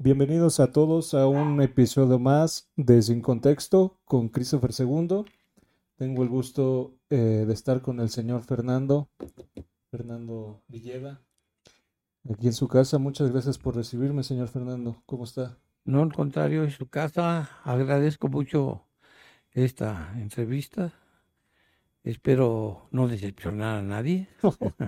Bienvenidos 0.00 0.60
a 0.60 0.70
todos 0.70 1.12
a 1.12 1.26
un 1.26 1.60
episodio 1.60 2.20
más 2.20 2.70
de 2.76 3.02
Sin 3.02 3.20
Contexto 3.20 3.98
con 4.04 4.28
Christopher 4.28 4.70
II. 4.78 5.24
Tengo 5.96 6.22
el 6.22 6.28
gusto 6.28 6.94
eh, 7.10 7.44
de 7.44 7.52
estar 7.52 7.82
con 7.82 7.98
el 7.98 8.08
señor 8.08 8.44
Fernando, 8.44 9.10
Fernando 9.90 10.62
Villeda, 10.68 11.20
aquí 12.30 12.46
en 12.46 12.52
su 12.52 12.68
casa. 12.68 12.98
Muchas 12.98 13.32
gracias 13.32 13.58
por 13.58 13.74
recibirme, 13.74 14.22
señor 14.22 14.46
Fernando. 14.46 15.02
¿Cómo 15.04 15.24
está? 15.24 15.58
No, 15.84 16.02
al 16.02 16.12
contrario, 16.12 16.62
en 16.62 16.70
su 16.70 16.88
casa. 16.88 17.50
Agradezco 17.64 18.28
mucho 18.28 18.84
esta 19.50 20.12
entrevista. 20.16 20.92
Espero 22.04 22.86
no 22.92 23.08
decepcionar 23.08 23.78
a 23.78 23.82
nadie. 23.82 24.28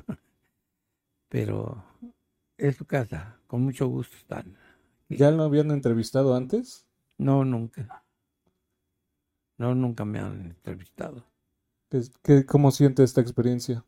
Pero 1.29 1.83
es 2.57 2.77
su 2.77 2.85
casa. 2.85 3.41
Con 3.49 3.65
mucho 3.65 3.89
gusto 3.89 4.17
están. 4.17 4.57
¿Ya 5.11 5.31
lo 5.31 5.43
habían 5.43 5.73
entrevistado 5.73 6.35
antes? 6.35 6.87
No, 7.18 7.45
nunca. 7.45 8.03
No, 9.59 9.77
nunca 9.77 10.05
me 10.05 10.18
han 10.18 10.41
entrevistado. 10.46 11.25
¿Qué, 11.89 12.01
qué- 12.25 12.45
cómo 12.46 12.73
siente 12.73 13.05
esta 13.05 13.21
experiencia? 13.21 13.85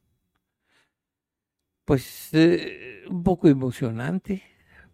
Pues 1.85 2.31
eh, 2.33 3.03
un 3.11 3.23
poco 3.25 3.49
emocionante 3.49 4.43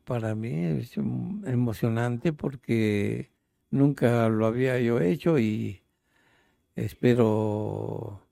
para 0.04 0.34
mí, 0.34 0.50
es 0.64 0.96
em- 0.96 1.44
emocionante 1.46 2.32
porque 2.32 3.30
nunca 3.70 4.28
lo 4.28 4.46
había 4.46 4.80
yo 4.80 4.98
hecho 5.00 5.38
y 5.38 5.82
espero 6.76 8.22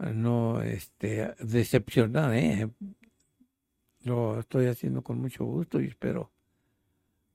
no 0.00 0.62
este, 0.62 1.34
decepcionar, 1.40 2.34
¿eh? 2.36 2.70
Lo 4.04 4.40
estoy 4.40 4.68
haciendo 4.68 5.02
con 5.02 5.18
mucho 5.20 5.44
gusto 5.44 5.82
y 5.82 5.88
espero 5.88 6.32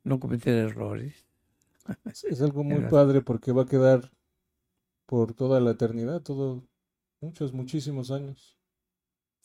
no 0.03 0.19
cometer 0.19 0.55
errores. 0.55 1.25
Es, 2.05 2.23
es 2.25 2.41
algo 2.41 2.63
muy 2.63 2.81
padre 2.89 3.21
porque 3.21 3.51
va 3.51 3.63
a 3.63 3.65
quedar 3.65 4.11
por 5.07 5.33
toda 5.33 5.59
la 5.59 5.71
eternidad, 5.71 6.21
todo, 6.21 6.63
muchos, 7.19 7.53
muchísimos 7.53 8.11
años. 8.11 8.55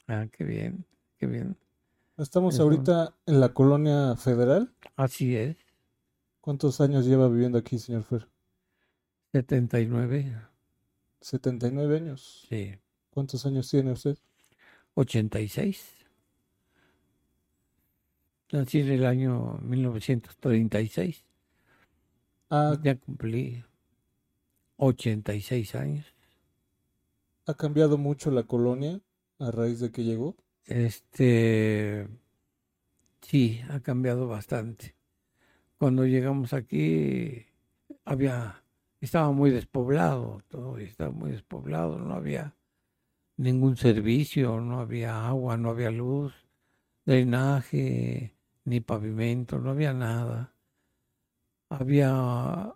Ah, 0.06 0.26
qué 0.30 0.44
bien, 0.44 0.84
qué 1.18 1.26
bien. 1.26 1.56
Estamos 2.18 2.54
Eso. 2.54 2.62
ahorita 2.64 3.16
en 3.26 3.40
la 3.40 3.54
colonia 3.54 4.16
federal. 4.16 4.72
Así 4.96 5.34
es, 5.34 5.56
¿Cuántos 6.40 6.80
años 6.80 7.04
lleva 7.06 7.28
viviendo 7.28 7.58
aquí, 7.58 7.78
señor 7.78 8.04
Fer? 8.04 8.28
79, 9.32 10.40
79 11.20 11.96
años. 11.96 12.46
sí, 12.48 12.78
¿Cuántos 13.10 13.44
años 13.46 13.68
tiene 13.68 13.92
usted? 13.92 14.16
86. 14.94 15.95
Nací 18.52 18.80
en 18.80 18.88
el 18.90 19.04
año 19.06 19.58
1936. 19.62 21.24
¿Ha, 22.50 22.78
Ya 22.82 22.96
cumplí 22.96 23.64
86 24.76 25.74
años. 25.74 26.14
ha 27.46 27.54
cambiado 27.54 27.98
mucho 27.98 28.30
la 28.30 28.44
colonia 28.44 29.00
a 29.38 29.50
raíz 29.50 29.80
de 29.80 29.90
que 29.90 30.04
llegó? 30.04 30.36
Este, 30.66 32.08
sí, 33.20 33.60
ha 33.68 33.80
cambiado 33.80 34.28
bastante. 34.28 34.94
Cuando 35.78 36.06
llegamos 36.06 36.52
aquí, 36.52 37.46
había, 38.04 38.62
estaba 39.00 39.30
muy 39.32 39.50
despoblado, 39.50 40.42
todo 40.48 40.78
estaba 40.78 41.10
muy 41.10 41.32
despoblado, 41.32 41.98
no 41.98 42.14
había 42.14 42.54
ningún 43.36 43.76
servicio, 43.76 44.60
no 44.60 44.80
había 44.80 45.26
agua, 45.26 45.56
no 45.56 45.70
había 45.70 45.90
luz, 45.90 46.32
drenaje, 47.04 48.35
ni 48.66 48.80
pavimento, 48.80 49.58
no 49.58 49.70
había 49.70 49.94
nada. 49.94 50.52
Había, 51.70 52.74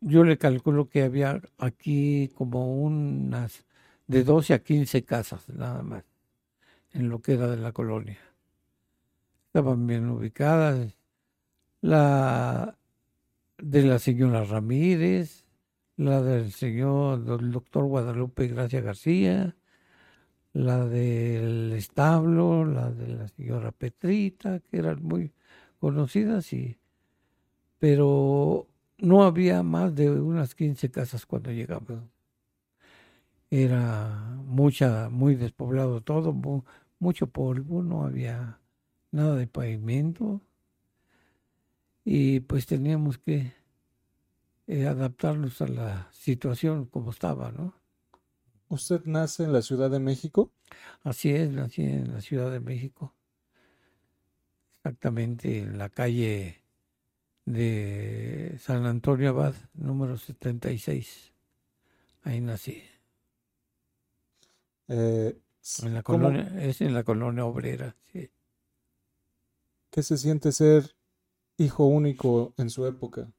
yo 0.00 0.24
le 0.24 0.38
calculo 0.38 0.88
que 0.88 1.02
había 1.02 1.40
aquí 1.58 2.30
como 2.34 2.82
unas 2.82 3.64
de 4.06 4.24
12 4.24 4.54
a 4.54 4.62
15 4.62 5.04
casas, 5.04 5.48
nada 5.48 5.82
más, 5.82 6.04
en 6.92 7.08
lo 7.08 7.20
que 7.20 7.32
era 7.32 7.48
de 7.48 7.56
la 7.56 7.72
colonia. 7.72 8.18
Estaban 9.46 9.86
bien 9.86 10.08
ubicadas. 10.08 10.94
La 11.80 12.76
de 13.58 13.82
la 13.82 13.98
señora 13.98 14.44
Ramírez, 14.44 15.44
la 15.96 16.22
del 16.22 16.52
señor 16.52 17.24
del 17.24 17.50
doctor 17.50 17.84
Guadalupe 17.84 18.48
Gracia 18.48 18.80
García, 18.80 19.56
la 20.54 20.86
del 20.86 21.72
establo, 21.72 22.64
la 22.64 22.90
de 22.90 23.08
la 23.08 23.28
señora 23.28 23.72
Petrita, 23.72 24.60
que 24.60 24.78
eran 24.78 25.02
muy 25.04 25.32
conocidas, 25.80 26.52
y, 26.52 26.78
pero 27.78 28.68
no 28.98 29.24
había 29.24 29.62
más 29.62 29.94
de 29.94 30.10
unas 30.10 30.54
15 30.54 30.90
casas 30.90 31.26
cuando 31.26 31.50
llegamos. 31.52 32.00
Era 33.50 34.36
mucha, 34.46 35.08
muy 35.10 35.34
despoblado 35.36 36.00
todo, 36.02 36.32
mu- 36.32 36.62
mucho 36.98 37.26
polvo, 37.28 37.82
no 37.82 38.04
había 38.04 38.58
nada 39.12 39.36
de 39.36 39.46
pavimento 39.46 40.40
y 42.04 42.40
pues 42.40 42.66
teníamos 42.66 43.18
que 43.18 43.52
eh, 44.66 44.86
adaptarnos 44.88 45.60
a 45.62 45.68
la 45.68 46.08
situación 46.12 46.86
como 46.86 47.10
estaba, 47.10 47.52
¿no? 47.52 47.74
¿Usted 48.72 49.02
nace 49.04 49.44
en 49.44 49.52
la 49.52 49.60
Ciudad 49.60 49.90
de 49.90 49.98
México? 50.00 50.50
Así 51.04 51.28
es, 51.30 51.50
nací 51.50 51.82
en 51.82 52.10
la 52.14 52.22
Ciudad 52.22 52.50
de 52.50 52.58
México, 52.58 53.14
exactamente 54.78 55.58
en 55.58 55.76
la 55.76 55.90
calle 55.90 56.64
de 57.44 58.56
San 58.58 58.86
Antonio 58.86 59.28
Abad, 59.28 59.54
número 59.74 60.16
76. 60.16 61.34
Ahí 62.22 62.40
nací, 62.40 62.82
Eh, 64.88 65.38
en 65.82 65.92
la 65.94 66.02
¿cómo- 66.02 66.24
colonia, 66.28 66.64
es 66.64 66.80
en 66.80 66.94
la 66.94 67.04
colonia 67.04 67.44
obrera, 67.44 67.94
sí. 68.10 68.30
¿Qué 69.90 70.02
se 70.02 70.16
siente 70.16 70.50
ser 70.50 70.96
hijo 71.58 71.84
único 71.84 72.54
en 72.56 72.70
su 72.70 72.86
época? 72.86 73.30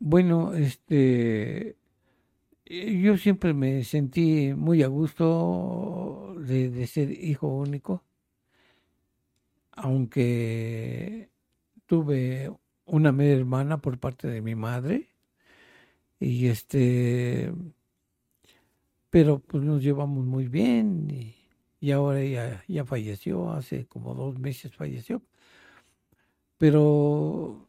Bueno, 0.00 0.54
este, 0.54 1.76
yo 2.66 3.16
siempre 3.16 3.54
me 3.54 3.84
sentí 3.84 4.52
muy 4.54 4.82
a 4.82 4.88
gusto 4.88 6.34
de, 6.38 6.70
de 6.70 6.86
ser 6.86 7.10
hijo 7.12 7.48
único, 7.48 8.04
aunque 9.72 11.30
tuve 11.86 12.52
una 12.86 13.12
media 13.12 13.36
hermana 13.36 13.78
por 13.80 13.98
parte 13.98 14.28
de 14.28 14.42
mi 14.42 14.54
madre 14.54 15.08
y 16.20 16.48
este, 16.48 17.52
pero 19.10 19.38
pues 19.40 19.62
nos 19.64 19.82
llevamos 19.82 20.24
muy 20.24 20.48
bien 20.48 21.08
y, 21.10 21.34
y 21.80 21.90
ahora 21.92 22.20
ella 22.20 22.64
ya 22.68 22.84
falleció, 22.84 23.50
hace 23.52 23.86
como 23.86 24.14
dos 24.14 24.38
meses 24.38 24.74
falleció, 24.74 25.22
pero 26.58 27.68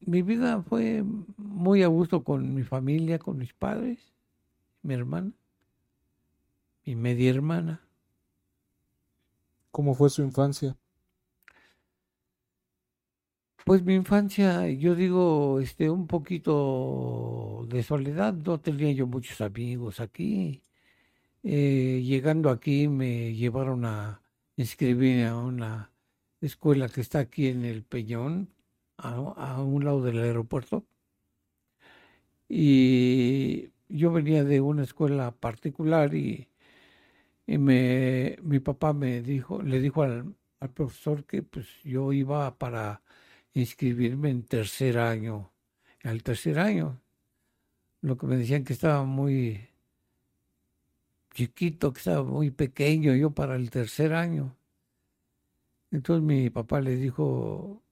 mi 0.00 0.22
vida 0.22 0.62
fue 0.62 1.04
muy 1.38 1.84
a 1.84 1.88
gusto 1.88 2.24
con 2.24 2.54
mi 2.54 2.64
familia, 2.64 3.20
con 3.20 3.38
mis 3.38 3.54
padres, 3.54 4.13
mi 4.84 4.94
hermana, 4.94 5.32
mi 6.84 6.94
media 6.94 7.30
hermana. 7.30 7.80
¿Cómo 9.70 9.94
fue 9.94 10.10
su 10.10 10.22
infancia? 10.22 10.76
Pues 13.64 13.82
mi 13.82 13.94
infancia, 13.94 14.68
yo 14.68 14.94
digo, 14.94 15.58
este, 15.60 15.88
un 15.88 16.06
poquito 16.06 17.66
de 17.68 17.82
soledad, 17.82 18.34
no 18.34 18.60
tenía 18.60 18.92
yo 18.92 19.06
muchos 19.06 19.40
amigos 19.40 20.00
aquí. 20.00 20.62
Eh, 21.42 22.02
llegando 22.04 22.50
aquí 22.50 22.88
me 22.88 23.34
llevaron 23.34 23.84
a 23.86 24.22
inscribirme 24.56 25.26
a 25.26 25.36
una 25.36 25.92
escuela 26.40 26.88
que 26.88 27.00
está 27.00 27.20
aquí 27.20 27.48
en 27.48 27.64
el 27.64 27.84
Peñón, 27.84 28.50
a, 28.98 29.14
a 29.14 29.62
un 29.62 29.84
lado 29.84 30.02
del 30.02 30.18
aeropuerto. 30.18 30.86
Y 32.48 33.73
yo 33.94 34.12
venía 34.12 34.44
de 34.44 34.60
una 34.60 34.82
escuela 34.82 35.30
particular 35.30 36.14
y, 36.14 36.48
y 37.46 37.58
me, 37.58 38.36
mi 38.42 38.58
papá 38.60 38.92
me 38.92 39.22
dijo, 39.22 39.62
le 39.62 39.80
dijo 39.80 40.02
al, 40.02 40.34
al 40.60 40.70
profesor 40.70 41.24
que 41.24 41.42
pues 41.42 41.66
yo 41.84 42.12
iba 42.12 42.56
para 42.58 43.02
inscribirme 43.54 44.30
en 44.30 44.42
tercer 44.42 44.98
año, 44.98 45.52
al 46.02 46.22
tercer 46.22 46.58
año. 46.58 47.00
Lo 48.00 48.16
que 48.18 48.26
me 48.26 48.36
decían 48.36 48.64
que 48.64 48.72
estaba 48.72 49.04
muy 49.04 49.68
chiquito, 51.32 51.92
que 51.92 51.98
estaba 51.98 52.24
muy 52.24 52.50
pequeño 52.50 53.14
yo 53.14 53.30
para 53.30 53.56
el 53.56 53.70
tercer 53.70 54.12
año. 54.12 54.56
Entonces 55.90 56.24
mi 56.24 56.50
papá 56.50 56.80
le 56.80 56.96
dijo, 56.96 57.82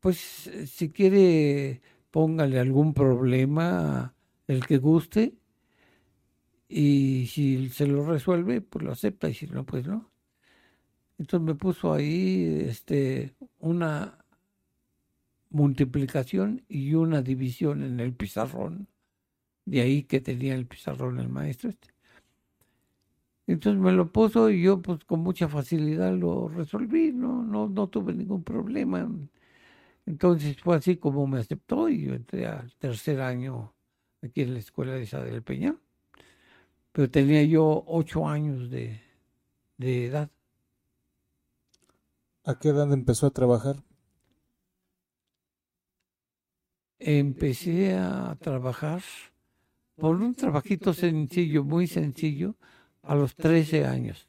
pues 0.00 0.50
si 0.66 0.90
quiere 0.90 1.80
póngale 2.10 2.58
algún 2.58 2.94
problema, 2.94 4.14
el 4.46 4.66
que 4.66 4.78
guste, 4.78 5.37
y 6.68 7.26
si 7.28 7.70
se 7.70 7.86
lo 7.86 8.04
resuelve, 8.06 8.60
pues 8.60 8.84
lo 8.84 8.92
acepta, 8.92 9.28
y 9.28 9.34
si 9.34 9.46
no, 9.46 9.64
pues 9.64 9.86
no. 9.86 10.10
Entonces 11.18 11.46
me 11.46 11.54
puso 11.54 11.92
ahí 11.92 12.64
este, 12.68 13.34
una 13.58 14.24
multiplicación 15.50 16.64
y 16.68 16.94
una 16.94 17.22
división 17.22 17.82
en 17.82 18.00
el 18.00 18.14
pizarrón. 18.14 18.88
De 19.64 19.80
ahí 19.82 20.04
que 20.04 20.20
tenía 20.20 20.54
el 20.54 20.66
pizarrón 20.66 21.20
el 21.20 21.28
maestro 21.28 21.70
este. 21.70 21.88
Entonces 23.46 23.80
me 23.80 23.92
lo 23.92 24.12
puso 24.12 24.50
y 24.50 24.62
yo 24.62 24.80
pues 24.82 25.04
con 25.04 25.20
mucha 25.20 25.48
facilidad 25.48 26.12
lo 26.14 26.48
resolví, 26.48 27.12
no, 27.12 27.42
no, 27.42 27.68
no 27.68 27.88
tuve 27.88 28.12
ningún 28.12 28.44
problema. 28.44 29.08
Entonces 30.06 30.56
fue 30.60 30.76
así 30.76 30.96
como 30.96 31.26
me 31.26 31.38
aceptó 31.40 31.88
y 31.88 32.04
yo 32.06 32.14
entré 32.14 32.46
al 32.46 32.72
tercer 32.78 33.20
año 33.20 33.74
aquí 34.22 34.42
en 34.42 34.54
la 34.54 34.60
escuela 34.60 34.92
de 34.94 35.02
Isabel 35.02 35.42
Peña. 35.42 35.76
Pero 36.98 37.12
tenía 37.12 37.44
yo 37.44 37.84
ocho 37.86 38.26
años 38.26 38.70
de, 38.70 39.00
de 39.76 40.06
edad. 40.06 40.30
¿A 42.42 42.58
qué 42.58 42.70
edad 42.70 42.92
empezó 42.92 43.28
a 43.28 43.30
trabajar? 43.30 43.84
Empecé 46.98 47.94
a 47.94 48.36
trabajar 48.40 49.00
por 49.94 50.16
un 50.16 50.34
trabajito 50.34 50.92
sencillo, 50.92 51.62
muy 51.62 51.86
sencillo, 51.86 52.56
a 53.02 53.14
los 53.14 53.36
13 53.36 53.86
años. 53.86 54.26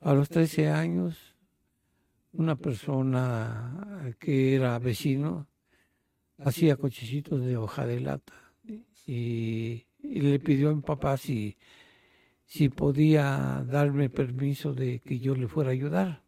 A 0.00 0.14
los 0.14 0.30
13 0.30 0.70
años, 0.70 1.34
una 2.32 2.56
persona 2.56 4.16
que 4.18 4.54
era 4.54 4.78
vecino 4.78 5.46
hacía 6.38 6.76
cochecitos 6.76 7.44
de 7.44 7.58
hoja 7.58 7.84
de 7.84 8.00
lata 8.00 8.32
y, 9.06 9.85
le 10.02 10.38
pidió 10.38 10.70
a 10.70 10.74
mi 10.74 10.82
papá 10.82 11.16
si, 11.16 11.56
si 12.44 12.68
podía 12.68 13.64
darme 13.68 14.10
permiso 14.10 14.74
de 14.74 15.00
que 15.00 15.18
yo 15.18 15.34
le 15.34 15.48
fuera 15.48 15.70
a 15.70 15.72
ayudar. 15.72 16.22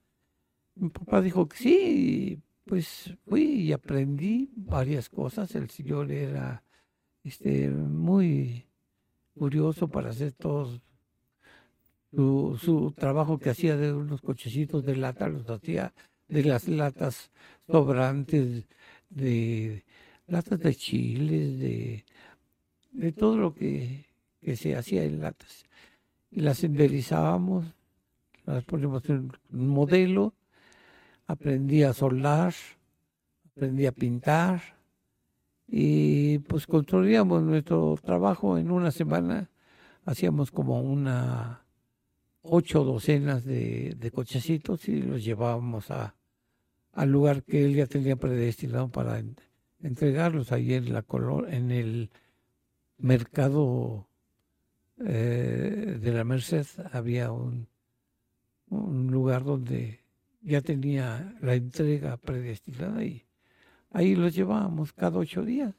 Mi 0.74 0.90
papá 0.90 1.20
dijo 1.20 1.48
que 1.48 1.56
sí, 1.56 2.42
pues 2.64 3.14
fui 3.26 3.42
y 3.42 3.72
aprendí 3.72 4.50
varias 4.54 5.08
cosas. 5.08 5.54
El 5.54 5.70
señor 5.70 6.12
era 6.12 6.62
este, 7.24 7.68
muy 7.70 8.66
curioso 9.34 9.88
para 9.88 10.10
hacer 10.10 10.32
todo 10.32 10.80
su, 12.12 12.94
trabajo 12.96 13.38
que 13.38 13.50
hacía 13.50 13.76
de 13.76 13.92
unos 13.92 14.20
cochecitos 14.20 14.84
de 14.84 14.96
lata, 14.96 15.28
los 15.28 15.48
hacía 15.48 15.92
de 16.28 16.44
las 16.44 16.68
latas 16.68 17.30
sobrantes, 17.66 18.64
de 19.10 19.84
latas 20.26 20.58
de 20.60 20.74
chiles, 20.74 21.58
de, 21.58 22.04
de 22.98 23.12
todo 23.12 23.36
lo 23.36 23.54
que, 23.54 24.06
que 24.40 24.56
se 24.56 24.74
hacía 24.76 25.04
en 25.04 25.20
latas. 25.20 25.64
Y 26.30 26.40
las 26.40 26.64
enderizábamos, 26.64 27.64
las 28.44 28.64
ponemos 28.64 29.08
en 29.08 29.32
un 29.52 29.68
modelo, 29.68 30.34
aprendí 31.26 31.84
a 31.84 31.92
soldar, 31.92 32.54
aprendí 33.52 33.86
a 33.86 33.92
pintar, 33.92 34.60
y 35.68 36.38
pues 36.40 36.66
construíamos 36.66 37.42
nuestro 37.42 37.96
trabajo 38.02 38.58
en 38.58 38.70
una 38.70 38.90
semana, 38.90 39.48
hacíamos 40.04 40.50
como 40.50 40.80
una 40.80 41.62
ocho 42.42 42.82
docenas 42.82 43.44
de, 43.44 44.10
cochecitos 44.12 44.88
y 44.88 45.02
los 45.02 45.24
llevábamos 45.24 45.90
a, 45.90 46.16
al 46.94 47.12
lugar 47.12 47.44
que 47.44 47.64
él 47.64 47.74
ya 47.74 47.86
tenía 47.86 48.16
predestinado 48.16 48.88
para 48.88 49.22
entregarlos 49.82 50.50
ahí 50.50 50.74
en 50.74 50.92
la 50.92 51.04
en 51.48 51.70
el 51.70 52.10
mercado 52.98 54.08
eh, 54.98 55.98
de 56.00 56.12
la 56.12 56.24
Merced 56.24 56.66
había 56.92 57.32
un, 57.32 57.68
un 58.68 59.10
lugar 59.10 59.44
donde 59.44 60.00
ya 60.42 60.60
tenía 60.60 61.36
la 61.40 61.54
entrega 61.54 62.16
predestinada 62.16 63.02
y 63.04 63.24
Ahí 63.90 64.14
los 64.14 64.34
llevábamos 64.34 64.92
cada 64.92 65.18
ocho 65.18 65.42
días. 65.42 65.74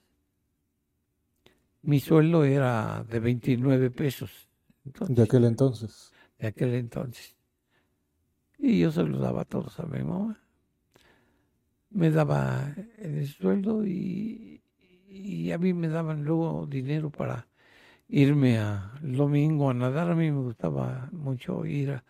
Mi 1.81 1.99
sueldo 1.99 2.43
era 2.43 3.03
de 3.03 3.19
29 3.19 3.91
pesos. 3.91 4.49
de 4.83 5.23
aquel 5.23 5.45
entonces. 5.45 6.11
De 6.37 6.47
aquel 6.47 6.73
entonces. 6.73 7.35
Y 8.57 8.79
yo 8.79 8.91
se 8.91 9.03
los 9.03 9.21
daba 9.21 9.41
a 9.41 9.45
todos 9.45 9.79
a 9.79 9.85
mi 9.85 10.03
mamá. 10.03 10.41
Me 11.91 12.11
daba 12.11 12.75
el 12.97 13.27
sueldo 13.27 13.85
y, 13.85 14.61
y 15.09 15.51
a 15.51 15.57
mí 15.57 15.73
me 15.73 15.87
daban 15.87 16.23
luego 16.23 16.67
dinero 16.67 17.09
para 17.09 17.47
irme 18.07 18.59
a, 18.59 18.93
el 19.03 19.15
domingo 19.15 19.69
a 19.69 19.73
nadar. 19.73 20.11
A 20.11 20.15
mí 20.15 20.31
me 20.31 20.41
gustaba 20.41 21.09
mucho 21.11 21.65
ir 21.65 21.91
a 21.91 22.03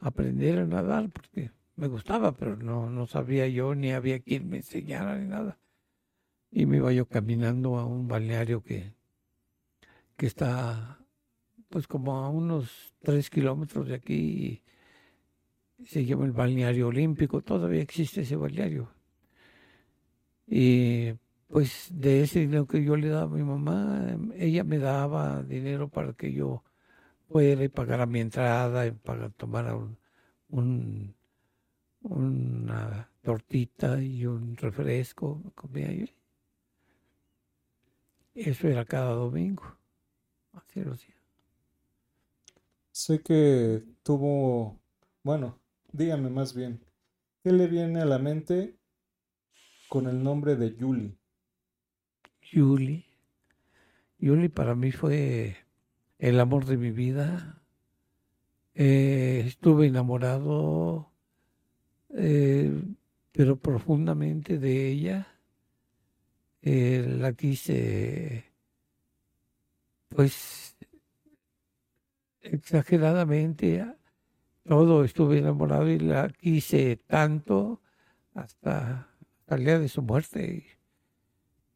aprender 0.00 0.60
a 0.60 0.66
nadar 0.66 1.10
porque 1.10 1.50
me 1.76 1.88
gustaba, 1.88 2.32
pero 2.32 2.56
no, 2.56 2.90
no 2.90 3.06
sabía 3.06 3.46
yo 3.48 3.74
ni 3.74 3.92
había 3.92 4.20
quien 4.20 4.48
me 4.48 4.58
enseñara 4.58 5.18
ni 5.18 5.28
nada. 5.28 5.58
Y 6.50 6.66
me 6.66 6.78
iba 6.78 6.92
yo 6.92 7.06
caminando 7.06 7.76
a 7.76 7.84
un 7.84 8.08
balneario 8.08 8.62
que, 8.62 8.94
que 10.16 10.26
está 10.26 10.98
pues 11.68 11.86
como 11.86 12.16
a 12.16 12.30
unos 12.30 12.94
tres 13.02 13.28
kilómetros 13.28 13.88
de 13.88 13.94
aquí. 13.94 14.62
Se 15.84 16.04
llama 16.04 16.24
el 16.24 16.32
balneario 16.32 16.88
olímpico, 16.88 17.42
todavía 17.42 17.82
existe 17.82 18.22
ese 18.22 18.36
balneario. 18.36 18.90
Y 20.46 21.12
pues 21.48 21.88
de 21.90 22.22
ese 22.22 22.40
dinero 22.40 22.66
que 22.66 22.84
yo 22.84 22.96
le 22.96 23.08
daba 23.08 23.24
a 23.24 23.36
mi 23.36 23.42
mamá, 23.42 24.16
ella 24.36 24.64
me 24.64 24.78
daba 24.78 25.42
dinero 25.42 25.88
para 25.88 26.12
que 26.14 26.32
yo 26.32 26.64
pudiera 27.28 27.64
y 27.64 27.68
pagara 27.68 28.06
mi 28.06 28.20
entrada 28.20 28.86
y 28.86 28.92
para 28.92 29.30
tomar 29.30 29.74
un 30.48 31.14
una 32.02 33.10
tortita 33.22 34.00
y 34.02 34.26
un 34.26 34.56
refresco, 34.56 35.42
comía 35.54 35.92
yo. 35.92 36.06
Eso 38.34 38.68
era 38.68 38.84
cada 38.84 39.12
domingo. 39.12 39.64
Así 40.52 40.80
lo 40.80 40.92
hacía. 40.92 41.14
Sé 42.92 43.20
que 43.22 43.84
tuvo, 44.02 44.80
bueno, 45.22 45.60
dígame 45.92 46.30
más 46.30 46.54
bien, 46.54 46.80
¿qué 47.42 47.52
le 47.52 47.66
viene 47.68 48.00
a 48.00 48.04
la 48.06 48.18
mente 48.18 48.76
con 49.88 50.08
el 50.08 50.22
nombre 50.22 50.56
de 50.56 50.74
Yuli? 50.74 51.17
Yuli. 52.52 53.04
Yuli 54.18 54.48
para 54.48 54.74
mí 54.74 54.92
fue 54.92 55.56
el 56.18 56.40
amor 56.40 56.64
de 56.66 56.76
mi 56.76 56.90
vida. 56.90 57.62
Eh, 58.74 59.44
estuve 59.46 59.86
enamorado 59.86 61.08
eh, 62.10 62.82
pero 63.32 63.56
profundamente 63.56 64.58
de 64.58 64.88
ella. 64.88 65.28
Eh, 66.62 67.04
la 67.18 67.32
quise, 67.34 68.44
pues, 70.08 70.76
exageradamente, 72.40 73.86
todo 74.64 75.04
estuve 75.04 75.38
enamorado 75.38 75.88
y 75.88 75.98
la 75.98 76.28
quise 76.30 76.96
tanto 76.96 77.80
hasta, 78.34 79.08
el 79.48 79.64
día 79.64 79.78
de 79.78 79.88
su 79.88 80.02
muerte. 80.02 80.77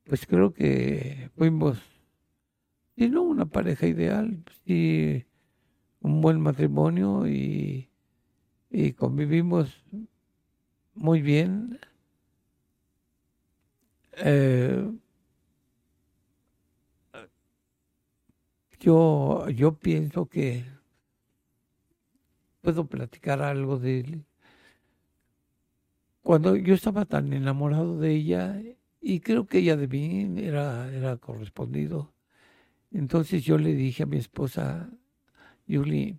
Pues 0.05 0.27
creo 0.27 0.53
que 0.53 1.31
fuimos, 1.37 1.79
y 2.97 3.09
no 3.09 3.23
una 3.23 3.47
pareja 3.47 3.87
ideal, 3.87 4.45
sí, 4.65 5.25
un 6.01 6.21
buen 6.21 6.41
matrimonio 6.41 7.29
y, 7.29 7.91
y 8.71 8.93
convivimos 8.95 9.85
muy 10.95 11.23
bien. 11.23 11.79
Eh, 14.17 14.91
yo, 18.81 19.49
yo 19.51 19.79
pienso 19.79 20.27
que 20.29 20.65
puedo 22.61 22.87
platicar 22.87 23.43
algo 23.43 23.79
de 23.79 24.01
él. 24.01 24.25
Cuando 26.23 26.57
yo 26.57 26.75
estaba 26.75 27.05
tan 27.05 27.33
enamorado 27.33 27.99
de 27.99 28.13
ella, 28.15 28.61
y 29.03 29.21
creo 29.21 29.47
que 29.47 29.59
ella 29.59 29.77
de 29.77 29.89
mí 29.89 30.33
era, 30.39 30.91
era 30.95 31.17
correspondido, 31.17 32.15
entonces 32.93 33.43
yo 33.45 33.59
le 33.59 33.75
dije 33.75 34.05
a 34.05 34.07
mi 34.07 34.17
esposa, 34.17 34.91
Julie, 35.69 36.19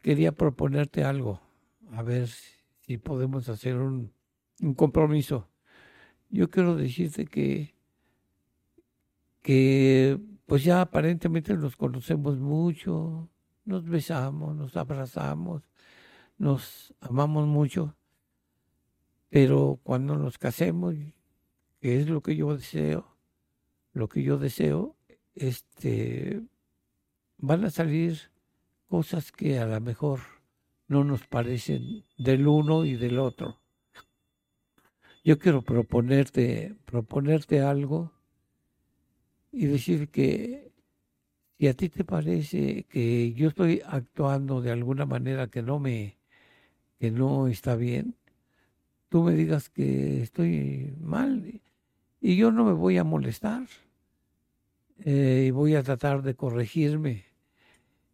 quería 0.00 0.30
proponerte 0.30 1.02
algo, 1.02 1.40
a 1.90 2.02
ver 2.02 2.28
si 2.28 2.96
podemos 2.96 3.48
hacer 3.48 3.76
un, 3.76 4.12
compromiso. 4.76 5.48
Yo 6.28 6.48
quiero 6.48 6.76
decirte 6.76 7.26
que, 7.26 7.74
que 9.42 10.20
pues 10.46 10.62
ya 10.62 10.82
aparentemente 10.82 11.56
nos 11.56 11.76
conocemos 11.76 12.38
mucho, 12.38 13.28
nos 13.64 13.84
besamos, 13.84 14.54
nos 14.54 14.76
abrazamos, 14.76 15.62
nos 16.38 16.94
amamos 17.00 17.48
mucho, 17.48 17.96
pero 19.28 19.80
cuando 19.82 20.16
nos 20.16 20.38
casemos, 20.38 20.94
que 21.80 22.00
es 22.00 22.08
lo 22.08 22.20
que 22.20 22.36
yo 22.36 22.56
deseo, 22.56 23.16
lo 23.92 24.08
que 24.08 24.22
yo 24.22 24.38
deseo, 24.38 24.96
este, 25.34 26.42
van 27.38 27.64
a 27.64 27.70
salir 27.70 28.30
cosas 28.86 29.32
que 29.32 29.58
a 29.58 29.66
lo 29.66 29.80
mejor 29.80 30.20
no 30.88 31.04
nos 31.04 31.26
parecen 31.26 32.04
del 32.18 32.46
uno 32.46 32.84
y 32.84 32.96
del 32.96 33.18
otro. 33.18 33.60
yo 35.24 35.38
quiero 35.38 35.62
proponerte, 35.62 36.74
proponerte 36.84 37.60
algo 37.60 38.12
y 39.52 39.66
decir 39.66 40.08
que 40.08 40.72
si 41.58 41.68
a 41.68 41.74
ti 41.74 41.88
te 41.88 42.04
parece 42.04 42.84
que 42.84 43.32
yo 43.34 43.48
estoy 43.48 43.82
actuando 43.86 44.60
de 44.60 44.70
alguna 44.70 45.06
manera 45.06 45.48
que 45.48 45.62
no 45.62 45.78
me, 45.78 46.18
que 46.98 47.10
no 47.10 47.48
está 47.48 47.76
bien, 47.76 48.16
tú 49.08 49.22
me 49.22 49.34
digas 49.34 49.68
que 49.68 50.22
estoy 50.22 50.94
mal 51.00 51.60
y 52.20 52.36
yo 52.36 52.52
no 52.52 52.64
me 52.64 52.72
voy 52.72 52.98
a 52.98 53.04
molestar 53.04 53.66
eh, 55.04 55.44
y 55.48 55.50
voy 55.50 55.74
a 55.74 55.82
tratar 55.82 56.22
de 56.22 56.34
corregirme 56.34 57.24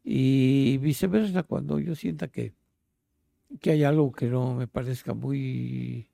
y 0.04 0.78
viceversa 0.78 1.42
cuando 1.42 1.80
yo 1.80 1.96
sienta 1.96 2.28
que, 2.28 2.54
que 3.60 3.72
hay 3.72 3.84
algo 3.84 4.12
que 4.12 4.26
no 4.26 4.54
me 4.54 4.68
parezca 4.68 5.14
muy 5.14 6.08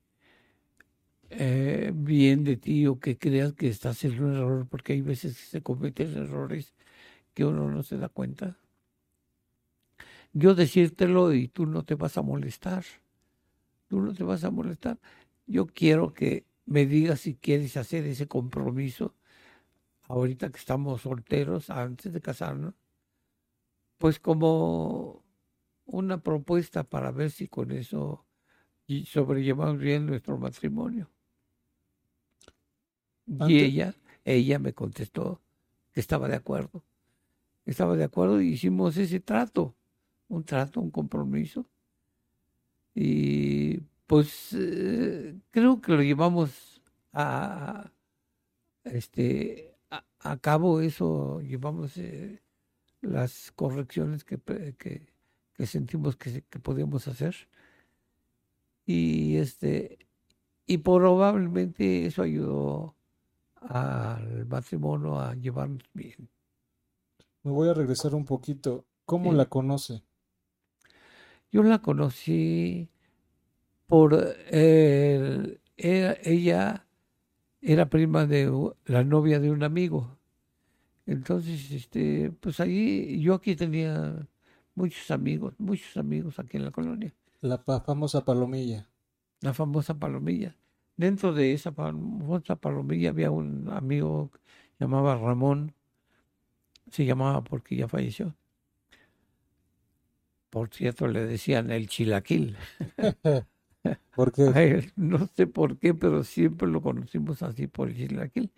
eh, 1.29 1.93
bien 1.95 2.45
de 2.45 2.57
ti 2.57 2.87
o 2.87 2.99
que 2.99 3.19
creas 3.19 3.53
que 3.55 3.69
estás 3.69 4.05
en 4.05 4.23
un 4.23 4.37
error, 4.37 4.67
porque 4.69 4.93
hay 4.93 5.03
veces 5.03 5.37
que 5.37 5.45
se 5.45 5.63
cometen 5.63 6.17
errores 6.17 6.75
que 7.35 7.45
uno 7.45 7.71
no 7.71 7.83
se 7.83 7.99
da 7.99 8.09
cuenta. 8.09 8.59
Yo 10.35 10.55
decírtelo 10.55 11.33
y 11.33 11.49
tú 11.49 11.67
no 11.67 11.85
te 11.85 11.95
vas 11.95 12.17
a 12.19 12.23
molestar. 12.23 12.85
Tú 13.89 14.01
no 14.01 14.15
te 14.15 14.25
vas 14.25 14.45
a 14.45 14.51
molestar. 14.51 14.99
Yo 15.47 15.67
quiero 15.67 16.15
que 16.15 16.45
me 16.67 16.87
digas 16.87 17.21
si 17.21 17.35
quieres 17.35 17.77
hacer 17.77 18.07
ese 18.07 18.29
compromiso 18.29 19.15
ahorita 20.03 20.51
que 20.51 20.59
estamos 20.59 21.03
solteros, 21.03 21.71
antes 21.71 22.13
de 22.13 22.21
casarnos, 22.21 22.75
pues 23.99 24.19
como 24.21 25.25
una 25.87 26.23
propuesta 26.23 26.85
para 26.85 27.11
ver 27.13 27.31
si 27.31 27.49
con 27.49 27.71
eso 27.71 28.27
sobrellevamos 29.07 29.79
bien 29.79 30.07
nuestro 30.07 30.37
matrimonio. 30.39 31.11
Y 33.27 33.61
ella, 33.61 33.95
ella 34.25 34.59
me 34.59 34.75
contestó 34.75 35.41
que 35.93 36.01
estaba 36.01 36.29
de 36.29 36.37
acuerdo. 36.37 36.85
Estaba 37.65 37.97
de 37.97 38.05
acuerdo 38.05 38.41
y 38.43 38.49
hicimos 38.49 38.97
ese 38.97 39.21
trato, 39.21 39.75
un 40.29 40.45
trato, 40.45 40.81
un 40.81 40.91
compromiso. 40.91 41.67
Y 42.95 43.81
pues 44.13 44.53
eh, 44.53 45.41
creo 45.51 45.81
que 45.81 45.93
lo 45.93 46.03
llevamos 46.03 46.83
a, 47.15 47.91
este, 48.85 49.75
a, 50.19 50.37
cabo 50.37 50.83
eso, 50.83 51.41
llevamos 51.41 51.97
eh, 51.97 52.43
las 53.01 53.53
correcciones 53.53 54.23
que, 54.23 54.39
que, 54.39 55.67
sentimos 55.67 56.17
que, 56.17 56.43
que 56.43 56.59
podíamos 56.59 57.09
hacer. 57.09 57.35
Y 58.85 59.39
este 59.39 59.99
y 60.67 60.77
probablemente 60.77 62.05
eso 62.05 62.21
ayudó 62.21 62.95
al 63.63 64.45
matrimonio 64.45 65.21
a 65.21 65.35
llevarnos 65.37 65.89
bien. 65.95 66.29
Me 67.45 67.51
voy 67.51 67.71
a 67.71 67.73
regresar 67.73 68.15
un 68.15 68.27
poquito. 68.27 68.85
¿Cómo 69.07 69.33
la 69.33 69.47
conoce? 69.47 70.03
Yo 71.51 71.63
la 71.63 71.81
conocí 71.81 72.91
por 73.93 74.37
ella 75.77 76.87
era 77.61 77.91
prima 77.91 78.25
de 78.27 78.73
la 78.87 79.05
novia 79.05 79.39
de 79.39 79.51
un 79.51 79.63
amigo. 79.63 80.17
Entonces, 81.05 81.71
este, 81.73 82.33
pues 82.41 82.59
ahí 82.61 83.21
yo 83.21 83.35
aquí 83.35 83.55
tenía 83.55 84.27
muchos 84.75 85.11
amigos, 85.11 85.53
muchos 85.59 85.95
amigos 85.99 86.39
aquí 86.39 86.57
en 86.57 86.65
la 86.65 86.71
colonia. 86.71 87.13
La 87.43 87.59
famosa 87.59 88.25
palomilla. 88.25 88.89
La 89.43 89.53
famosa 89.53 89.99
palomilla 89.99 90.57
dentro 90.97 91.35
de 91.35 91.53
esa 91.53 91.73
famosa 91.73 92.57
palomilla 92.57 93.11
había 93.11 93.31
un 93.31 93.69
amigo 93.71 94.31
llamaba 94.79 95.17
Ramón, 95.17 95.75
se 96.91 97.05
llamaba 97.05 97.45
porque 97.45 97.77
ya 97.77 97.89
falleció. 97.89 98.35
Por 100.49 100.71
cierto, 100.71 101.09
le 101.09 101.27
decían 101.27 101.71
el 101.71 101.89
chilaquil. 101.89 102.57
¿Por 104.15 104.33
no 104.97 105.27
sé 105.35 105.47
por 105.47 105.79
qué, 105.79 105.95
pero 105.95 106.25
siempre 106.25 106.69
lo 106.69 106.83
conocimos 106.83 107.43
así 107.43 107.67
por 107.67 107.89
el 107.89 107.97
chilaquil. 107.97 108.51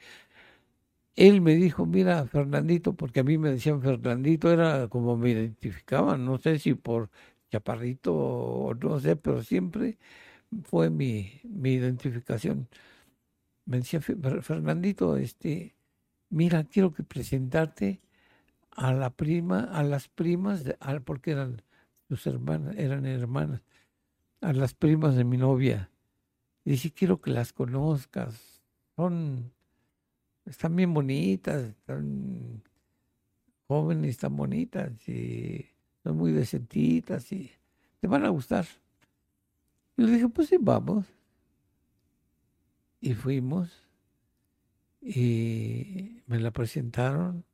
Él 1.17 1.41
me 1.41 1.55
dijo, 1.55 1.87
mira, 1.87 2.27
Fernandito, 2.27 2.95
porque 2.95 3.21
a 3.21 3.25
mí 3.25 3.39
me 3.39 3.51
decían 3.51 3.81
Fernandito, 3.83 4.51
era 4.53 4.89
como 4.89 5.17
me 5.17 5.31
identificaban, 5.31 6.25
no 6.25 6.39
sé 6.39 6.59
si 6.59 6.75
por 6.75 7.09
chaparrito 7.51 8.13
o 8.15 8.75
no 8.75 8.99
sé, 9.01 9.17
pero 9.17 9.43
siempre 9.43 9.97
fue 10.65 10.91
mi, 10.91 11.41
identificación. 11.45 12.69
Me 13.67 13.79
decía 13.79 14.01
Fernandito, 14.01 15.17
este, 15.17 15.75
mira, 16.31 16.65
quiero 16.65 16.93
que 16.93 17.05
presentarte 17.05 18.01
a 18.73 18.93
la 18.93 19.11
prima, 19.11 19.61
a 19.73 19.83
las 19.85 20.09
primas, 20.09 20.65
porque 21.05 21.33
eran 21.33 21.63
sus 22.09 22.27
hermanas, 22.27 22.77
eran 22.77 23.07
hermanas, 23.07 23.63
a 24.45 24.53
las 24.53 24.75
primas 24.75 25.17
de 25.17 25.25
mi 25.25 25.37
novia. 25.37 25.91
Y 26.65 26.73
dice, 26.73 26.93
quiero 26.93 27.21
que 27.21 27.31
las 27.31 27.53
conozcas. 27.53 28.63
Son, 28.95 29.53
están 30.45 30.77
bien 30.77 30.93
bonitas, 30.93 31.65
están 31.65 32.63
jóvenes, 33.67 34.11
están 34.11 34.37
bonitas 34.37 34.93
y 35.09 35.67
son 36.03 36.17
muy 36.17 36.33
decentitas 36.33 37.33
y 37.33 37.51
te 38.01 38.07
van 38.07 38.25
a 38.25 38.29
gustar. 38.29 38.67
Y 39.97 40.03
le 40.03 40.13
dije, 40.13 40.29
pues 40.29 40.49
sí, 40.49 40.57
vamos. 40.61 41.07
Y 43.01 43.15
fuimos. 43.15 43.71
Y 45.01 46.23
me 46.27 46.39
la 46.39 46.51
presentaron. 46.51 47.45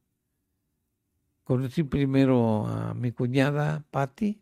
Conocí 1.45 1.83
primero 1.83 2.67
a 2.67 2.95
mi 2.95 3.13
cuñada 3.13 3.85
Patti. 3.91 4.41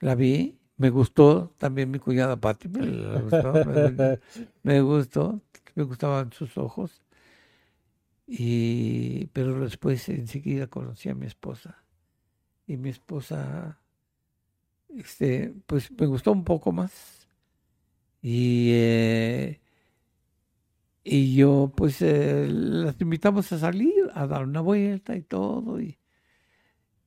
La 0.00 0.14
vi. 0.14 0.58
Me 0.76 0.90
gustó 0.90 1.52
también 1.58 1.90
mi 1.90 1.98
cuñada 1.98 2.36
Patti. 2.36 2.68
Me, 2.68 3.20
gustó, 3.20 3.52
me, 4.62 4.80
gustó. 4.80 5.40
Me 5.74 5.82
gustaban 5.82 6.32
sus 6.32 6.56
ojos. 6.56 7.02
Y, 8.26 9.26
pero 9.32 9.58
después 9.60 10.08
enseguida 10.08 10.68
conocí 10.68 11.08
a 11.08 11.14
mi 11.14 11.26
esposa. 11.26 11.82
Y 12.66 12.76
mi 12.76 12.90
esposa 12.90 13.80
este, 14.96 15.54
pues 15.66 15.90
me 15.98 16.06
gustó 16.06 16.32
un 16.32 16.44
poco 16.44 16.72
más. 16.72 17.28
Y, 18.22 18.70
eh, 18.72 19.60
y 21.04 21.34
yo, 21.34 21.72
pues, 21.74 22.02
eh, 22.02 22.46
las 22.48 23.00
invitamos 23.00 23.50
a 23.52 23.58
salir, 23.58 24.10
a 24.14 24.26
dar 24.26 24.44
una 24.44 24.60
vuelta 24.60 25.16
y 25.16 25.22
todo. 25.22 25.80
Y, 25.80 25.97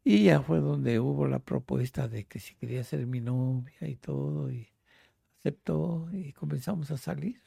y 0.03 0.25
ya 0.25 0.41
fue 0.41 0.59
donde 0.59 0.99
hubo 0.99 1.27
la 1.27 1.39
propuesta 1.39 2.07
de 2.07 2.25
que 2.25 2.39
si 2.39 2.55
quería 2.55 2.83
ser 2.83 3.05
mi 3.05 3.21
novia 3.21 3.87
y 3.87 3.95
todo. 3.95 4.51
Y 4.51 4.67
aceptó 5.39 6.09
y 6.11 6.33
comenzamos 6.33 6.91
a 6.91 6.97
salir. 6.97 7.41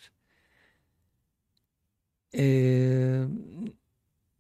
Eh, 2.33 3.27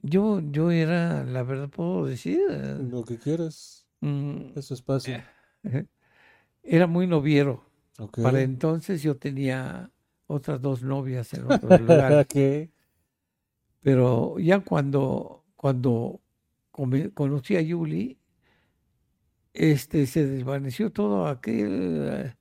yo, 0.02 0.40
yo 0.40 0.70
era, 0.70 1.24
la 1.24 1.42
verdad 1.42 1.68
puedo 1.68 2.06
decir. 2.06 2.40
Lo 2.50 3.04
que 3.04 3.18
quieras. 3.18 3.86
Mm, 4.00 4.56
Eso 4.56 4.74
es 4.74 4.82
fácil. 4.82 5.22
Era 6.62 6.86
muy 6.86 7.06
noviero. 7.06 7.64
Para 8.22 8.42
entonces 8.42 9.02
yo 9.02 9.16
tenía 9.16 9.90
otras 10.26 10.60
dos 10.60 10.82
novias 10.82 11.32
en 11.34 11.50
otro 11.50 11.68
lugar. 11.78 12.26
Pero 13.82 14.38
ya 14.38 14.60
cuando, 14.60 15.44
cuando 15.56 16.20
conocí 17.14 17.56
a 17.56 17.60
Yuli, 17.62 18.18
este, 19.52 20.06
se 20.06 20.26
desvaneció 20.26 20.90
todo 20.90 21.26
aquel 21.26 22.34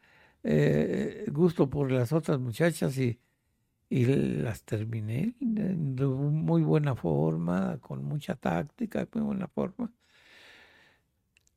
eh, 0.43 1.25
gusto 1.31 1.69
por 1.69 1.91
las 1.91 2.11
otras 2.11 2.39
muchachas 2.39 2.97
y, 2.97 3.19
y 3.89 4.05
las 4.05 4.63
terminé 4.63 5.35
de 5.39 5.75
muy 6.07 6.63
buena 6.63 6.95
forma, 6.95 7.77
con 7.79 8.03
mucha 8.03 8.35
táctica, 8.35 9.07
muy 9.13 9.23
buena 9.23 9.47
forma. 9.47 9.91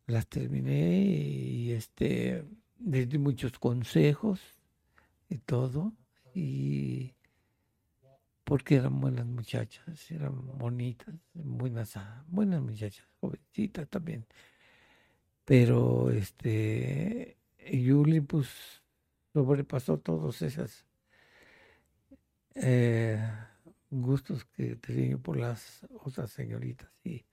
Las 0.07 0.27
terminé 0.29 1.03
y 1.03 1.73
este 1.73 2.45
les 2.85 3.09
di 3.09 3.19
muchos 3.19 3.59
consejos 3.59 4.41
y 5.29 5.39
todo 5.39 5.93
y 6.35 7.16
porque 8.47 8.77
eran 8.77 9.01
buenas 9.01 9.27
muchachas, 9.27 10.09
eran 10.09 10.57
bonitas, 10.57 11.13
buenas, 11.35 11.99
buenas 12.29 12.63
muchachas, 12.63 13.05
jovencitas 13.21 13.89
también. 13.89 14.25
Pero 15.45 16.11
este 16.11 17.39
Yuli 17.59 18.21
pues 18.21 18.49
sobrepasó 19.33 19.99
todos 19.99 20.43
esos 20.43 20.87
eh, 22.55 23.19
gustos 23.91 24.45
que 24.45 24.77
tenía 24.77 25.19
por 25.19 25.39
las 25.39 25.85
otras 26.05 26.31
señoritas 26.31 26.93
y 27.03 27.27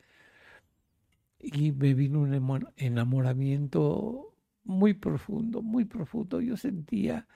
y 1.43 1.74
me 1.74 1.93
vino 1.93 2.22
un 2.22 2.34
enamoramiento 2.77 4.34
muy 4.63 4.93
profundo, 4.93 5.62
muy 5.62 5.86
profundo. 5.86 6.41
Yo 6.41 6.55
sentía 6.58 7.27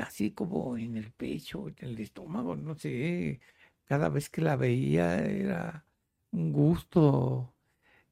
así 0.00 0.32
como 0.32 0.76
en 0.76 0.96
el 0.96 1.12
pecho, 1.12 1.68
en 1.68 1.76
el 1.80 1.98
estómago, 2.00 2.56
no 2.56 2.76
sé. 2.76 3.40
Cada 3.86 4.08
vez 4.08 4.30
que 4.30 4.42
la 4.42 4.56
veía 4.56 5.18
era 5.24 5.84
un 6.32 6.52
gusto 6.52 7.54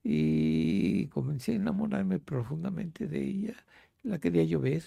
y 0.03 1.09
comencé 1.09 1.53
a 1.53 1.57
enamorarme 1.57 2.19
profundamente 2.21 3.07
de 3.09 3.23
ella. 3.23 3.57
La 4.03 4.19
quería 4.21 4.45
llover 4.45 4.85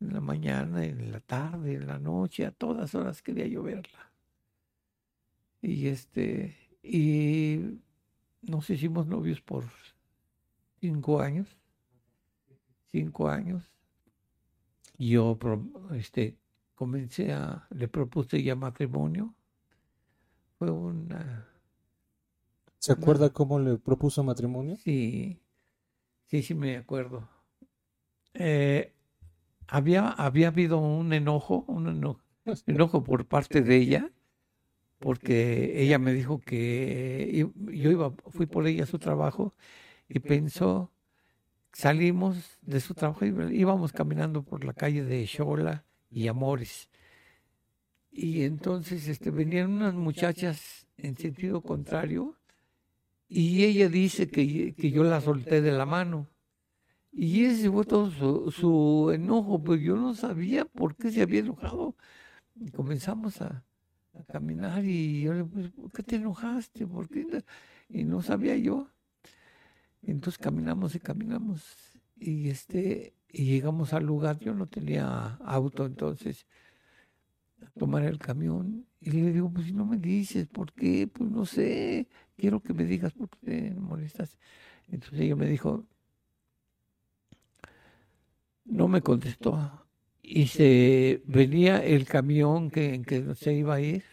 en 0.00 0.12
la 0.14 0.20
mañana, 0.20 0.84
en 0.84 1.12
la 1.12 1.20
tarde, 1.20 1.74
en 1.74 1.86
la 1.86 1.98
noche, 1.98 2.46
a 2.46 2.52
todas 2.52 2.94
horas 2.94 3.22
quería 3.22 3.46
yo 3.46 3.62
verla. 3.62 4.12
Y 5.62 5.88
este, 5.88 6.56
y 6.82 7.80
nos 8.42 8.68
hicimos 8.70 9.06
novios 9.06 9.40
por 9.40 9.64
cinco 10.80 11.20
años, 11.20 11.48
cinco 12.92 13.28
años. 13.28 13.73
Yo 14.98 15.38
este, 15.92 16.36
comencé 16.74 17.32
a, 17.32 17.66
le 17.70 17.88
propuse 17.88 18.42
ya 18.42 18.54
matrimonio. 18.54 19.34
Fue 20.58 20.70
una... 20.70 21.48
¿Se 22.78 22.92
acuerda 22.92 23.30
cómo 23.30 23.58
le 23.58 23.78
propuso 23.78 24.22
matrimonio? 24.22 24.76
Sí, 24.76 25.40
sí, 26.26 26.42
sí 26.42 26.54
me 26.54 26.76
acuerdo. 26.76 27.28
Eh, 28.34 28.92
había, 29.68 30.08
había 30.08 30.48
habido 30.48 30.78
un 30.78 31.12
enojo, 31.12 31.64
un 31.66 32.18
enojo, 32.66 33.04
por 33.04 33.26
parte 33.26 33.62
de 33.62 33.76
ella, 33.76 34.12
porque 34.98 35.82
ella 35.82 35.98
me 35.98 36.12
dijo 36.12 36.40
que 36.40 37.48
yo 37.56 37.90
iba, 37.90 38.12
fui 38.28 38.46
por 38.46 38.66
ella 38.66 38.84
a 38.84 38.86
su 38.86 38.98
trabajo 38.98 39.54
y 40.08 40.18
pensó, 40.18 40.90
salimos 41.74 42.58
de 42.62 42.80
su 42.80 42.94
trabajo 42.94 43.26
y 43.26 43.60
íbamos 43.60 43.92
caminando 43.92 44.42
por 44.42 44.64
la 44.64 44.72
calle 44.72 45.04
de 45.04 45.26
Xola 45.26 45.84
y 46.10 46.28
Amores. 46.28 46.88
Y 48.10 48.44
entonces 48.44 49.08
este, 49.08 49.30
venían 49.30 49.72
unas 49.72 49.94
muchachas 49.94 50.86
en 50.96 51.16
sentido 51.16 51.60
contrario 51.60 52.36
y 53.28 53.64
ella 53.64 53.88
dice 53.88 54.28
que, 54.28 54.74
que 54.74 54.90
yo 54.90 55.02
la 55.04 55.20
solté 55.20 55.60
de 55.60 55.72
la 55.72 55.84
mano. 55.84 56.28
Y 57.16 57.44
ese 57.44 57.70
fue 57.70 57.84
todo 57.84 58.10
su, 58.50 59.10
enojo, 59.14 59.62
pero 59.62 59.76
yo 59.76 59.96
no 59.96 60.14
sabía 60.14 60.64
por 60.64 60.96
qué 60.96 61.12
se 61.12 61.22
había 61.22 61.40
enojado. 61.40 61.96
Y 62.56 62.70
comenzamos 62.70 63.40
a, 63.40 63.64
caminar 64.28 64.84
y 64.84 65.22
yo 65.22 65.32
le 65.32 65.42
dije, 65.42 65.70
¿por 65.70 65.90
qué 65.90 66.02
te 66.04 66.16
enojaste? 66.16 66.86
¿Por 66.86 67.08
qué? 67.08 67.44
Y 67.88 68.04
no 68.04 68.22
sabía 68.22 68.56
yo. 68.56 68.88
Entonces 70.06 70.38
caminamos 70.38 70.94
y 70.94 71.00
caminamos 71.00 71.64
y 72.16 72.48
este 72.48 73.14
y 73.30 73.44
llegamos 73.46 73.92
al 73.92 74.04
lugar. 74.04 74.38
Yo 74.38 74.54
no 74.54 74.66
tenía 74.66 75.38
auto 75.44 75.86
entonces 75.86 76.46
tomar 77.78 78.04
el 78.04 78.18
camión 78.18 78.86
y 79.00 79.10
le 79.10 79.32
digo, 79.32 79.50
pues 79.50 79.66
si 79.66 79.72
no 79.72 79.84
me 79.84 79.98
dices, 79.98 80.46
¿por 80.46 80.72
qué? 80.72 81.06
Pues 81.06 81.30
no 81.30 81.44
sé, 81.46 82.08
quiero 82.36 82.60
que 82.60 82.74
me 82.74 82.84
digas 82.84 83.12
por 83.12 83.28
qué 83.28 83.38
te 83.44 83.74
molestas. 83.74 84.38
Entonces 84.88 85.20
ella 85.20 85.36
me 85.36 85.46
dijo, 85.46 85.86
no 88.64 88.88
me 88.88 89.02
contestó. 89.02 89.86
Y 90.22 90.46
se 90.46 91.22
venía 91.26 91.84
el 91.84 92.06
camión 92.06 92.70
que, 92.70 92.94
en 92.94 93.04
que 93.04 93.34
se 93.34 93.52
iba 93.52 93.74
a 93.74 93.80
ir. 93.80 94.04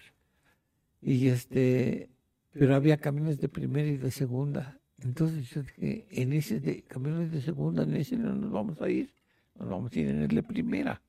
Y 1.01 1.29
este, 1.29 2.09
pero 2.51 2.75
había 2.75 2.97
camiones 2.97 3.39
de 3.39 3.49
primera 3.49 3.87
y 3.87 3.97
de 3.97 4.11
segunda. 4.11 4.80
Entonces 5.03 5.49
yo 5.49 5.63
dije, 5.63 6.05
en 6.11 6.33
ese 6.33 6.59
de 6.59 6.83
camiones 6.83 7.31
de 7.31 7.41
segunda, 7.41 7.83
en 7.83 7.95
ese 7.95 8.17
no 8.17 8.35
nos 8.35 8.51
vamos 8.51 8.81
a 8.81 8.89
ir, 8.89 9.09
nos 9.57 9.69
vamos 9.69 9.91
a 9.91 9.99
ir 9.99 10.09
en 10.09 10.21
el 10.21 10.27
de 10.27 10.43
primera. 10.43 11.01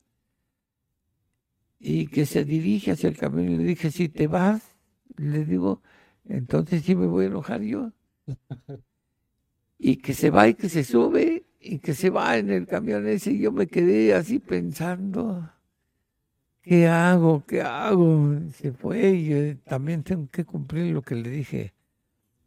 Y 1.79 2.07
que 2.07 2.27
se 2.27 2.45
dirige 2.45 2.93
hacia 2.93 3.09
el 3.09 3.17
camión 3.17 3.51
y 3.51 3.59
le 3.59 3.65
dije, 3.65 3.91
si 3.91 4.09
te 4.09 4.29
vas, 4.29 4.63
le 5.17 5.45
digo, 5.45 5.83
entonces 6.25 6.83
sí 6.85 6.95
me 6.95 7.07
voy 7.07 7.25
a 7.25 7.29
enojar 7.29 7.63
yo. 7.63 7.93
y 9.79 9.97
que 9.97 10.15
se 10.15 10.31
va 10.31 10.49
y 10.49 10.55
que 10.55 10.69
se 10.69 10.85
sube 10.85 11.45
y 11.61 11.79
que 11.81 11.95
se 11.95 12.09
va 12.11 12.39
en 12.39 12.51
el 12.51 12.67
camión 12.67 13.07
ese 13.07 13.33
y 13.33 13.41
yo 13.41 13.53
me 13.53 13.67
quedé 13.67 14.15
así 14.15 14.39
pensando, 14.39 15.51
¿qué 16.63 16.87
hago? 16.87 17.45
¿Qué 17.47 17.61
hago? 17.63 18.39
Se 18.53 18.73
fue 18.73 19.11
y 19.11 19.55
también 19.57 20.03
tengo 20.03 20.29
que 20.31 20.45
cumplir 20.45 20.95
lo 20.95 21.03
que 21.03 21.17
le 21.17 21.29
dije 21.29 21.75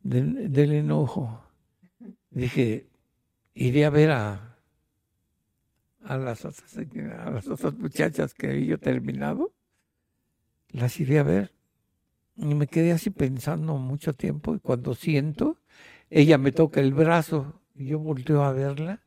del, 0.06 0.72
enojo. 0.72 1.42
Dije, 2.30 2.88
iré 3.54 3.86
a 3.86 3.90
ver 3.90 4.12
a, 4.12 4.58
a, 6.04 6.18
las 6.18 6.46
otras, 6.46 6.78
a 6.78 7.30
las 7.32 7.48
otras 7.48 7.74
muchachas 7.74 8.34
que 8.34 8.48
había 8.48 8.66
yo 8.66 8.80
terminado, 8.80 9.54
las 10.70 11.00
iré 11.00 11.20
a 11.20 11.24
ver. 11.24 11.52
Y 12.38 12.54
me 12.54 12.68
quedé 12.68 12.92
así 12.92 13.10
pensando 13.10 13.78
mucho 13.78 14.14
tiempo 14.14 14.56
y 14.56 14.60
cuando 14.60 14.94
siento, 14.94 15.58
ella 16.10 16.38
me 16.38 16.52
toca 16.52 16.82
el 16.82 16.94
brazo 16.94 17.62
y 17.74 17.88
yo 17.88 18.00
volteo 18.00 18.44
a 18.44 18.52
verla 18.52 19.06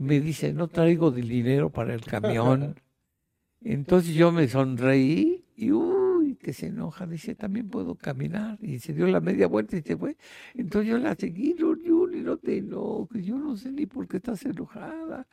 me 0.00 0.18
dice, 0.18 0.54
no 0.54 0.68
traigo 0.68 1.10
dinero 1.10 1.68
para 1.68 1.92
el 1.94 2.00
camión. 2.00 2.80
Entonces 3.62 4.14
yo 4.14 4.32
me 4.32 4.48
sonreí 4.48 5.44
y 5.54 5.72
uy, 5.72 5.99
que 6.40 6.52
se 6.52 6.66
enoja, 6.66 7.06
dice, 7.06 7.34
también 7.34 7.68
puedo 7.68 7.94
caminar. 7.94 8.58
Y 8.62 8.78
se 8.80 8.92
dio 8.92 9.06
la 9.06 9.20
media 9.20 9.46
vuelta 9.46 9.76
y 9.76 9.82
se 9.82 9.96
fue. 9.96 10.16
Entonces 10.54 10.90
yo 10.90 10.98
la 10.98 11.14
seguí, 11.14 11.54
no, 11.58 11.76
Yuli, 11.76 12.22
no 12.22 12.36
te 12.38 12.58
enojes, 12.58 13.24
yo 13.24 13.38
no 13.38 13.56
sé 13.56 13.70
ni 13.72 13.86
por 13.86 14.08
qué 14.08 14.18
estás 14.18 14.44
enojada. 14.44 15.26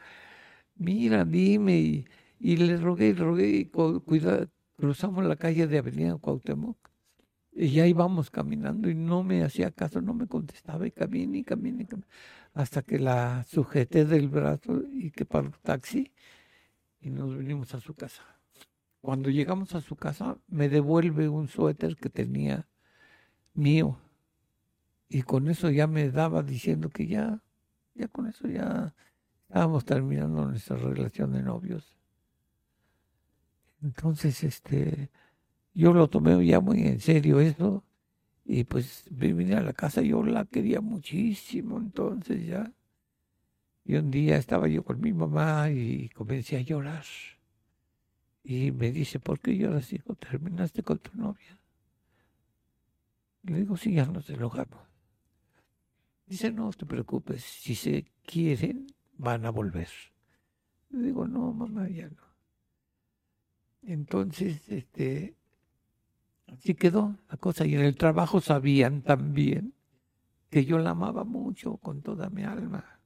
Mira, 0.76 1.26
dime. 1.26 2.06
Y, 2.40 2.58
le 2.58 2.78
rogué, 2.78 3.14
rogué, 3.14 3.70
cuidado, 4.06 4.48
cruzamos 4.78 5.26
la 5.26 5.36
calle 5.36 5.68
de 5.68 5.80
Avenida 5.80 6.18
Cuauhtémoc. 6.18 6.78
Y 7.54 7.70
ya 7.72 7.88
íbamos 7.88 8.30
caminando 8.30 8.90
y 8.90 8.94
no 8.94 9.24
me 9.24 9.44
hacía 9.44 9.72
caso, 9.72 10.00
no 10.02 10.14
me 10.14 10.28
contestaba 10.28 10.86
y 10.86 10.92
caminé 10.92 11.40
y 11.40 11.44
caminé. 11.44 11.84
Y 11.84 11.86
caminé 11.86 12.08
hasta 12.58 12.82
que 12.82 12.98
la 12.98 13.44
sujeté 13.44 14.04
del 14.06 14.30
brazo 14.30 14.82
y 14.92 15.12
que 15.12 15.26
paró 15.26 15.50
el 15.50 15.60
taxi 15.62 16.12
y 17.00 17.12
nos 17.12 17.38
vinimos 17.38 17.74
a 17.76 17.80
su 17.80 17.94
casa. 17.94 18.37
Cuando 19.02 19.30
llegamos 19.30 19.76
a 19.76 19.82
su 19.82 19.96
casa 19.96 20.38
me 20.48 20.70
devuelve 20.70 21.30
un 21.30 21.48
suéter 21.48 21.96
que 21.96 22.10
tenía 22.10 22.68
mío 23.54 23.98
y 25.10 25.22
con 25.22 25.48
eso 25.48 25.70
ya 25.70 25.88
me 25.88 26.10
daba 26.12 26.44
diciendo 26.44 26.90
que 26.90 27.08
ya, 27.08 27.42
ya 27.96 28.08
con 28.08 28.28
eso 28.28 28.48
ya 28.48 28.94
estábamos 29.48 29.86
terminando 29.86 30.46
nuestra 30.46 30.76
relación 30.78 31.32
de 31.32 31.44
novios. 31.44 31.96
Entonces, 33.82 34.44
este, 34.44 35.10
yo 35.74 35.94
lo 35.94 36.10
tomé 36.10 36.46
ya 36.46 36.60
muy 36.60 36.82
en 36.82 37.00
serio 37.00 37.40
eso 37.40 37.84
y 38.44 38.64
pues 38.64 39.06
vine 39.12 39.56
a 39.56 39.62
la 39.62 39.74
casa, 39.74 40.02
yo 40.02 40.24
la 40.24 40.46
quería 40.46 40.82
muchísimo, 40.82 41.78
entonces 41.78 42.46
ya. 42.46 42.72
Y 43.86 43.96
un 43.96 44.12
día 44.12 44.38
estaba 44.38 44.68
yo 44.68 44.84
con 44.84 45.00
mi 45.00 45.14
mamá 45.14 45.70
y 45.70 46.10
comencé 46.10 46.58
a 46.58 46.62
llorar. 46.62 47.06
Y 48.48 48.72
me 48.72 48.92
dice, 48.94 49.20
¿por 49.20 49.42
qué 49.42 49.58
lloras, 49.58 49.92
hijo? 49.92 50.16
¿Terminaste 50.16 50.82
con 50.82 51.00
tu 51.00 51.12
novia? 51.18 51.60
Le 53.44 53.60
digo, 53.60 53.76
sí, 53.76 53.94
ya 53.94 54.06
nos 54.06 54.30
enojamos. 54.30 54.80
Dice, 56.26 56.52
no 56.52 56.72
te 56.72 56.86
preocupes, 56.86 57.44
si 57.44 57.76
se 57.76 58.06
quieren, 58.26 58.88
van 59.18 59.46
a 59.46 59.50
volver. 59.50 59.90
Le 60.92 61.08
digo, 61.08 61.28
no, 61.28 61.52
mamá, 61.52 61.90
ya 61.90 62.08
no. 62.10 62.24
Entonces, 63.82 64.70
este, 64.70 65.36
Así 66.48 66.76
quedó 66.76 67.18
la 67.30 67.38
cosa. 67.38 67.66
Y 67.66 67.76
en 67.76 67.82
el 67.82 67.96
trabajo 67.96 68.40
sabían 68.40 69.02
también 69.02 69.74
que 70.50 70.66
yo 70.66 70.80
la 70.80 70.92
amaba 70.92 71.24
mucho 71.24 71.78
con 71.78 72.02
toda 72.02 72.30
mi 72.30 72.44
alma. 72.44 73.02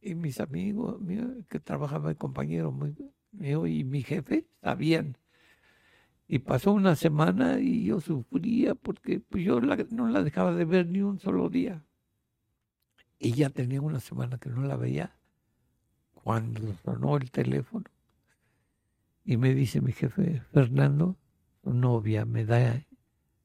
Y 0.00 0.14
mis 0.14 0.40
amigos 0.40 1.00
que 1.48 1.60
trabajaba 1.60 2.10
el 2.10 2.16
compañero 2.16 2.72
mío 3.32 3.66
y 3.66 3.84
mi 3.84 4.02
jefe 4.02 4.46
sabían. 4.60 5.16
Y 6.28 6.38
pasó 6.38 6.72
una 6.72 6.96
semana 6.96 7.60
y 7.60 7.84
yo 7.84 8.00
sufría 8.00 8.74
porque 8.74 9.20
pues, 9.20 9.44
yo 9.44 9.60
no 9.60 10.08
la 10.08 10.22
dejaba 10.22 10.54
de 10.54 10.64
ver 10.64 10.86
ni 10.86 11.02
un 11.02 11.18
solo 11.18 11.48
día. 11.48 11.84
Y 13.18 13.32
ya 13.32 13.50
tenía 13.50 13.80
una 13.80 14.00
semana 14.00 14.38
que 14.38 14.48
no 14.48 14.62
la 14.62 14.76
veía 14.76 15.14
cuando 16.14 16.74
sonó 16.84 17.16
el 17.16 17.30
teléfono. 17.30 17.84
Y 19.24 19.36
me 19.36 19.54
dice 19.54 19.80
mi 19.80 19.92
jefe, 19.92 20.42
Fernando, 20.52 21.16
novia 21.62 22.24
me 22.24 22.44
da, 22.44 22.84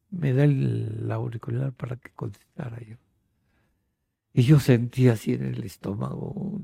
me 0.10 0.34
da 0.34 0.45
el 0.45 1.12
auricular 1.12 1.73
para 1.73 1.97
que 1.97 2.12
contestara 2.12 2.80
yo. 2.82 2.95
Y 4.34 4.43
yo 4.43 4.60
sentí 4.60 5.08
así 5.08 5.34
en 5.34 5.45
el 5.45 5.63
estómago 5.63 6.60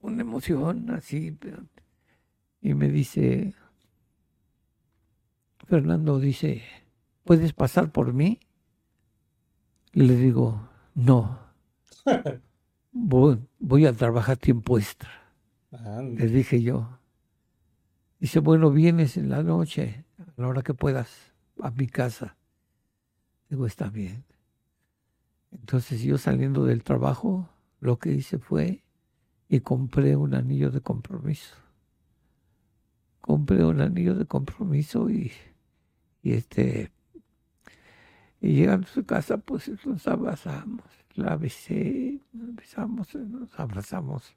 una 0.00 0.22
emoción 0.22 0.90
así. 0.90 1.36
Y 2.60 2.74
me 2.74 2.88
dice, 2.88 3.54
Fernando 5.66 6.18
dice, 6.18 6.62
¿puedes 7.24 7.52
pasar 7.52 7.90
por 7.92 8.12
mí? 8.12 8.40
le 9.92 10.16
digo, 10.16 10.68
no, 10.94 11.38
voy, 12.92 13.38
voy 13.58 13.86
a 13.86 13.92
trabajar 13.92 14.36
tiempo 14.36 14.78
extra. 14.78 15.10
Le 15.70 16.26
dije 16.26 16.62
yo. 16.62 16.98
Dice, 18.20 18.40
bueno, 18.40 18.70
vienes 18.70 19.16
en 19.16 19.28
la 19.28 19.42
noche, 19.42 20.04
a 20.18 20.40
la 20.40 20.48
hora 20.48 20.62
que 20.62 20.74
puedas, 20.74 21.32
a 21.60 21.70
mi 21.70 21.86
casa. 21.86 22.36
Digo, 23.48 23.66
está 23.66 23.90
bien. 23.90 24.24
Entonces 25.50 26.02
yo 26.02 26.18
saliendo 26.18 26.64
del 26.64 26.82
trabajo, 26.82 27.48
lo 27.80 27.98
que 27.98 28.12
hice 28.12 28.38
fue 28.38 28.82
y 29.48 29.60
compré 29.60 30.16
un 30.16 30.34
anillo 30.34 30.70
de 30.70 30.80
compromiso. 30.80 31.56
Compré 33.20 33.64
un 33.64 33.80
anillo 33.80 34.14
de 34.14 34.26
compromiso 34.26 35.10
y, 35.10 35.32
y 36.22 36.32
este 36.32 36.92
y 38.40 38.54
llegando 38.54 38.86
a 38.86 38.90
su 38.90 39.04
casa, 39.04 39.38
pues 39.38 39.70
nos 39.84 40.06
abrazamos. 40.06 40.84
La 41.14 41.36
besé, 41.36 42.20
nos 42.32 42.54
besamos, 42.54 43.14
nos 43.14 43.58
abrazamos 43.58 44.36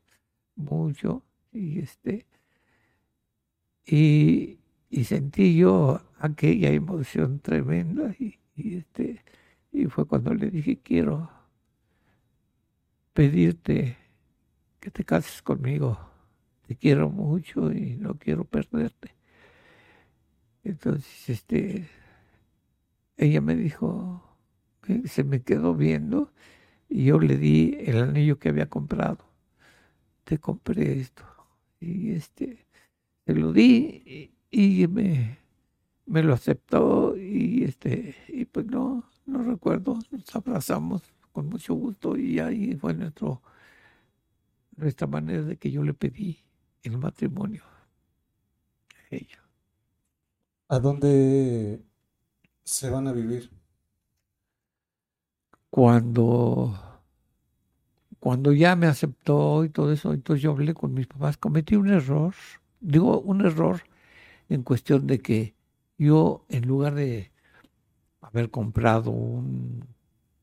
mucho 0.56 1.24
y 1.52 1.80
este 1.80 2.26
y, 3.86 4.60
y 4.89 5.04
sentí 5.06 5.56
yo 5.58 6.02
aquella 6.19 6.69
emoción 6.71 7.39
tremenda 7.39 8.15
y, 8.19 8.39
y 8.56 8.78
este 8.78 9.24
y 9.71 9.86
fue 9.86 10.06
cuando 10.06 10.34
le 10.34 10.50
dije 10.50 10.80
quiero 10.82 11.30
pedirte 13.13 13.97
que 14.82 14.91
te 14.91 15.06
cases 15.06 15.41
conmigo 15.41 15.98
te 16.67 16.76
quiero 16.76 17.10
mucho 17.10 17.72
y 17.72 17.96
no 17.96 18.15
quiero 18.15 18.44
perderte 18.44 19.15
entonces 20.63 21.30
este 21.30 21.88
ella 23.22 23.39
me 23.39 23.56
dijo, 23.56 24.24
se 25.06 25.24
me 25.24 25.44
quedó 25.44 25.76
viendo 25.76 26.34
y 26.89 27.06
yo 27.06 27.20
le 27.20 27.38
di 27.38 27.78
el 27.80 28.00
anillo 28.00 28.39
que 28.39 28.50
había 28.50 28.67
comprado. 28.67 29.20
Te 30.24 30.39
compré 30.39 31.00
esto. 31.00 31.24
Y 31.80 32.12
este, 32.12 32.65
se 33.26 33.36
lo 33.36 33.54
di 33.54 34.34
y, 34.50 34.88
me, 34.88 35.38
me, 36.08 36.24
lo 36.24 36.34
aceptó 36.34 37.15
y 37.15 37.63
este, 37.63 38.15
y 38.28 38.46
pues 38.46 38.65
no, 38.65 39.06
no 39.28 39.44
recuerdo, 39.44 40.00
nos 40.10 40.36
abrazamos 40.36 41.04
con 41.32 41.48
mucho 41.48 41.76
gusto 41.76 42.17
y 42.17 42.39
ahí 42.39 42.76
fue 42.76 42.96
nuestro, 42.96 43.41
nuestra 44.82 45.08
manera 45.08 45.44
de 45.44 45.58
que 45.58 45.72
yo 45.72 45.84
le 45.84 45.94
pedí 45.94 46.44
el 46.84 46.98
matrimonio 46.98 47.63
a 47.63 49.15
ella. 49.15 49.39
¿A 50.67 50.80
dónde 50.80 51.82
se 52.63 52.89
van 52.89 53.08
a 53.08 53.13
vivir? 53.13 53.52
Cuando, 55.70 56.74
cuando 58.20 58.52
ya 58.52 58.76
me 58.76 58.88
aceptó 58.88 59.63
y 59.63 59.70
todo 59.70 59.91
eso, 59.91 60.13
entonces 60.13 60.41
yo 60.41 60.52
hablé 60.52 60.74
con 60.74 60.94
mis 60.94 61.08
papás, 61.08 61.38
cometí 61.38 61.76
un 61.76 61.89
error, 61.89 62.34
digo 62.80 63.22
un 63.22 63.46
error 63.46 63.82
en 64.50 64.63
cuestión 64.63 65.08
de 65.08 65.20
que 65.20 65.56
yo 65.98 66.46
en 66.50 66.67
lugar 66.67 66.96
de 66.96 67.32
haber 68.22 68.50
comprado 68.50 69.12
un 69.12 69.86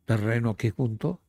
terreno 0.04 0.50
aquí 0.50 0.70
junto, 0.70 1.20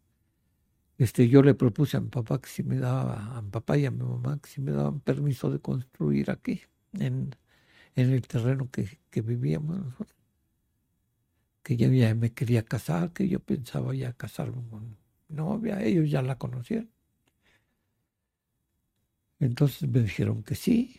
este, 0.99 1.29
yo 1.29 1.41
le 1.43 1.55
propuse 1.55 1.97
a 1.97 2.01
mi 2.01 2.09
papá 2.09 2.41
que 2.41 2.49
si 2.49 2.63
me 2.63 2.77
daba, 2.79 3.37
a 3.37 3.41
mi 3.41 3.49
papá 3.51 3.77
y 3.77 3.85
a 3.87 3.91
mi 3.91 4.03
mamá 4.03 4.39
que 4.41 4.49
si 4.49 4.61
me 4.61 4.71
daban 4.73 4.99
permiso 5.01 5.49
de 5.51 5.59
construir 5.61 6.31
aquí, 6.31 6.61
en, 6.93 7.35
en 7.95 8.11
el 8.11 8.23
terreno 8.27 8.69
que, 8.71 8.99
que 9.11 9.21
vivíamos 9.21 9.77
nosotros 9.79 10.15
que 11.63 11.77
yo 11.77 11.91
ya 11.91 12.15
me 12.15 12.33
quería 12.33 12.63
casar, 12.65 13.13
que 13.13 13.27
yo 13.29 13.39
pensaba 13.39 13.93
ya 13.95 14.13
casarme 14.13 14.67
con 14.69 14.97
novia, 15.29 15.81
ellos 15.83 16.09
ya 16.09 16.21
la 16.21 16.37
conocían. 16.37 16.89
Entonces 19.39 19.87
me 19.89 20.01
dijeron 20.01 20.43
que 20.43 20.55
sí 20.55 20.95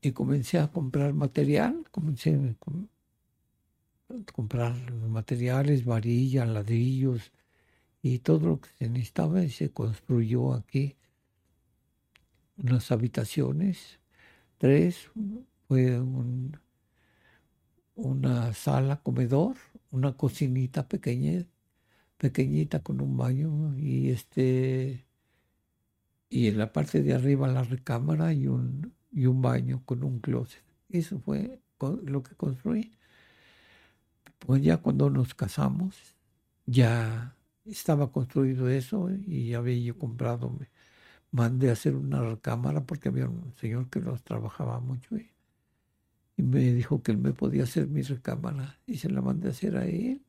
y 0.00 0.12
comencé 0.12 0.58
a 0.58 0.68
comprar 0.72 1.12
material, 1.14 1.84
comencé 1.90 2.34
a 2.34 2.54
comprar 4.32 4.74
materiales, 4.92 5.84
varillas, 5.84 6.48
ladrillos 6.48 7.32
y 8.14 8.18
todo 8.20 8.48
lo 8.48 8.60
que 8.60 8.68
se 8.78 8.88
necesitaba 8.88 9.42
y 9.42 9.50
se 9.50 9.70
construyó 9.72 10.54
aquí 10.54 10.96
unas 12.56 12.90
habitaciones, 12.90 13.98
tres, 14.58 15.10
fue 15.68 16.00
un, 16.00 16.58
una 17.94 18.52
sala 18.54 18.96
comedor, 19.02 19.56
una 19.90 20.16
cocinita 20.16 20.88
pequeña, 20.88 21.44
pequeñita 22.16 22.82
con 22.82 23.00
un 23.00 23.16
baño 23.16 23.76
y 23.76 24.10
este 24.10 25.04
y 26.28 26.48
en 26.48 26.58
la 26.58 26.72
parte 26.72 27.02
de 27.02 27.14
arriba 27.14 27.48
la 27.48 27.62
recámara 27.62 28.32
y 28.32 28.46
un, 28.48 28.94
y 29.12 29.26
un 29.26 29.42
baño 29.42 29.82
con 29.84 30.02
un 30.04 30.20
closet. 30.20 30.62
Eso 30.88 31.18
fue 31.20 31.60
lo 32.04 32.22
que 32.22 32.34
construí. 32.34 32.92
Pues 34.40 34.62
ya 34.62 34.78
cuando 34.78 35.08
nos 35.10 35.34
casamos, 35.34 35.96
ya 36.66 37.35
estaba 37.68 38.12
construido 38.12 38.68
eso 38.68 39.08
y 39.26 39.54
había 39.54 39.78
yo 39.78 39.98
comprado, 39.98 40.50
me 40.50 40.70
mandé 41.32 41.70
a 41.70 41.74
hacer 41.74 41.96
una 41.96 42.22
recámara 42.22 42.84
porque 42.86 43.08
había 43.10 43.28
un 43.28 43.54
señor 43.56 43.90
que 43.90 44.00
nos 44.00 44.22
trabajaba 44.24 44.80
mucho 44.80 45.16
y 45.18 45.30
y 46.36 46.42
me 46.42 46.60
dijo 46.72 47.02
que 47.02 47.12
él 47.12 47.18
me 47.18 47.32
podía 47.32 47.64
hacer 47.64 47.88
mi 47.88 48.02
recámara 48.02 48.78
y 48.86 48.98
se 48.98 49.10
la 49.10 49.20
mandé 49.22 49.48
a 49.48 49.50
hacer 49.50 49.76
a 49.76 49.86
él. 49.86 50.22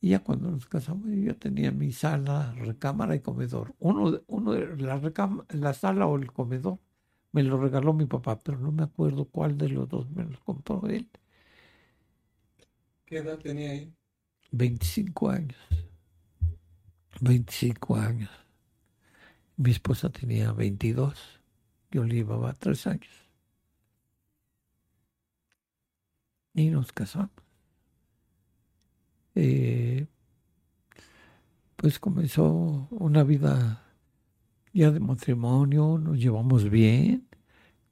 Y 0.00 0.10
ya 0.10 0.20
cuando 0.22 0.50
nos 0.50 0.66
casamos 0.66 1.08
yo 1.10 1.36
tenía 1.36 1.72
mi 1.72 1.92
sala, 1.92 2.52
recámara 2.54 3.14
y 3.16 3.20
comedor. 3.20 3.74
Uno, 3.80 4.20
uno 4.28 4.54
la, 4.54 5.00
la 5.50 5.74
sala 5.74 6.06
o 6.06 6.16
el 6.16 6.32
comedor 6.32 6.78
me 7.32 7.42
lo 7.42 7.58
regaló 7.60 7.92
mi 7.92 8.06
papá, 8.06 8.38
pero 8.38 8.58
no 8.58 8.72
me 8.72 8.84
acuerdo 8.84 9.26
cuál 9.26 9.58
de 9.58 9.68
los 9.70 9.88
dos 9.88 10.08
me 10.10 10.24
lo 10.24 10.38
compró 10.44 10.86
él. 10.88 11.08
¿Qué 13.04 13.18
edad 13.18 13.38
tenía 13.40 13.70
ahí? 13.72 13.92
25 14.50 15.30
años. 15.30 15.58
25 17.20 17.96
años. 17.96 18.30
Mi 19.56 19.70
esposa 19.70 20.10
tenía 20.10 20.52
22. 20.52 21.40
Yo 21.90 22.04
le 22.04 22.14
llevaba 22.16 22.52
tres 22.52 22.86
años. 22.86 23.28
y 26.58 26.70
nos 26.70 26.92
casamos. 26.92 27.30
Eh, 29.34 30.06
pues 31.76 31.98
comenzó 32.00 32.88
una 32.90 33.22
vida 33.22 33.84
ya 34.72 34.90
de 34.90 35.00
matrimonio, 35.00 35.98
nos 35.98 36.18
llevamos 36.18 36.68
bien, 36.68 37.28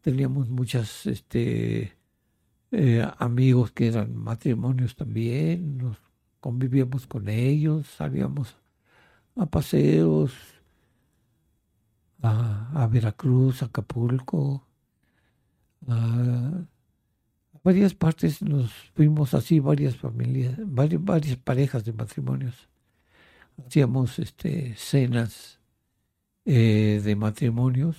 teníamos 0.01 0.49
muchas 0.49 1.07
este, 1.07 1.97
eh, 2.73 3.09
amigos 3.19 3.71
que 3.71 3.87
eran 3.89 4.17
matrimonios 4.17 4.97
también, 4.97 5.79
nos 5.79 5.99
convivíamos 6.47 7.09
con 7.09 7.29
ellos, 7.29 7.89
salíamos 7.89 8.57
a 9.35 9.47
paseos, 9.47 10.33
a, 12.23 12.89
Veracruz, 12.89 13.65
a 13.65 13.67
Acapulco, 13.67 14.65
a 15.89 16.65
varias 17.65 17.95
partes 17.95 18.43
nos 18.43 18.73
fuimos 18.95 19.35
así, 19.35 19.59
varias 19.59 19.97
familias, 19.97 20.55
varias, 20.65 21.05
varias 21.05 21.37
parejas 21.37 21.85
de 21.85 21.93
matrimonios. 21.93 22.69
Hacíamos 23.67 24.21
este, 24.21 24.77
cenas 24.77 25.59
eh, 26.45 27.01
de 27.03 27.17
matrimonios. 27.17 27.97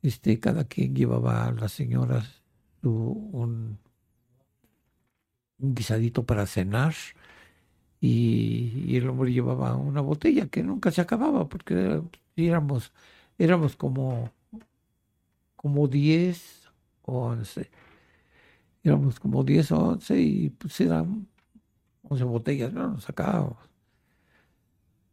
Este, 0.00 0.40
cada 0.40 0.64
quien 0.64 0.96
llevaba 0.96 1.44
a 1.44 1.52
las 1.52 1.72
señoras 1.72 2.42
un, 2.80 3.78
un 5.58 5.74
guisadito 5.74 6.24
para 6.24 6.46
cenar 6.46 6.94
y, 8.00 8.96
el 8.96 9.08
hombre 9.08 9.32
llevaba 9.32 9.76
una 9.76 10.00
botella 10.00 10.46
que 10.48 10.62
nunca 10.62 10.90
se 10.90 11.00
acababa 11.00 11.48
porque 11.48 12.02
éramos, 12.36 12.92
éramos 13.38 13.76
como, 13.76 14.30
como 15.56 15.88
10 15.88 16.70
o 17.02 17.26
11 17.26 17.70
éramos 18.84 19.18
como 19.18 19.42
10 19.42 19.72
o 19.72 19.78
11 19.78 20.20
y 20.20 20.50
pues 20.50 20.80
eran 20.80 21.26
11 22.02 22.24
botellas, 22.24 22.72
no 22.72 22.90
nos 22.90 23.04
sacábamos. 23.04 23.56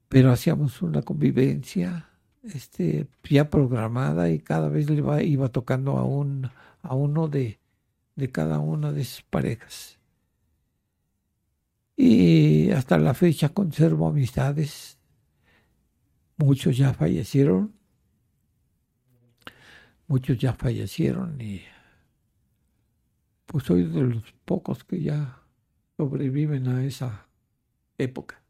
Pero 0.09 0.31
hacíamos 0.31 0.81
una 0.81 1.01
convivencia 1.01 2.09
este, 2.43 3.07
ya 3.29 3.49
programada 3.49 4.29
y 4.29 4.39
cada 4.39 4.67
vez 4.67 4.89
le 4.89 4.97
iba, 4.97 5.23
iba 5.23 5.49
tocando 5.49 5.97
a, 5.97 6.03
un, 6.03 6.51
a 6.81 6.95
uno 6.95 7.29
de, 7.29 7.59
de 8.15 8.29
cada 8.29 8.59
una 8.59 8.91
de 8.91 9.01
esas 9.01 9.21
parejas. 9.23 10.00
Y 12.03 12.71
hasta 12.71 12.97
la 12.97 13.13
fecha 13.13 13.49
conservo 13.49 14.07
amistades. 14.07 14.97
Muchos 16.35 16.75
ya 16.75 16.95
fallecieron. 16.95 17.75
Muchos 20.07 20.39
ya 20.39 20.53
fallecieron 20.53 21.39
y 21.39 21.61
pues 23.45 23.65
soy 23.65 23.83
de 23.83 24.01
los 24.01 24.33
pocos 24.45 24.83
que 24.83 24.99
ya 24.99 25.43
sobreviven 25.95 26.69
a 26.69 26.83
esa 26.83 27.27
época. 27.99 28.41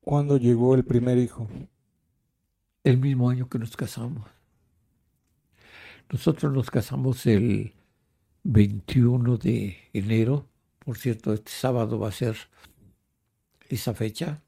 ¿Cuándo 0.00 0.38
llegó 0.38 0.74
el 0.74 0.84
primer 0.86 1.18
hijo? 1.18 1.46
El 2.84 2.96
mismo 2.96 3.28
año 3.28 3.50
que 3.50 3.58
nos 3.58 3.76
casamos. 3.76 4.26
Nosotros 6.10 6.54
nos 6.54 6.70
casamos 6.70 7.26
el 7.26 7.74
21 8.46 9.38
de 9.38 9.76
enero. 9.92 10.48
Por 10.78 10.96
cierto, 10.98 11.32
este 11.32 11.50
sábado 11.50 11.98
va 11.98 12.08
a 12.08 12.12
ser 12.12 12.36
esa 13.68 13.92
fecha. 13.92 14.42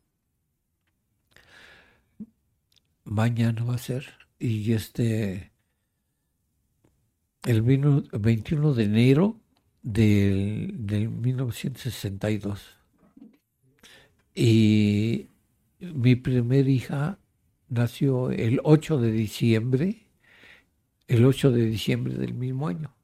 Mañana 3.04 3.64
va 3.64 3.74
a 3.74 3.78
ser. 3.78 4.06
Y 4.38 4.72
este, 4.72 5.50
el 7.44 7.62
21 7.62 8.74
de 8.74 8.84
enero 8.84 9.40
del, 9.82 10.86
del 10.86 11.08
1962. 11.08 12.76
Y 14.32 15.26
mi 15.80 16.14
primer 16.14 16.68
hija 16.68 17.18
nació 17.68 18.30
el 18.30 18.60
8 18.62 18.98
de 19.00 19.10
diciembre, 19.10 20.06
el 21.08 21.24
8 21.24 21.50
de 21.50 21.66
diciembre 21.66 22.14
del 22.14 22.34
mismo 22.34 22.68
año. 22.68 22.97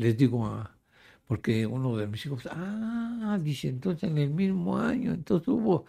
Les 0.00 0.16
digo, 0.16 0.46
a, 0.46 0.78
porque 1.26 1.66
uno 1.66 1.94
de 1.94 2.06
mis 2.06 2.24
hijos, 2.24 2.48
ah, 2.50 3.38
dice, 3.38 3.68
entonces 3.68 4.10
en 4.10 4.16
el 4.16 4.30
mismo 4.30 4.78
año, 4.78 5.12
entonces 5.12 5.48
hubo 5.48 5.84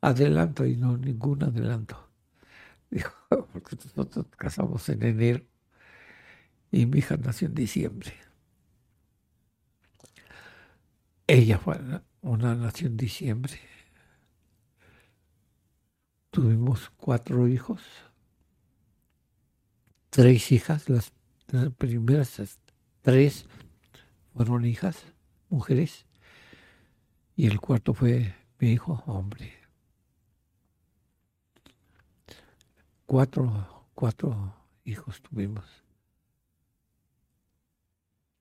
adelanto 0.00 0.64
y 0.64 0.76
no, 0.76 0.96
ningún 0.96 1.42
adelanto. 1.42 2.08
Dijo, 2.90 3.12
porque 3.28 3.74
nosotros 3.74 4.26
casamos 4.36 4.88
en 4.88 5.02
enero 5.02 5.44
y 6.70 6.86
mi 6.86 6.98
hija 6.98 7.16
nació 7.16 7.48
en 7.48 7.56
diciembre. 7.56 8.12
Ella 11.26 11.58
fue 11.58 11.76
una 12.20 12.54
nació 12.54 12.86
en 12.86 12.96
diciembre. 12.96 13.58
Tuvimos 16.30 16.92
cuatro 16.96 17.48
hijos, 17.48 17.82
tres 20.10 20.52
hijas, 20.52 20.88
las, 20.88 21.12
primeras 21.76 22.60
tres 23.06 23.46
fueron 24.36 24.66
hijas, 24.66 25.06
mujeres, 25.48 26.04
y 27.36 27.46
el 27.46 27.58
cuarto 27.58 27.94
fue 27.94 28.34
mi 28.58 28.72
hijo, 28.72 29.02
hombre. 29.06 29.50
Cuatro, 33.06 33.86
cuatro 33.94 34.54
hijos 34.84 35.22
tuvimos. 35.22 35.64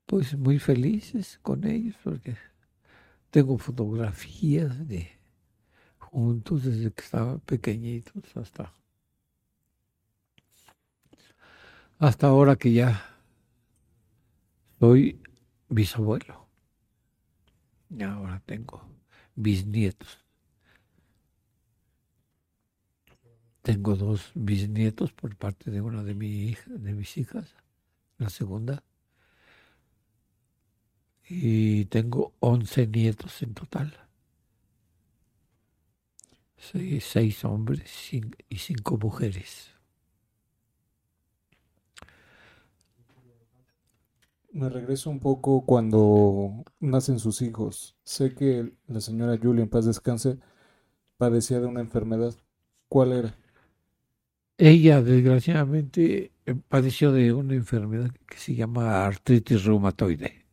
Pues 0.05 0.37
muy 0.37 0.59
felices 0.59 1.39
con 1.41 1.65
ellos 1.65 1.95
porque 2.03 2.35
tengo 3.31 3.57
fotografías 3.57 4.87
de 4.87 5.09
juntos 5.97 6.63
desde 6.63 6.91
que 6.91 7.01
estaban 7.01 7.39
pequeñitos 7.39 8.35
hasta 8.35 8.73
hasta 11.97 12.27
ahora 12.27 12.55
que 12.55 12.73
ya 12.73 13.17
soy 14.79 15.21
bisabuelo. 15.69 16.47
Y 17.89 18.03
ahora 18.03 18.41
tengo 18.45 18.83
bisnietos. 19.35 20.19
Tengo 23.61 23.95
dos 23.95 24.31
bisnietos 24.35 25.11
por 25.11 25.35
parte 25.35 25.71
de 25.71 25.81
una 25.81 26.03
de, 26.03 26.13
de 26.13 26.93
mis 26.93 27.17
hijas, 27.17 27.55
la 28.17 28.29
segunda. 28.29 28.83
Y 31.27 31.85
tengo 31.85 32.33
once 32.39 32.85
nietos 32.85 33.41
en 33.41 33.53
total 33.55 34.05
seis 37.01 37.45
hombres 37.45 38.13
y 38.49 38.57
cinco 38.57 38.97
mujeres. 38.97 39.74
Me 44.55 44.69
regreso 44.69 45.09
un 45.09 45.19
poco 45.19 45.65
cuando 45.65 46.63
nacen 46.79 47.19
sus 47.19 47.41
hijos. 47.41 47.97
Sé 48.05 48.33
que 48.33 48.71
la 48.87 49.01
señora 49.01 49.37
Julia, 49.37 49.63
en 49.63 49.69
paz 49.69 49.85
descanse, 49.85 50.39
padecía 51.17 51.59
de 51.59 51.65
una 51.65 51.81
enfermedad. 51.81 52.33
¿Cuál 52.87 53.11
era? 53.11 53.35
Ella, 54.57 55.01
desgraciadamente, 55.01 56.31
eh, 56.45 56.55
padeció 56.69 57.11
de 57.11 57.33
una 57.33 57.53
enfermedad 57.53 58.11
que 58.27 58.37
se 58.37 58.55
llama 58.55 59.05
artritis 59.05 59.65
reumatoide. 59.65 60.45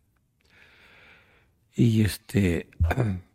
Y 1.76 2.02
este 2.02 2.68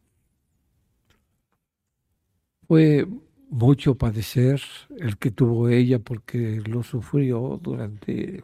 Fue 2.68 3.08
mucho 3.50 3.96
padecer 3.96 4.62
el 5.00 5.18
que 5.18 5.32
tuvo 5.32 5.70
ella 5.70 6.00
porque 6.00 6.62
lo 6.66 6.84
sufrió 6.84 7.58
durante 7.64 8.44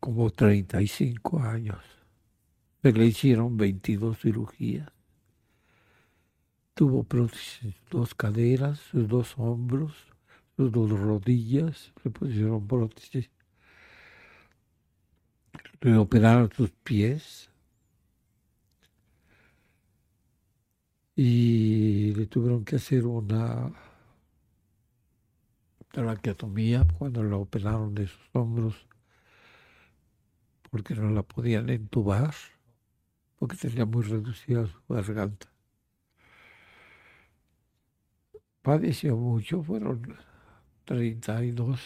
como 0.00 0.30
35 0.30 1.40
años. 1.40 1.78
Se 2.82 2.92
le 2.92 3.06
hicieron 3.06 3.56
22 3.56 4.18
cirugías. 4.18 4.90
Tuvo 6.74 7.04
prótesis, 7.04 7.74
dos 7.90 8.14
caderas, 8.14 8.78
sus 8.78 9.06
dos 9.06 9.34
hombros, 9.36 9.92
sus 10.56 10.72
dos 10.72 10.90
rodillas, 10.90 11.92
le 12.02 12.10
pusieron 12.10 12.66
prótesis. 12.66 13.30
Le 15.82 15.96
operaron 15.96 16.50
sus 16.52 16.70
pies, 16.70 17.50
y 21.22 22.14
le 22.14 22.26
tuvieron 22.26 22.64
que 22.64 22.76
hacer 22.76 23.06
una 23.06 23.70
traqueotomía 25.90 26.86
cuando 26.98 27.22
la 27.22 27.36
operaron 27.36 27.94
de 27.94 28.06
sus 28.06 28.30
hombros 28.32 28.86
porque 30.70 30.94
no 30.94 31.10
la 31.10 31.22
podían 31.22 31.68
entubar 31.68 32.34
porque 33.40 33.56
tenía 33.56 33.86
muy 33.86 34.02
reducida 34.02 34.66
su 34.66 34.78
garganta. 34.86 35.50
Padeció 38.60 39.16
mucho, 39.16 39.62
fueron 39.62 40.14
32, 40.84 41.80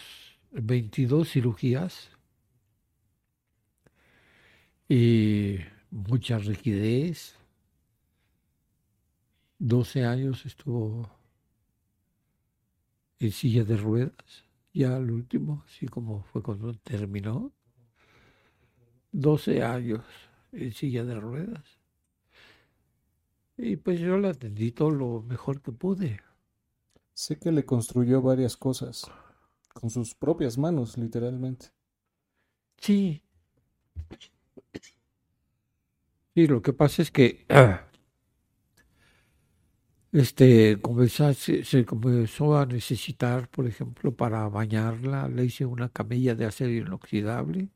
22 0.51 1.29
cirugías 1.31 2.11
y 4.89 5.59
mucha 5.89 6.37
rigidez, 6.39 7.37
12 9.59 10.03
años 10.03 10.45
estuvo 10.45 11.09
en 13.19 13.31
silla 13.31 13.63
de 13.63 13.77
ruedas, 13.77 14.43
ya 14.73 14.97
al 14.97 15.09
último, 15.09 15.63
así 15.65 15.87
como 15.87 16.23
fue 16.23 16.43
cuando 16.43 16.73
terminó. 16.79 17.54
12 19.15 19.63
años 19.63 20.03
en 20.51 20.73
silla 20.73 21.03
de 21.05 21.15
ruedas. 21.15 21.63
Y 23.57 23.77
pues 23.77 23.99
yo 23.99 24.17
la 24.17 24.29
atendí 24.29 24.71
todo 24.71 24.91
lo 24.91 25.21
mejor 25.21 25.61
que 25.61 25.71
pude. 25.71 26.19
Sé 27.13 27.39
que 27.39 27.51
le 27.51 27.65
construyó 27.65 28.21
varias 28.21 28.57
cosas, 28.57 29.09
con 29.73 29.89
sus 29.89 30.13
propias 30.15 30.57
manos, 30.57 30.97
literalmente. 30.97 31.67
Sí. 32.77 33.21
Sí, 36.33 36.47
lo 36.47 36.61
que 36.61 36.73
pasa 36.73 37.01
es 37.01 37.11
que 37.11 37.45
ah, 37.49 37.87
este, 40.11 40.81
comenzó, 40.81 41.33
se, 41.33 41.85
comenzó 41.85 42.57
a 42.57 42.65
necesitar, 42.65 43.49
por 43.49 43.65
ejemplo, 43.67 44.13
para 44.13 44.47
bañarla, 44.49 45.29
le 45.29 45.45
hice 45.45 45.65
una 45.65 45.87
camilla 45.89 46.35
de 46.35 46.45
acero 46.45 46.71
inoxidable. 46.73 47.69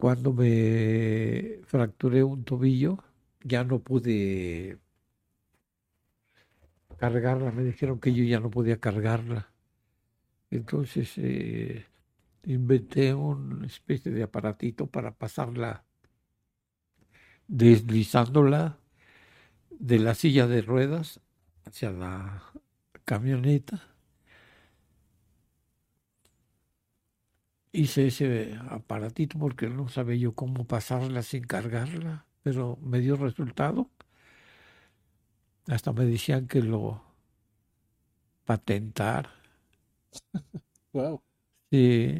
Cuando 0.00 0.32
me 0.32 1.60
fracturé 1.66 2.24
un 2.24 2.42
tobillo, 2.42 3.04
ya 3.44 3.64
no 3.64 3.80
pude 3.80 4.78
cargarla, 6.96 7.52
me 7.52 7.62
dijeron 7.64 8.00
que 8.00 8.14
yo 8.14 8.24
ya 8.24 8.40
no 8.40 8.50
podía 8.50 8.80
cargarla. 8.80 9.52
Entonces 10.50 11.12
eh, 11.18 11.84
inventé 12.44 13.12
una 13.12 13.66
especie 13.66 14.10
de 14.10 14.22
aparatito 14.22 14.86
para 14.86 15.12
pasarla 15.12 15.84
deslizándola 17.46 18.78
de 19.70 19.98
la 19.98 20.14
silla 20.14 20.46
de 20.46 20.62
ruedas 20.62 21.20
hacia 21.66 21.90
la 21.90 22.42
camioneta. 23.04 23.82
Hice 27.72 28.08
ese 28.08 28.58
aparatito 28.68 29.38
porque 29.38 29.68
no 29.68 29.88
sabía 29.88 30.16
yo 30.16 30.34
cómo 30.34 30.66
pasarla 30.66 31.22
sin 31.22 31.44
cargarla, 31.44 32.26
pero 32.42 32.76
me 32.82 32.98
dio 33.00 33.16
resultado. 33.16 33.90
Hasta 35.68 35.92
me 35.94 36.04
decían 36.04 36.46
que 36.46 36.60
lo 36.60 37.02
patentar. 38.44 39.24
Wow. 40.92 41.22
Sí, 41.70 42.18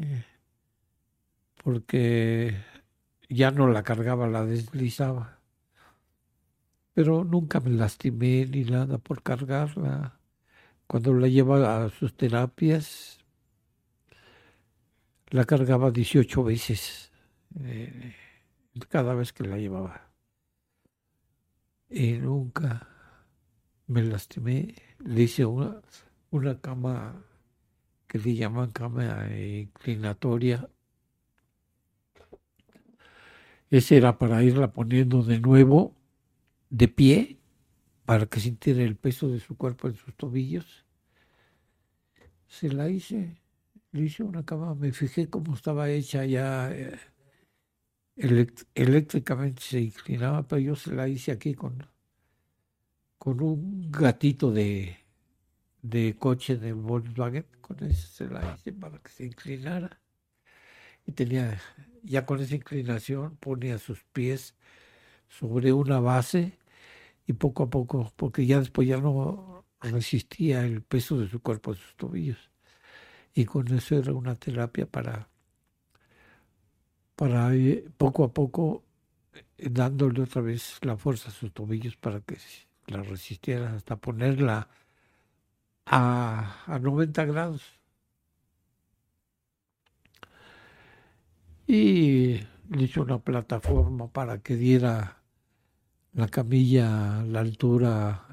porque 1.63 2.55
ya 3.29 3.51
no 3.51 3.67
la 3.67 3.83
cargaba, 3.83 4.27
la 4.27 4.45
deslizaba. 4.45 5.41
pero 6.93 7.23
nunca 7.23 7.59
me 7.59 7.71
lastimé 7.71 8.45
ni 8.47 8.63
nada 8.63 8.97
por 8.97 9.23
cargarla. 9.23 10.19
Cuando 10.87 11.13
la 11.15 11.29
llevaba 11.29 11.85
a 11.85 11.89
sus 11.91 12.15
terapias, 12.17 13.20
la 15.31 15.45
cargaba 15.45 15.91
18 15.91 16.43
veces 16.43 17.11
eh, 17.63 18.15
cada 18.89 19.15
vez 19.15 19.33
que 19.33 19.43
la 19.43 19.57
llevaba. 19.57 20.11
Y 21.89 22.13
nunca 22.13 22.87
me 23.87 24.03
lastimé. 24.03 24.75
Le 24.99 25.23
hice 25.23 25.45
una, 25.45 25.81
una 26.29 26.59
cama 26.59 27.25
que 28.07 28.19
le 28.19 28.35
llaman 28.35 28.71
cama 28.71 29.27
inclinatoria. 29.35 30.69
Ese 33.69 33.97
era 33.97 34.17
para 34.17 34.43
irla 34.43 34.73
poniendo 34.73 35.23
de 35.23 35.39
nuevo 35.39 35.95
de 36.69 36.87
pie 36.89 37.39
para 38.05 38.25
que 38.25 38.41
sintiera 38.41 38.83
el 38.83 38.97
peso 38.97 39.29
de 39.29 39.39
su 39.39 39.55
cuerpo 39.55 39.87
en 39.87 39.95
sus 39.95 40.13
tobillos. 40.15 40.85
Se 42.47 42.67
la 42.69 42.89
hice, 42.89 43.40
le 43.91 44.03
hice 44.03 44.23
una 44.23 44.45
cama, 44.45 44.75
me 44.75 44.91
fijé 44.91 45.29
cómo 45.29 45.53
estaba 45.53 45.89
hecha 45.89 46.25
ya, 46.25 46.71
eh, 46.71 46.99
eléctricamente 48.15 49.61
se 49.61 49.81
inclinaba, 49.81 50.47
pero 50.47 50.59
yo 50.61 50.75
se 50.75 50.93
la 50.93 51.07
hice 51.07 51.31
aquí 51.31 51.53
con, 51.53 51.85
con 53.17 53.41
un 53.41 53.91
gatito 53.91 54.51
de, 54.51 54.97
de 55.81 56.15
coche 56.17 56.57
de 56.57 56.73
Volkswagen, 56.73 57.45
con 57.61 57.83
eso 57.83 58.07
se 58.07 58.27
la 58.27 58.53
hice 58.53 58.73
para 58.73 58.99
que 58.99 59.09
se 59.09 59.25
inclinara. 59.25 59.99
Y 61.05 61.13
tenía, 61.13 61.59
ya 62.03 62.25
con 62.25 62.39
esa 62.41 62.55
inclinación, 62.55 63.35
ponía 63.37 63.77
sus 63.79 64.03
pies 64.13 64.55
sobre 65.29 65.73
una 65.73 65.99
base 65.99 66.57
y 67.27 67.33
poco 67.33 67.63
a 67.63 67.69
poco, 67.69 68.13
porque 68.15 68.45
ya 68.45 68.59
después 68.59 68.87
ya 68.87 68.97
no 68.97 69.65
resistía 69.81 70.65
el 70.65 70.83
peso 70.83 71.19
de 71.19 71.27
su 71.29 71.41
cuerpo 71.41 71.71
a 71.71 71.75
sus 71.75 71.95
tobillos. 71.95 72.50
Y 73.33 73.45
con 73.45 73.67
eso 73.73 73.95
era 73.95 74.13
una 74.13 74.35
terapia 74.35 74.85
para, 74.85 75.29
para 77.15 77.53
eh, 77.55 77.85
poco 77.97 78.23
a 78.23 78.33
poco 78.33 78.83
eh, 79.33 79.69
dándole 79.69 80.21
otra 80.21 80.41
vez 80.41 80.79
la 80.81 80.97
fuerza 80.97 81.29
a 81.29 81.33
sus 81.33 81.53
tobillos 81.53 81.95
para 81.95 82.21
que 82.21 82.37
la 82.87 83.01
resistiera 83.03 83.73
hasta 83.73 83.95
ponerla 83.95 84.67
a, 85.85 86.63
a 86.65 86.79
90 86.79 87.25
grados. 87.25 87.79
Y 91.67 92.39
le 92.69 92.83
hizo 92.83 93.01
una 93.01 93.19
plataforma 93.19 94.07
para 94.09 94.39
que 94.39 94.55
diera 94.55 95.21
la 96.13 96.27
camilla, 96.27 97.23
la 97.23 97.39
altura, 97.39 98.27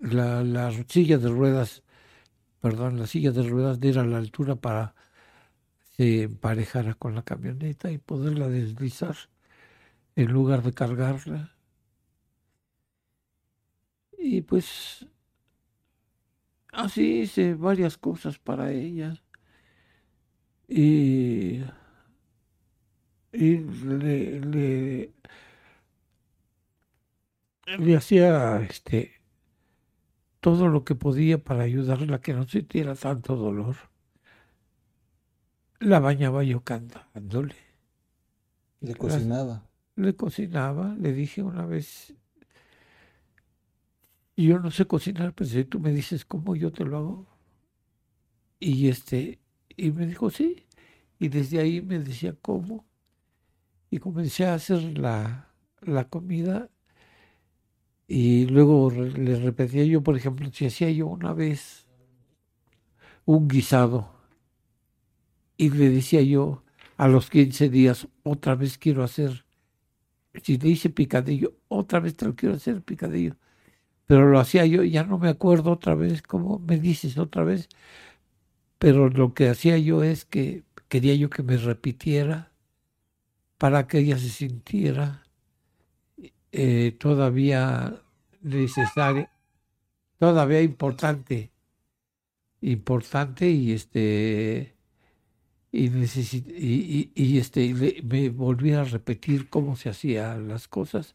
la, 0.00 0.42
la 0.42 0.72
silla 0.88 1.18
de 1.18 1.28
ruedas, 1.28 1.82
perdón, 2.66 2.98
la 2.98 3.06
silla 3.06 3.30
de 3.30 3.44
ruedas 3.44 3.78
diera 3.78 4.04
la 4.04 4.18
altura 4.18 4.56
para 4.56 4.96
se 5.96 6.24
emparejara 6.24 6.94
con 6.94 7.14
la 7.14 7.22
camioneta 7.22 7.90
y 7.92 7.98
poderla 7.98 8.48
deslizar 8.48 9.16
en 10.16 10.32
lugar 10.32 10.62
de 10.64 10.72
cargarla. 10.72 11.56
Y 14.18 14.42
pues 14.42 15.06
así 16.72 17.22
hice 17.22 17.54
varias 17.54 17.98
cosas 17.98 18.38
para 18.38 18.70
ella. 18.72 19.20
Y, 20.68 21.62
y 23.32 23.58
le, 23.58 25.10
le 27.78 27.96
hacía 27.96 28.60
este 28.62 29.12
todo 30.46 30.68
lo 30.68 30.84
que 30.84 30.94
podía 30.94 31.42
para 31.42 31.64
ayudarla 31.64 32.18
a 32.18 32.20
que 32.20 32.32
no 32.32 32.46
sintiera 32.46 32.94
tanto 32.94 33.34
dolor. 33.34 33.74
La 35.80 35.98
bañaba 35.98 36.44
yo 36.44 36.62
cantándole. 36.62 37.56
Le 38.80 38.94
cocinaba. 38.94 39.66
Le 39.96 40.14
cocinaba, 40.14 40.94
le 41.00 41.12
dije 41.12 41.42
una 41.42 41.66
vez, 41.66 42.14
yo 44.36 44.60
no 44.60 44.70
sé 44.70 44.86
cocinar, 44.86 45.34
pero 45.34 45.50
si 45.50 45.64
tú 45.64 45.80
me 45.80 45.90
dices 45.90 46.24
cómo 46.24 46.54
yo 46.54 46.70
te 46.70 46.84
lo 46.84 46.96
hago. 46.96 47.26
Y 48.60 48.86
este, 48.86 49.40
y 49.76 49.90
me 49.90 50.06
dijo 50.06 50.30
sí. 50.30 50.64
Y 51.18 51.26
desde 51.26 51.58
ahí 51.58 51.82
me 51.82 51.98
decía 51.98 52.36
cómo. 52.40 52.86
Y 53.90 53.98
comencé 53.98 54.46
a 54.46 54.54
hacer 54.54 54.96
la, 54.96 55.52
la 55.80 56.08
comida 56.08 56.70
y 58.08 58.46
luego 58.46 58.90
le 58.90 59.36
repetía 59.36 59.84
yo, 59.84 60.02
por 60.02 60.16
ejemplo, 60.16 60.48
si 60.52 60.66
hacía 60.66 60.90
yo 60.90 61.06
una 61.06 61.32
vez 61.32 61.86
un 63.24 63.48
guisado 63.48 64.12
y 65.56 65.70
le 65.70 65.90
decía 65.90 66.22
yo 66.22 66.62
a 66.96 67.08
los 67.08 67.30
15 67.30 67.68
días, 67.68 68.08
otra 68.22 68.54
vez 68.54 68.78
quiero 68.78 69.02
hacer, 69.02 69.44
si 70.42 70.56
le 70.58 70.68
hice 70.68 70.90
picadillo, 70.90 71.54
otra 71.68 72.00
vez 72.00 72.16
te 72.16 72.26
lo 72.26 72.36
quiero 72.36 72.54
hacer 72.54 72.82
picadillo. 72.82 73.36
Pero 74.06 74.30
lo 74.30 74.38
hacía 74.38 74.64
yo, 74.66 74.84
ya 74.84 75.02
no 75.04 75.18
me 75.18 75.28
acuerdo 75.28 75.72
otra 75.72 75.94
vez, 75.94 76.22
cómo 76.22 76.60
me 76.60 76.78
dices 76.78 77.18
otra 77.18 77.42
vez, 77.44 77.68
pero 78.78 79.08
lo 79.08 79.34
que 79.34 79.48
hacía 79.48 79.78
yo 79.78 80.04
es 80.04 80.24
que 80.24 80.62
quería 80.88 81.14
yo 81.16 81.28
que 81.28 81.42
me 81.42 81.56
repitiera 81.56 82.52
para 83.58 83.88
que 83.88 83.98
ella 83.98 84.18
se 84.18 84.28
sintiera 84.28 85.25
eh, 86.58 86.92
todavía 86.92 88.00
necesaria, 88.40 89.30
todavía 90.18 90.62
importante, 90.62 91.50
importante 92.62 93.50
y 93.50 93.72
este 93.72 94.74
y, 95.70 95.88
y, 95.88 97.12
y, 97.14 97.38
este 97.38 97.74
me 98.04 98.30
volví 98.30 98.72
a 98.72 98.84
repetir 98.84 99.50
cómo 99.50 99.76
se 99.76 99.90
hacían 99.90 100.48
las 100.48 100.66
cosas 100.66 101.14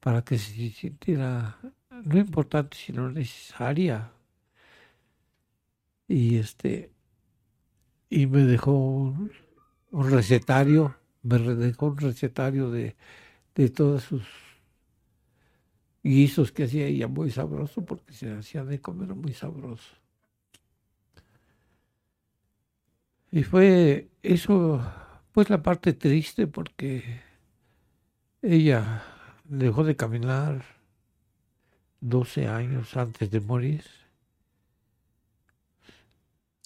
para 0.00 0.22
que 0.22 0.38
se 0.38 0.70
sintiera 0.70 1.58
no 1.90 2.18
importante 2.18 2.78
sino 2.78 3.10
necesaria. 3.10 4.10
Y 6.08 6.36
este 6.36 6.92
y 8.08 8.26
me 8.26 8.40
dejó 8.44 8.72
un 8.72 10.10
recetario 10.10 10.96
me 11.22 11.38
dejó 11.38 11.88
un 11.88 11.98
recetario 11.98 12.70
de 12.70 12.96
de 13.54 13.68
todas 13.70 14.04
sus 14.04 14.45
guisos 16.06 16.52
que 16.52 16.64
hacía 16.64 16.86
ella 16.86 17.08
muy 17.08 17.30
sabroso 17.30 17.84
porque 17.84 18.12
se 18.12 18.32
hacía 18.32 18.64
de 18.64 18.80
comer 18.80 19.14
muy 19.14 19.32
sabroso. 19.32 19.94
Y 23.30 23.42
fue 23.42 24.08
eso, 24.22 24.80
pues 25.32 25.50
la 25.50 25.62
parte 25.62 25.92
triste 25.92 26.46
porque 26.46 27.20
ella 28.40 29.02
dejó 29.44 29.84
de 29.84 29.96
caminar 29.96 30.64
12 32.00 32.46
años 32.46 32.96
antes 32.96 33.30
de 33.30 33.40
morir. 33.40 33.84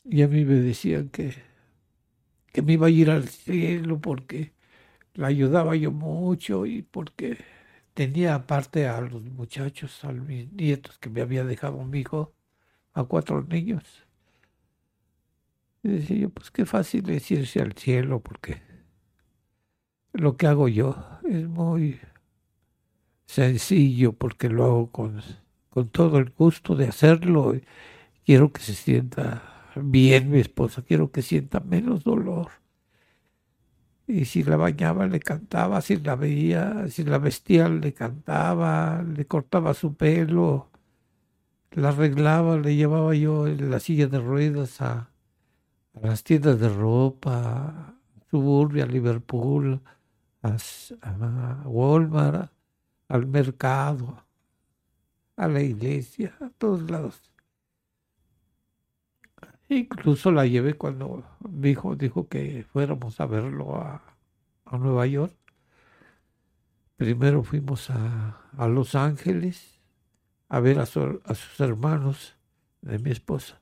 Y 0.04 0.22
a 0.22 0.28
mí 0.28 0.44
me 0.44 0.54
decían 0.54 1.08
que, 1.08 1.34
que 2.52 2.62
me 2.62 2.74
iba 2.74 2.86
a 2.88 2.90
ir 2.90 3.10
al 3.10 3.28
cielo 3.28 4.00
porque 4.00 4.52
la 5.14 5.28
ayudaba 5.28 5.76
yo 5.76 5.92
mucho 5.92 6.66
y 6.66 6.82
porque 6.82 7.38
tenía 7.94 8.34
aparte 8.34 8.88
a 8.88 9.00
los 9.00 9.22
muchachos, 9.22 10.04
a 10.04 10.12
mis 10.12 10.52
nietos 10.52 10.98
que 10.98 11.10
me 11.10 11.20
había 11.20 11.44
dejado 11.44 11.84
mi 11.84 12.00
hijo, 12.00 12.34
a 12.92 13.04
cuatro 13.04 13.42
niños. 13.42 13.84
Y 15.82 15.88
decía 15.88 16.16
yo, 16.16 16.30
pues 16.30 16.50
qué 16.50 16.66
fácil 16.66 17.08
es 17.10 17.30
irse 17.30 17.60
al 17.60 17.72
cielo 17.74 18.20
porque 18.20 18.62
lo 20.12 20.36
que 20.36 20.46
hago 20.46 20.68
yo 20.68 20.96
es 21.24 21.48
muy 21.48 22.00
sencillo 23.26 24.12
porque 24.12 24.48
lo 24.48 24.64
hago 24.64 24.90
con, 24.90 25.22
con 25.70 25.88
todo 25.88 26.18
el 26.18 26.30
gusto 26.30 26.74
de 26.76 26.88
hacerlo. 26.88 27.54
Quiero 28.24 28.52
que 28.52 28.60
se 28.60 28.74
sienta 28.74 29.72
bien 29.76 30.30
mi 30.30 30.40
esposa, 30.40 30.82
quiero 30.82 31.10
que 31.12 31.22
sienta 31.22 31.60
menos 31.60 32.04
dolor 32.04 32.59
y 34.10 34.24
si 34.24 34.42
la 34.42 34.56
bañaba 34.56 35.06
le 35.06 35.20
cantaba, 35.20 35.80
si 35.80 35.96
la 35.96 36.16
veía, 36.16 36.88
si 36.88 37.04
la 37.04 37.18
vestía 37.18 37.68
le 37.68 37.92
cantaba, 37.94 39.02
le 39.02 39.24
cortaba 39.26 39.72
su 39.74 39.94
pelo, 39.94 40.68
la 41.72 41.90
arreglaba, 41.90 42.56
le 42.58 42.74
llevaba 42.74 43.14
yo 43.14 43.46
en 43.46 43.70
la 43.70 43.78
silla 43.80 44.08
de 44.08 44.18
ruedas 44.18 44.80
a, 44.80 45.10
las 46.02 46.24
tiendas 46.24 46.58
de 46.60 46.68
ropa, 46.68 47.94
Suburbia, 48.30 48.84
a 48.84 48.86
Liverpool, 48.86 49.80
a 50.42 51.62
Walmart, 51.66 52.52
al 53.08 53.26
mercado, 53.26 54.24
a 55.36 55.48
la 55.48 55.62
iglesia, 55.62 56.36
a 56.40 56.50
todos 56.50 56.90
lados. 56.90 57.29
Incluso 59.70 60.32
la 60.32 60.46
llevé 60.46 60.74
cuando 60.74 61.22
mi 61.48 61.70
hijo 61.70 61.94
dijo 61.94 62.26
que 62.26 62.66
fuéramos 62.72 63.20
a 63.20 63.26
verlo 63.26 63.76
a, 63.76 64.02
Nueva 64.72 65.06
York. 65.06 65.34
primero 66.96 67.42
fuimos 67.42 67.90
a, 67.90 68.40
a 68.56 68.68
Los 68.68 68.94
Ángeles 68.94 69.80
a 70.48 70.60
ver 70.60 70.80
a, 70.80 70.82
a 70.82 70.86
sus 70.86 71.60
hermanos 71.60 72.36
de 72.82 72.98
mi 72.98 73.10
esposa. 73.10 73.60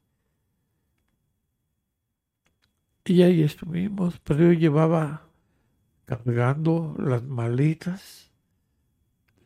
Y 3.04 3.22
ahí 3.22 3.42
estuvimos, 3.42 4.18
pero 4.20 4.44
yo 4.44 4.52
llevaba 4.52 5.28
cargando 6.06 6.94
las 6.98 7.22
maletas, 7.22 8.32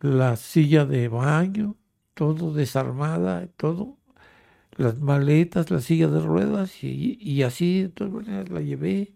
la 0.00 0.36
silla 0.36 0.84
de 0.84 1.08
baño, 1.08 1.76
todo 2.14 2.52
desarmada, 2.52 3.48
todo, 3.56 3.98
las 4.76 4.98
maletas, 4.98 5.70
la 5.70 5.80
silla 5.80 6.08
de 6.08 6.20
ruedas, 6.20 6.82
y, 6.82 7.42
así 7.42 7.82
de 7.82 7.88
todas 7.90 8.12
maneras 8.12 8.48
la 8.50 8.60
llevé. 8.60 9.14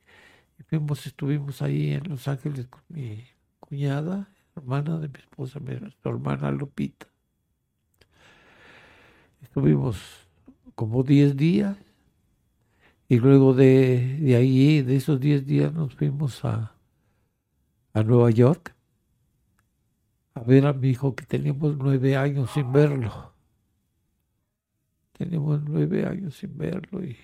Y 0.59 0.62
fuimos, 0.64 1.07
estuvimos 1.07 1.62
ahí 1.62 1.92
en 1.92 2.09
Los 2.09 2.28
Ángeles 2.28 2.66
con 2.66 2.82
mi 2.88 3.24
cuñada, 3.61 4.28
hermana 4.57 4.98
de 4.98 5.09
mi 5.09 5.18
esposa, 5.18 5.61
mi, 5.61 5.76
hermana 6.04 6.50
Lupita. 6.50 7.07
Estuvimos 9.42 9.98
como 10.74 11.02
10 11.02 11.36
días 11.36 11.76
y 13.09 13.18
luego 13.18 13.54
de, 13.54 14.18
de 14.20 14.36
ahí, 14.36 14.82
de 14.82 14.96
esos 14.96 15.20
10 15.20 15.46
días, 15.46 15.72
nos 15.72 15.94
fuimos 15.94 16.44
a, 16.44 16.72
a 17.92 18.02
Nueva 18.02 18.30
York 18.30 18.76
a 20.36 20.40
ver 20.40 20.66
a 20.66 20.74
mi 20.74 20.90
hijo 20.90 21.14
que 21.14 21.24
teníamos 21.24 21.78
nueve 21.78 22.14
años 22.14 22.50
sin 22.50 22.70
verlo. 22.70 23.32
Teníamos 25.18 25.62
nueve 25.64 26.06
años 26.06 26.36
sin 26.36 26.56
verlo 26.56 27.04
y, 27.04 27.16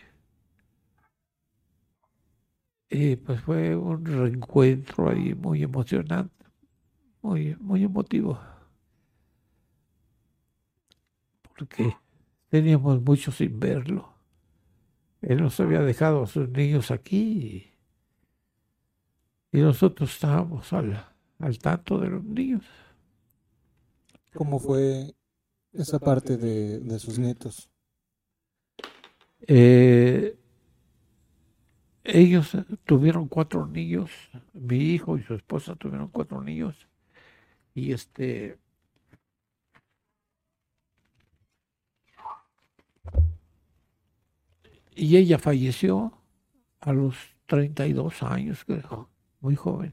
y 2.91 3.17
pues 3.17 3.41
fue 3.41 3.75
un 3.77 4.05
reencuentro 4.05 5.09
ahí 5.11 5.35
muy 5.35 5.63
emocionante, 5.63 6.45
muy, 7.23 7.57
muy 7.61 7.85
emotivo. 7.85 8.41
Porque 11.57 11.97
teníamos 12.49 13.01
mucho 13.03 13.31
sin 13.33 13.59
verlo. 13.61 14.13
Él 15.23 15.41
nos 15.41 15.59
había 15.61 15.81
dejado 15.81 16.23
a 16.23 16.27
sus 16.27 16.51
niños 16.51 16.91
aquí 16.91 17.73
y, 19.53 19.59
y 19.59 19.61
nosotros 19.61 20.13
estábamos 20.15 20.73
al, 20.73 21.05
al 21.39 21.59
tanto 21.59 21.99
de 21.99 22.09
los 22.09 22.25
niños. 22.25 22.65
¿Cómo 24.35 24.59
fue 24.61 25.15
esa 25.75 26.01
parte 26.01 26.39
de, 26.39 26.81
de 26.81 27.01
sus 27.01 27.19
nietos? 27.21 27.72
Eh, 29.47 30.37
ellos 32.05 32.57
tuvieron 32.85 33.29
cuatro 33.29 33.67
niños, 33.67 34.11
mi 34.53 34.79
hijo 34.79 35.19
y 35.19 35.23
su 35.23 35.35
esposa 35.35 35.77
tuvieron 35.77 36.09
cuatro 36.09 36.43
niños 36.43 36.89
y 37.75 37.93
este 37.93 38.59
y 44.95 45.17
ella 45.17 45.39
falleció 45.39 46.13
a 46.81 46.93
los 46.93 47.17
32 47.47 48.23
años, 48.23 48.65
creo, 48.65 49.09
muy 49.41 49.57
joven. 49.57 49.93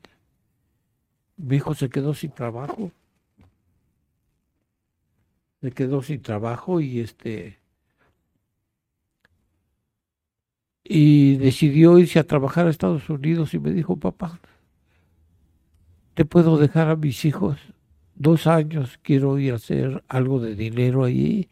Mi 1.38 1.58
hijo 1.58 1.74
se 1.74 1.90
quedó 1.90 2.14
sin 2.14 2.32
trabajo. 2.32 2.92
Se 5.62 5.72
quedó 5.72 6.02
sin 6.02 6.22
trabajo 6.22 6.82
y 6.82 7.00
este 7.00 7.59
y 10.92 11.38
decidió 11.38 12.00
irse 12.00 12.18
a 12.18 12.24
trabajar 12.24 12.66
a 12.66 12.72
Estados 12.72 13.08
Unidos 13.12 13.54
y 13.54 13.60
me 13.60 13.72
dijo, 13.72 13.98
papá, 13.98 14.40
te 16.16 16.26
puedo 16.26 16.58
dejar 16.58 16.90
a 16.90 16.96
mis 16.96 17.26
hijos 17.26 17.60
dos 18.16 18.48
años, 18.48 19.00
quiero 19.04 19.38
ir 19.38 19.54
a 19.54 19.58
hacer 19.58 20.04
algo 20.08 20.40
de 20.40 20.56
dinero 20.56 21.04
allí 21.04 21.48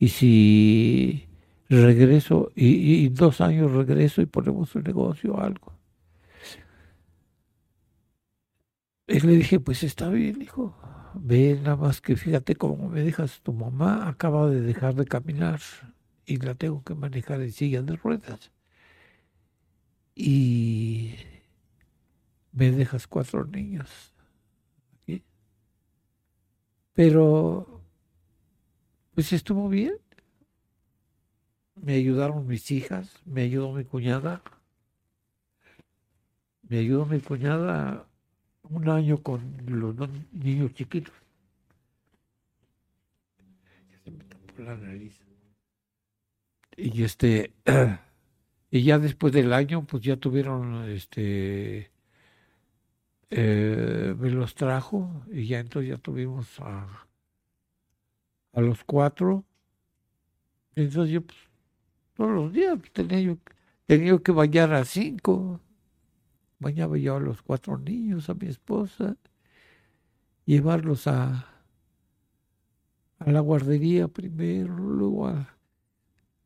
y 0.00 0.08
si 0.08 1.28
regreso, 1.68 2.50
y, 2.56 3.08
dos 3.10 3.40
años 3.40 3.70
regreso 3.72 4.22
y 4.22 4.26
ponemos 4.26 4.74
un 4.74 4.82
negocio 4.82 5.34
o 5.34 5.40
algo. 5.40 5.72
Y 9.06 9.20
le 9.20 9.36
dije, 9.36 9.60
pues 9.60 9.84
está 9.84 10.08
bien, 10.08 10.42
hijo, 10.42 10.76
ve 11.14 11.58
nada 11.62 11.76
más 11.76 12.00
que 12.00 12.16
fíjate 12.16 12.56
cómo 12.56 12.88
me 12.88 13.02
dejas 13.02 13.40
tu 13.42 13.52
mamá, 13.52 14.08
acaba 14.08 14.50
de 14.50 14.60
dejar 14.62 14.96
de 14.96 15.06
caminar 15.06 15.60
y 16.28 16.36
la 16.36 16.54
tengo 16.54 16.84
que 16.84 16.94
manejar 16.94 17.40
en 17.40 17.50
silla 17.50 17.80
de 17.80 17.96
ruedas. 17.96 18.52
Y 20.14 21.14
me 22.52 22.70
dejas 22.70 23.06
cuatro 23.06 23.46
niños. 23.46 24.12
aquí. 25.00 25.24
Pero, 26.92 27.82
pues 29.14 29.32
estuvo 29.32 29.70
bien. 29.70 29.94
Me 31.76 31.94
ayudaron 31.94 32.46
mis 32.46 32.70
hijas, 32.72 33.22
me 33.24 33.42
ayudó 33.42 33.72
mi 33.72 33.84
cuñada. 33.84 34.42
Me 36.68 36.80
ayudó 36.80 37.06
mi 37.06 37.20
cuñada 37.20 38.06
un 38.64 38.86
año 38.90 39.22
con 39.22 39.40
los 39.66 39.96
dos 39.96 40.10
niños 40.32 40.74
chiquitos. 40.74 41.14
Ya 43.90 43.98
se 44.54 44.62
la 44.62 44.76
nariz. 44.76 45.27
Y 46.78 47.02
este, 47.02 47.52
y 48.70 48.84
ya 48.84 49.00
después 49.00 49.32
del 49.32 49.52
año, 49.52 49.84
pues 49.84 50.04
ya 50.04 50.16
tuvieron, 50.16 50.88
este, 50.88 51.90
eh, 53.30 54.14
me 54.16 54.30
los 54.30 54.54
trajo 54.54 55.24
y 55.32 55.48
ya 55.48 55.58
entonces 55.58 55.90
ya 55.90 55.98
tuvimos 55.98 56.60
a, 56.60 57.08
a 58.52 58.60
los 58.60 58.84
cuatro. 58.84 59.44
Entonces 60.76 61.10
yo, 61.12 61.22
pues, 61.22 61.38
todos 62.14 62.30
los 62.30 62.52
días 62.52 62.78
pues, 62.78 62.92
tenía 62.92 63.20
yo, 63.20 63.38
tenía 63.86 64.16
que 64.18 64.30
bañar 64.30 64.72
a 64.72 64.84
cinco. 64.84 65.60
Bañaba 66.60 66.96
yo 66.96 67.16
a 67.16 67.20
los 67.20 67.42
cuatro 67.42 67.76
niños, 67.78 68.30
a 68.30 68.34
mi 68.34 68.46
esposa, 68.46 69.16
llevarlos 70.44 71.08
a, 71.08 71.48
a 73.18 73.30
la 73.32 73.40
guardería 73.40 74.06
primero, 74.06 74.76
luego 74.76 75.28
a, 75.28 75.57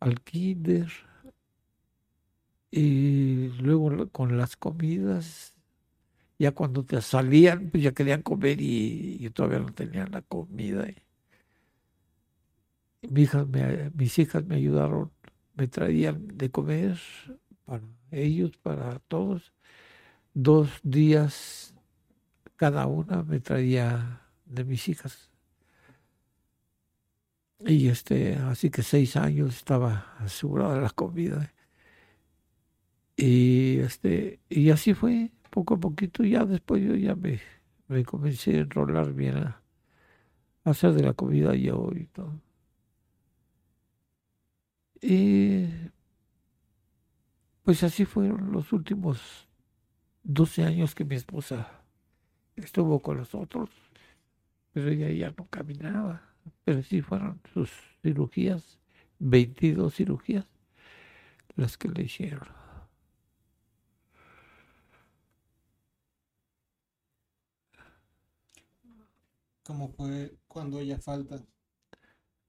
al 0.05 0.20
kinder 0.22 0.88
y 2.70 3.48
luego 3.61 4.09
con 4.11 4.36
las 4.38 4.57
comidas. 4.57 5.55
Ya 6.38 6.53
cuando 6.53 6.84
te 6.84 7.00
salían 7.03 7.70
pues 7.70 7.84
ya 7.84 7.92
querían 7.92 8.22
comer 8.22 8.61
y, 8.61 9.18
y 9.24 9.30
todavía 9.30 9.61
no 9.61 9.74
tenían 9.74 10.11
la 10.12 10.22
comida. 10.22 10.88
Y, 10.88 10.96
y 13.03 13.09
mi 13.09 13.22
hija 13.22 13.44
me- 13.44 13.90
mis 13.90 14.18
hijas 14.18 14.44
me 14.46 14.57
ayudaron 14.57 15.11
me 15.55 15.68
traían 15.68 16.28
de 16.38 16.50
comer 16.50 16.98
para 17.66 17.82
ellos 18.11 18.57
para 18.59 18.98
todos. 19.00 19.53
Dos 20.34 20.70
días 20.84 21.74
cada 22.57 22.86
una 22.88 23.24
me 23.24 23.40
traía 23.40 24.22
de 24.46 24.64
mis 24.64 24.88
hijas 24.90 25.32
y 27.66 27.88
este, 27.88 28.36
así 28.36 28.70
que 28.70 28.82
seis 28.82 29.16
años 29.16 29.56
estaba 29.56 30.14
asegurada 30.18 30.80
la 30.80 30.90
comida. 30.90 31.52
Y 33.16 33.78
este, 33.78 34.40
y 34.48 34.70
así 34.70 34.94
fue, 34.94 35.30
poco 35.50 35.74
a 35.74 35.80
poquito, 35.80 36.24
ya 36.24 36.44
después 36.44 36.82
yo 36.82 36.94
ya 36.96 37.14
me, 37.14 37.40
me 37.88 38.04
comencé 38.04 38.56
a 38.56 38.60
enrolar 38.60 39.12
bien 39.12 39.36
a, 39.38 39.62
hacer 40.64 40.92
de 40.94 41.02
la 41.02 41.14
comida 41.14 41.54
yo 41.54 41.90
y 41.94 42.06
todo. 42.06 42.40
Y 45.00 45.66
pues 47.62 47.82
así 47.82 48.04
fueron 48.04 48.52
los 48.52 48.72
últimos 48.72 49.48
12 50.24 50.64
años 50.64 50.94
que 50.94 51.04
mi 51.04 51.16
esposa 51.16 51.82
estuvo 52.56 53.00
con 53.02 53.18
nosotros, 53.18 53.70
pero 54.72 54.88
ella 54.90 55.10
ya 55.10 55.34
no 55.36 55.46
caminaba 55.48 56.32
pero 56.64 56.82
sí 56.82 57.03
fueron 57.03 57.40
sus 57.53 57.70
cirugías, 58.03 58.78
22 59.18 59.95
cirugías, 59.95 60.47
las 61.57 61.76
que 61.76 61.88
le 61.88 62.03
hicieron. 62.05 62.49
¿Cómo 69.64 69.88
fue 69.90 70.34
cuando 70.49 70.80
ella 70.80 70.99
falta? 70.99 71.40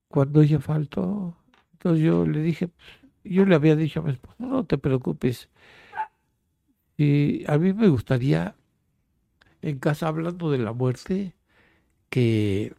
Cuando 0.08 0.42
ella 0.42 0.60
faltó, 0.60 1.36
entonces 1.72 2.04
yo 2.04 2.26
le 2.26 2.40
dije, 2.40 2.68
pues, 2.68 2.88
yo 3.24 3.44
le 3.46 3.54
había 3.54 3.76
dicho 3.76 4.00
a 4.00 4.02
mi 4.02 4.12
esposa, 4.12 4.36
no 4.38 4.64
te 4.66 4.78
preocupes, 4.78 5.48
y 6.96 7.44
a 7.50 7.58
mí 7.58 7.72
me 7.72 7.88
gustaría, 7.88 8.54
en 9.62 9.78
casa 9.78 10.08
hablando 10.08 10.50
de 10.50 10.58
la 10.58 10.72
muerte, 10.72 11.34
que 12.10 12.74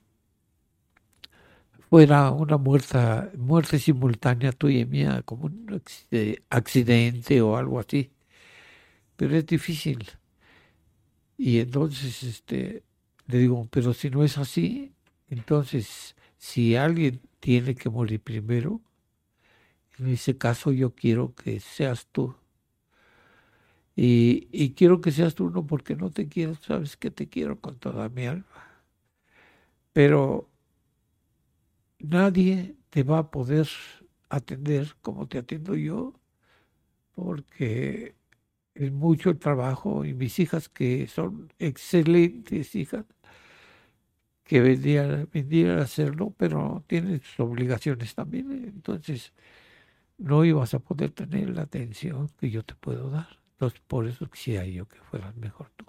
fuera 1.95 2.31
una 2.31 2.57
muerta, 2.57 3.31
muerte 3.37 3.79
simultánea 3.79 4.51
tuya 4.51 4.79
y 4.81 4.85
mía, 4.85 5.21
como 5.23 5.45
un 5.45 5.67
acci- 5.67 6.41
accidente 6.49 7.41
o 7.41 7.55
algo 7.57 7.79
así. 7.79 8.11
Pero 9.17 9.35
es 9.37 9.45
difícil. 9.45 9.99
Y 11.37 11.59
entonces, 11.59 12.23
este, 12.23 12.83
Le 13.27 13.39
digo, 13.39 13.67
pero 13.71 13.93
si 13.93 14.09
no 14.11 14.23
es 14.23 14.37
así, 14.37 14.93
entonces, 15.29 16.15
si 16.37 16.75
alguien 16.75 17.21
tiene 17.39 17.73
que 17.75 17.89
morir 17.89 18.21
primero, 18.21 18.81
en 19.97 20.07
ese 20.07 20.37
caso 20.37 20.71
yo 20.71 20.93
quiero 20.95 21.33
que 21.35 21.59
seas 21.59 22.07
tú. 22.11 22.35
Y, 23.95 24.47
y, 24.51 24.73
quiero 24.73 24.99
que 25.01 25.11
seas 25.11 25.35
tú 25.35 25.49
no 25.49 25.65
porque 25.67 25.95
no 25.95 26.11
te 26.11 26.27
quiero, 26.27 26.55
sabes 26.55 26.97
que 26.97 27.11
te 27.11 27.29
quiero 27.29 27.59
con 27.61 27.77
toda 27.79 28.09
mi 28.09 28.25
alma. 28.25 28.45
Pero 29.93 30.49
nadie 31.99 32.75
te 32.89 33.03
va 33.03 33.19
a 33.19 33.31
poder 33.31 33.67
atender 34.29 34.95
como 35.01 35.27
te 35.27 35.37
atiendo 35.39 35.75
yo, 35.75 36.13
porque 37.15 38.15
es 38.75 38.91
mucho 38.91 39.29
el 39.29 39.39
trabajo 39.39 40.05
y 40.05 40.13
mis 40.13 40.39
hijas 40.39 40.69
que 40.69 41.07
son 41.07 41.53
excelentes 41.59 42.75
hijas, 42.75 43.05
que 44.43 44.61
vendrían, 44.61 45.27
vendrían 45.33 45.79
a 45.79 45.83
hacerlo, 45.83 46.33
pero 46.37 46.83
tienen 46.87 47.21
sus 47.21 47.39
obligaciones 47.39 48.13
también. 48.13 48.51
Entonces, 48.65 49.33
no 50.17 50.45
ibas 50.45 50.73
a 50.73 50.79
poder 50.79 51.11
tener 51.11 51.49
la 51.49 51.63
atención 51.63 52.29
que 52.39 52.49
yo 52.49 52.63
te 52.63 52.75
puedo 52.75 53.09
dar. 53.09 53.39
Entonces, 53.53 53.81
por 53.87 54.07
eso 54.07 54.29
quisiera 54.29 54.65
yo 54.65 54.87
que 54.87 54.99
fueras 54.99 55.35
mejor 55.35 55.71
tú. 55.75 55.85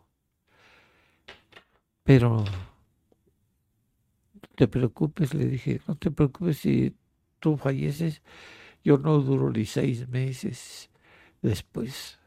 Pero 2.05 2.45
te 4.55 4.69
preocupes, 4.69 5.35
le 5.35 5.47
dije, 5.47 5.81
no 5.87 5.97
te 5.97 6.11
preocupes 6.11 6.59
si 6.59 6.97
tú 7.41 7.57
falleces, 7.57 8.23
yo 8.85 8.99
no 8.99 9.21
duro 9.21 9.51
ni 9.53 9.67
seis 9.67 10.09
meses 10.09 10.91
después. 11.43 12.19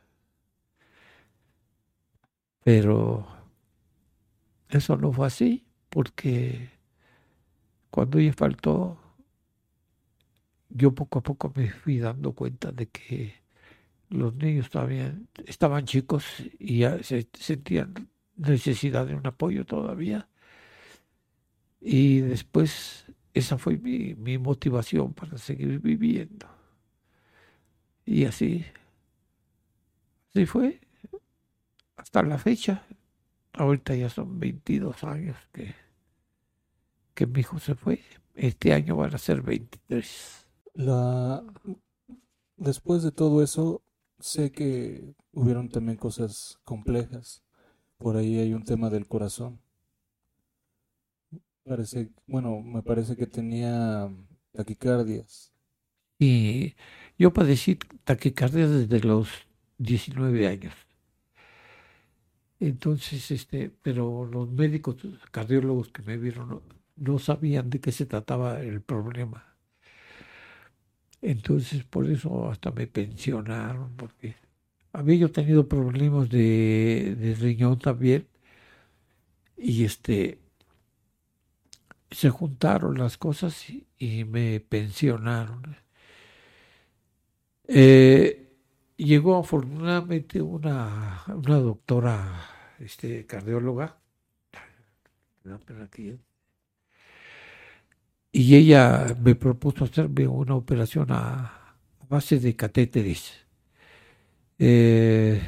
Pero 2.64 3.26
eso 4.70 4.96
no 4.98 5.12
fue 5.12 5.28
así, 5.28 5.66
porque 5.90 6.70
cuando 7.92 8.18
ella 8.20 8.34
faltó, 8.34 8.98
yo 10.70 10.94
poco 10.94 11.20
a 11.20 11.24
poco 11.24 11.52
me 11.56 11.70
fui 11.72 11.98
dando 12.00 12.34
cuenta 12.34 12.72
de 12.72 12.88
que 12.90 13.34
los 14.10 14.36
niños 14.36 14.72
todavía 14.72 15.16
estaban 15.48 15.86
chicos 15.86 16.26
y 16.60 16.80
ya 16.82 17.04
se 17.04 17.30
sentían 17.34 18.10
necesidad 18.38 19.08
de 19.08 19.16
un 19.16 19.28
apoyo 19.28 19.66
todavía. 19.66 20.29
Y 21.82 22.20
después 22.22 23.06
esa 23.34 23.58
fue 23.58 23.78
mi, 23.78 24.16
mi 24.16 24.38
motivación 24.38 25.14
para 25.14 25.38
seguir 25.38 25.80
viviendo. 25.80 26.48
Y 28.06 28.26
así, 28.26 28.66
así 30.30 30.46
fue 30.46 30.82
hasta 31.96 32.24
la 32.24 32.38
fecha. 32.38 32.86
Ahorita 33.54 33.96
ya 33.96 34.10
son 34.10 34.40
22 34.40 35.04
años 35.04 35.38
que, 35.52 35.76
que 37.14 37.28
mi 37.28 37.42
hijo 37.42 37.60
se 37.60 37.76
fue. 37.76 38.02
Este 38.36 38.74
año 38.74 38.96
van 38.96 39.14
a 39.14 39.18
ser 39.18 39.42
23. 39.42 40.48
La... 40.74 41.44
Después 42.58 43.04
de 43.04 43.12
todo 43.12 43.44
eso, 43.44 43.84
sé 44.20 44.52
que 44.52 45.14
hubieron 45.34 45.70
también 45.70 45.98
cosas 45.98 46.60
complejas. 46.64 47.44
Por 47.98 48.18
ahí 48.18 48.40
hay 48.40 48.54
un 48.54 48.64
tema 48.64 48.90
del 48.90 49.08
corazón. 49.08 49.60
Bueno, 52.28 52.62
me 52.62 52.82
parece 52.84 53.16
que 53.16 53.28
tenía 53.28 54.10
taquicardias. 54.52 55.52
Y 56.20 56.76
yo 57.18 57.34
padecí 57.34 57.78
taquicardias 58.06 58.70
desde 58.72 59.02
los 59.08 59.30
19 59.78 60.48
años. 60.48 60.76
Entonces, 62.60 63.32
este, 63.32 63.70
pero 63.82 64.26
los 64.26 64.50
médicos 64.52 64.96
cardiólogos 65.32 65.90
que 65.90 66.02
me 66.04 66.18
vieron 66.18 66.50
no, 66.50 66.62
no 66.98 67.20
sabían 67.20 67.70
de 67.70 67.80
qué 67.82 67.92
se 67.92 68.06
trataba 68.06 68.62
el 68.62 68.82
problema. 68.82 69.56
Entonces, 71.22 71.84
por 71.84 72.10
eso 72.10 72.50
hasta 72.50 72.72
me 72.72 72.88
pensionaron, 72.88 73.96
porque 73.98 74.36
había 74.94 75.18
yo 75.18 75.32
tenido 75.32 75.68
problemas 75.68 76.30
de 76.30 77.36
riñón 77.40 77.80
también. 77.80 78.28
Y 79.58 79.84
este, 79.86 80.40
se 82.12 82.30
juntaron 82.30 82.98
las 82.98 83.18
cosas 83.18 83.66
y, 83.98 84.24
me 84.26 84.60
pensionaron. 84.60 85.78
Eh, 87.68 88.50
llegó 88.98 89.38
afortunadamente 89.38 90.42
una, 90.42 91.24
una 91.28 91.58
doctora 91.58 92.50
este, 92.80 93.26
cardióloga, 93.26 94.00
y 98.32 98.56
ella 98.56 99.16
me 99.22 99.36
propuso 99.36 99.86
hacerme 99.86 100.28
una 100.28 100.56
operación 100.56 101.08
a, 101.12 101.76
base 102.10 102.40
de 102.40 102.56
catéteres. 102.56 103.34
Eh, 104.58 105.42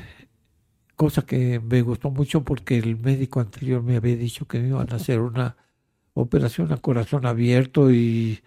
cosa 0.96 1.24
que 1.26 1.60
me 1.60 1.82
gustó 1.82 2.12
mucho 2.12 2.44
porque 2.44 2.78
el 2.78 2.98
médico 2.98 3.40
anterior 3.40 3.82
me 3.84 3.98
había 3.98 4.16
dicho 4.16 4.48
que 4.48 4.60
me 4.60 4.70
iban 4.70 4.92
a 4.92 4.96
hacer 4.96 5.20
una 5.20 5.58
operación 6.14 6.72
a 6.74 6.78
corazón 6.78 7.26
abierto 7.26 7.92
y, 7.92 8.42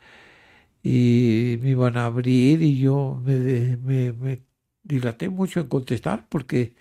y 0.82 1.58
me 1.62 1.70
iban 1.70 1.96
a 1.96 2.06
abrir 2.06 2.62
y 2.62 2.78
yo 2.80 3.20
me, 3.24 3.76
me, 3.78 4.42
dilaté 4.82 5.28
mucho 5.30 5.60
en 5.60 5.68
contestar 5.68 6.28
porque 6.28 6.76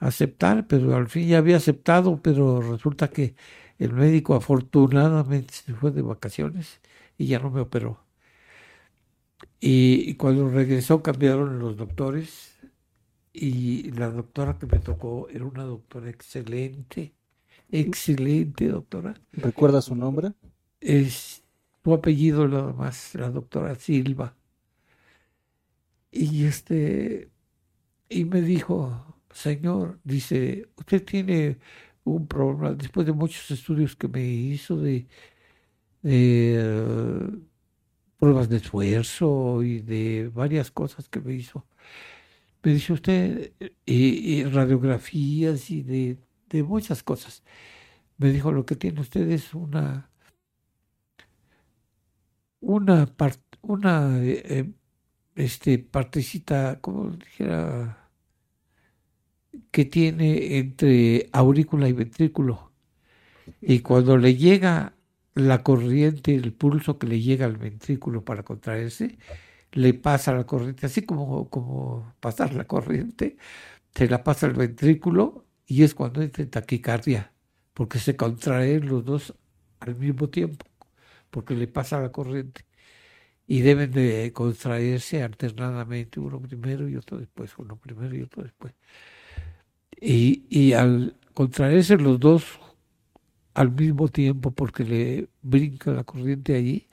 aceptar, 0.00 0.66
pero 0.68 0.96
al 0.96 1.08
fin 1.08 1.28
ya 1.28 1.38
había 1.38 1.56
aceptado, 1.58 2.20
pero 2.22 2.60
resulta 2.62 3.08
que 3.10 3.36
el 3.78 3.92
médico 3.92 4.34
afortunadamente 4.34 5.54
se 5.54 5.74
fue 5.74 5.90
de 5.92 6.02
vacaciones 6.02 6.80
y 7.18 7.26
ya 7.26 7.38
no 7.40 7.50
me 7.50 7.60
operó. 7.62 8.00
Y, 9.60 10.10
y 10.10 10.14
cuando 10.16 10.48
regresó 10.50 11.02
cambiaron 11.02 11.58
los 11.58 11.76
doctores 11.76 12.58
y 13.32 13.90
la 13.92 14.10
doctora 14.10 14.58
que 14.58 14.66
me 14.66 14.78
tocó 14.80 15.28
era 15.30 15.44
una 15.44 15.64
doctora 15.64 16.10
excelente 16.10 17.14
Excelente, 17.76 18.68
doctora. 18.68 19.14
¿Recuerda 19.32 19.82
su 19.82 19.96
nombre? 19.96 20.32
Es 20.80 21.42
su 21.82 21.92
apellido 21.92 22.46
nada 22.46 22.72
más, 22.72 23.16
la 23.16 23.30
doctora 23.30 23.74
Silva. 23.74 24.36
Y 26.12 26.44
este, 26.44 27.30
y 28.08 28.26
me 28.26 28.42
dijo, 28.42 29.18
señor, 29.32 29.98
dice, 30.04 30.68
usted 30.76 31.04
tiene 31.04 31.58
un 32.04 32.28
problema, 32.28 32.74
después 32.74 33.06
de 33.06 33.12
muchos 33.12 33.50
estudios 33.50 33.96
que 33.96 34.06
me 34.06 34.24
hizo 34.24 34.76
de, 34.76 35.08
de 36.02 37.40
pruebas 38.20 38.48
de 38.48 38.58
esfuerzo 38.58 39.64
y 39.64 39.80
de 39.80 40.30
varias 40.32 40.70
cosas 40.70 41.08
que 41.08 41.20
me 41.20 41.34
hizo. 41.34 41.66
Me 42.62 42.72
dice 42.74 42.92
usted, 42.92 43.52
y 43.84 44.44
radiografías 44.44 45.70
y 45.72 45.82
de 45.82 46.18
de 46.58 46.62
muchas 46.62 47.02
cosas. 47.02 47.42
Me 48.18 48.30
dijo, 48.30 48.52
lo 48.52 48.66
que 48.66 48.76
tiene 48.76 49.00
usted 49.00 49.28
es 49.30 49.54
una, 49.54 50.10
una, 52.60 53.12
una 53.62 54.22
eh, 54.22 54.42
eh, 54.44 54.72
este, 55.36 55.78
partecita, 55.78 56.80
como 56.80 57.10
dijera, 57.10 58.10
que 59.70 59.84
tiene 59.84 60.58
entre 60.58 61.28
aurícula 61.32 61.88
y 61.88 61.92
ventrículo. 61.92 62.72
Y 63.60 63.80
cuando 63.80 64.16
le 64.16 64.36
llega 64.36 64.94
la 65.34 65.62
corriente, 65.62 66.34
el 66.34 66.52
pulso 66.52 66.98
que 66.98 67.06
le 67.08 67.20
llega 67.20 67.46
al 67.46 67.56
ventrículo 67.56 68.24
para 68.24 68.44
contraerse, 68.44 69.18
le 69.72 69.94
pasa 69.94 70.32
la 70.34 70.46
corriente, 70.46 70.86
así 70.86 71.02
como, 71.02 71.50
como 71.50 72.14
pasar 72.20 72.54
la 72.54 72.66
corriente, 72.66 73.36
se 73.94 74.08
la 74.08 74.24
pasa 74.24 74.46
al 74.46 74.54
ventrículo 74.54 75.43
y 75.66 75.82
es 75.84 75.94
cuando 75.94 76.22
entra 76.22 76.42
en 76.44 76.50
taquicardia, 76.50 77.32
porque 77.74 77.98
se 77.98 78.16
contraen 78.16 78.86
los 78.88 79.04
dos 79.04 79.34
al 79.80 79.96
mismo 79.96 80.28
tiempo, 80.30 80.66
porque 81.30 81.54
le 81.54 81.68
pasa 81.68 82.00
la 82.00 82.12
corriente. 82.12 82.66
Y 83.46 83.62
deben 83.62 83.92
de 83.92 84.32
contraerse 84.34 85.22
alternadamente, 85.22 86.20
uno 86.20 86.40
primero 86.40 86.88
y 86.88 86.96
otro 86.96 87.18
después, 87.18 87.52
uno 87.58 87.76
primero 87.78 88.16
y 88.16 88.22
otro 88.22 88.42
después. 88.44 88.74
Y, 90.00 90.44
y 90.50 90.72
al 90.74 91.16
contraerse 91.34 91.96
los 91.96 92.20
dos 92.20 92.60
al 93.54 93.70
mismo 93.72 94.08
tiempo, 94.08 94.50
porque 94.52 94.84
le 94.84 95.28
brinca 95.42 95.92
la 95.92 96.04
corriente 96.04 96.54
allí, 96.56 96.88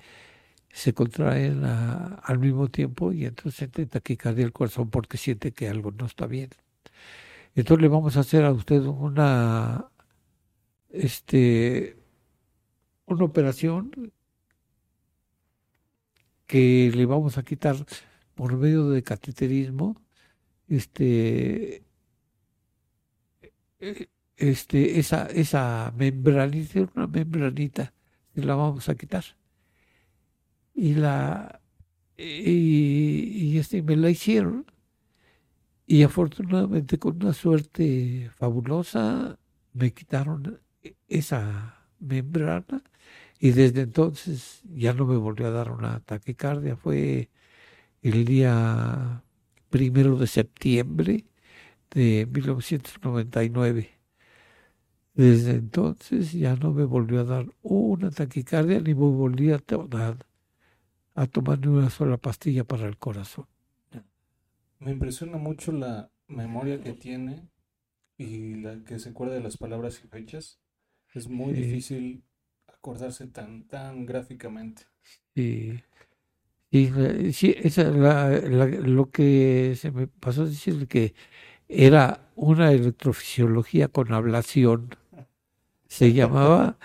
se 0.71 0.93
contraen 0.93 1.63
al 1.65 2.39
mismo 2.39 2.69
tiempo 2.69 3.13
y 3.13 3.25
entonces 3.25 3.69
en 3.77 3.89
taquicardia 3.89 4.45
el 4.45 4.53
corazón 4.53 4.89
porque 4.91 5.17
siente 5.17 5.53
que 5.53 5.69
algo 5.69 5.91
no 5.91 6.05
está 6.07 6.27
bien. 6.27 6.49
Entonces 7.55 7.81
le 7.81 7.87
vamos 7.89 8.17
a 8.17 8.21
hacer 8.21 8.45
a 8.45 8.51
usted 8.51 8.81
una, 8.81 9.91
este, 10.89 11.97
una 13.05 13.25
operación 13.25 13.91
que 16.47 16.91
le 16.93 17.05
vamos 17.05 17.37
a 17.37 17.43
quitar 17.43 17.75
por 18.35 18.57
medio 18.57 18.89
de 18.89 19.03
cateterismo, 19.03 19.95
este, 20.67 21.83
este, 24.37 24.99
esa, 24.99 25.25
esa 25.27 25.93
membranita, 25.97 26.87
una 26.95 27.07
membranita, 27.07 27.93
la 28.35 28.55
vamos 28.55 28.89
a 28.89 28.95
quitar. 28.95 29.23
Y 30.73 30.95
la 30.95 31.61
y, 32.17 33.57
este, 33.57 33.81
me 33.81 33.95
la 33.95 34.09
hicieron. 34.09 34.70
Y 35.91 36.03
afortunadamente 36.03 36.97
con 36.99 37.17
una 37.17 37.33
suerte 37.33 38.29
fabulosa 38.37 39.37
me 39.73 39.93
quitaron 39.93 40.61
esa 41.09 41.85
membrana 41.99 42.81
y 43.39 43.51
desde 43.51 43.81
entonces 43.81 44.61
ya 44.73 44.93
no 44.93 45.05
me 45.05 45.17
volvió 45.17 45.47
a 45.47 45.51
dar 45.51 45.71
una 45.71 45.99
taquicardia. 46.01 46.77
Fue 46.77 47.29
el 48.03 48.25
día 48.25 49.23
primero 49.69 50.17
de 50.17 50.27
septiembre 50.27 51.25
de 51.91 52.27
1999. 52.31 53.91
Desde 55.13 55.51
entonces 55.51 56.33
ya 56.33 56.55
no 56.57 56.73
me 56.73 56.83
volvió 56.85 57.21
a 57.21 57.23
dar 57.23 57.45
una 57.61 58.11
taquicardia 58.11 58.81
ni 58.81 58.93
me 58.93 59.05
volví 59.05 59.51
a, 59.51 59.61
a 61.15 61.25
tomar 61.27 61.59
ni 61.59 61.67
una 61.67 61.89
sola 61.89 62.17
pastilla 62.17 62.65
para 62.65 62.85
el 62.87 62.97
corazón. 62.97 63.45
Me 64.81 64.91
impresiona 64.91 65.37
mucho 65.37 65.71
la 65.71 66.11
memoria 66.27 66.81
que 66.81 66.93
tiene 66.93 67.47
y 68.17 68.55
la 68.55 68.83
que 68.83 68.99
se 68.99 69.09
acuerda 69.09 69.35
de 69.35 69.41
las 69.41 69.57
palabras 69.57 70.01
y 70.03 70.07
fechas. 70.07 70.59
Es 71.13 71.29
muy 71.29 71.53
difícil 71.53 72.23
acordarse 72.67 73.27
tan, 73.27 73.67
tan 73.67 74.05
gráficamente. 74.05 74.83
Sí. 75.35 75.81
Y 76.71 76.87
sí, 77.31 77.55
esa, 77.57 77.89
lo 77.89 79.11
que 79.11 79.75
se 79.77 79.91
me 79.91 80.07
pasó 80.07 80.43
a 80.43 80.45
decir 80.45 80.87
que 80.87 81.13
era 81.69 82.29
una 82.35 82.71
electrofisiología 82.71 83.87
con 83.87 84.11
ablación. 84.13 84.95
Se 85.87 86.11
llamaba, 86.11 86.77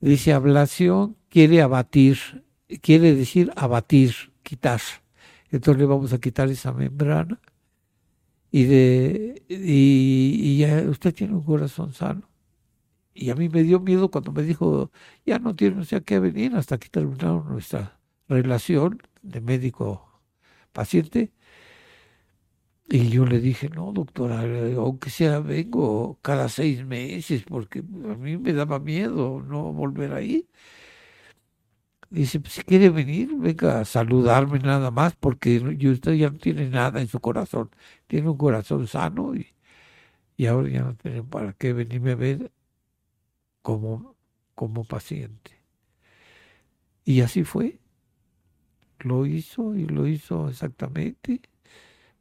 dice 0.00 0.32
ablación, 0.32 1.16
quiere 1.28 1.60
abatir 1.60 2.44
quiere 2.80 3.14
decir 3.14 3.52
abatir, 3.56 4.14
quitar. 4.42 4.80
Entonces 5.52 5.80
le 5.80 5.86
vamos 5.86 6.12
a 6.12 6.18
quitar 6.20 6.48
esa 6.50 6.72
membrana 6.72 7.40
y, 8.50 8.64
de, 8.64 9.42
y, 9.48 10.58
ya 10.58 10.82
usted 10.88 11.14
tiene 11.14 11.34
un 11.34 11.42
corazón 11.44 11.92
sano. 11.94 12.28
Y 13.14 13.30
a 13.30 13.34
mí 13.36 13.48
me 13.48 13.62
dio 13.62 13.80
miedo 13.80 14.10
cuando 14.10 14.32
me 14.32 14.42
dijo, 14.42 14.90
ya 15.26 15.38
no 15.38 15.54
tiene 15.56 15.80
usted 15.82 16.04
que 16.04 16.18
venir 16.20 16.54
hasta 16.56 16.78
que 16.78 16.88
terminaron 16.88 17.48
nuestra 17.48 18.00
relación 18.28 19.02
de 19.22 19.40
médico-paciente. 19.40 21.32
Y 22.88 23.08
yo 23.08 23.24
le 23.26 23.40
dije, 23.40 23.68
no, 23.70 23.92
doctora, 23.92 24.42
aunque 24.76 25.10
sea 25.10 25.40
vengo 25.40 26.18
cada 26.22 26.48
seis 26.48 26.84
meses, 26.84 27.44
porque 27.44 27.80
a 27.80 28.16
mí 28.16 28.36
me 28.38 28.52
daba 28.52 28.78
miedo 28.78 29.42
no 29.46 29.72
volver 29.72 30.12
ahí. 30.14 30.46
Dice, 32.12 32.40
pues, 32.40 32.52
si 32.54 32.62
quiere 32.62 32.90
venir, 32.90 33.34
venga 33.38 33.80
a 33.80 33.84
saludarme 33.86 34.58
nada 34.58 34.90
más, 34.90 35.16
porque 35.16 35.58
usted 35.88 36.12
ya 36.12 36.28
no 36.30 36.36
tiene 36.38 36.68
nada 36.68 37.00
en 37.00 37.08
su 37.08 37.20
corazón. 37.20 37.70
Tiene 38.06 38.28
un 38.28 38.36
corazón 38.36 38.86
sano 38.86 39.34
y, 39.34 39.46
y 40.36 40.46
ahora 40.46 40.68
ya 40.70 40.82
no 40.82 40.94
tiene 40.96 41.22
para 41.24 41.54
qué 41.54 41.72
venirme 41.72 42.12
a 42.12 42.16
ver 42.16 42.52
como, 43.62 44.16
como 44.54 44.84
paciente. 44.84 45.52
Y 47.04 47.20
así 47.22 47.44
fue. 47.44 47.78
Lo 49.00 49.26
hizo 49.26 49.74
y 49.74 49.86
lo 49.86 50.06
hizo 50.06 50.48
exactamente. 50.48 51.40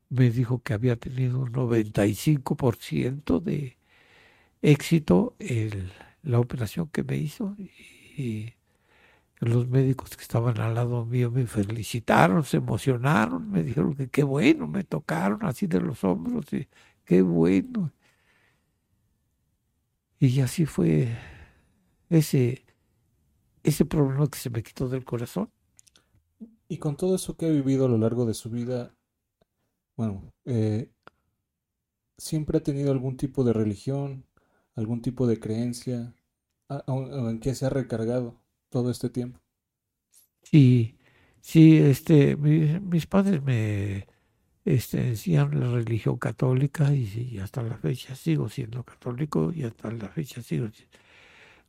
Me 0.10 0.32
dijo 0.32 0.62
que 0.64 0.74
había 0.74 0.96
tenido 0.98 1.40
un 1.40 1.52
95% 1.54 3.40
de 3.42 3.78
éxito 4.62 5.36
la 6.24 6.40
operación 6.40 6.88
que 6.90 7.04
me 7.04 7.18
hizo 7.18 7.56
y 7.60 8.54
los 9.42 9.68
médicos 9.68 10.16
que 10.16 10.22
estaban 10.22 10.60
al 10.60 10.76
lado 10.76 11.04
mío 11.06 11.32
me 11.32 11.48
felicitaron, 11.48 12.44
se 12.44 12.58
emocionaron, 12.58 13.50
me 13.50 13.64
dijeron 13.64 13.96
que 13.96 14.08
qué 14.08 14.24
bueno, 14.24 14.68
me 14.68 14.84
tocaron 14.84 15.44
así 15.46 15.66
de 15.66 15.82
los 15.82 16.04
hombros, 16.04 16.46
y 16.54 16.68
qué 17.06 17.24
bueno. 17.24 17.92
Y 20.20 20.40
así 20.42 20.68
fue 20.68 21.18
ese, 22.10 22.64
ese 23.64 23.84
problema 23.86 24.28
que 24.28 24.38
se 24.38 24.52
me 24.52 24.62
quitó 24.62 24.88
del 24.88 25.04
corazón. 25.04 25.50
Y 26.68 26.78
con 26.78 26.96
todo 26.96 27.16
eso 27.16 27.36
que 27.36 27.48
ha 27.48 27.50
vivido 27.50 27.86
a 27.86 27.90
lo 27.90 27.98
largo 27.98 28.26
de 28.26 28.36
su 28.36 28.52
vida, 28.52 28.96
bueno, 29.98 30.32
eh, 30.46 30.92
siempre 32.20 32.60
ha 32.60 32.64
tenido 32.64 32.92
algún 32.92 33.18
tipo 33.18 33.44
de 33.44 33.54
religión, 33.54 34.24
algún 34.76 35.02
tipo 35.02 35.26
de 35.26 35.40
creencia, 35.40 36.14
en 36.88 37.40
qué 37.40 37.56
se 37.56 37.66
ha 37.66 37.70
recargado 37.70 38.41
todo 38.72 38.90
este 38.90 39.10
tiempo. 39.10 39.40
Sí, 40.42 40.98
sí, 41.42 41.78
este, 41.78 42.36
mis 42.36 43.06
padres 43.06 43.44
me 43.44 44.08
este, 44.66 45.16
la 45.26 45.46
religión 45.46 46.18
católica 46.18 46.94
y, 46.94 47.38
hasta 47.40 47.62
la 47.62 47.78
fecha 47.78 48.16
sigo 48.16 48.50
siendo 48.50 48.84
católico 48.84 49.52
y 49.54 49.64
hasta 49.64 49.92
la 49.92 50.08
fecha 50.10 50.42
sigo 50.42 50.70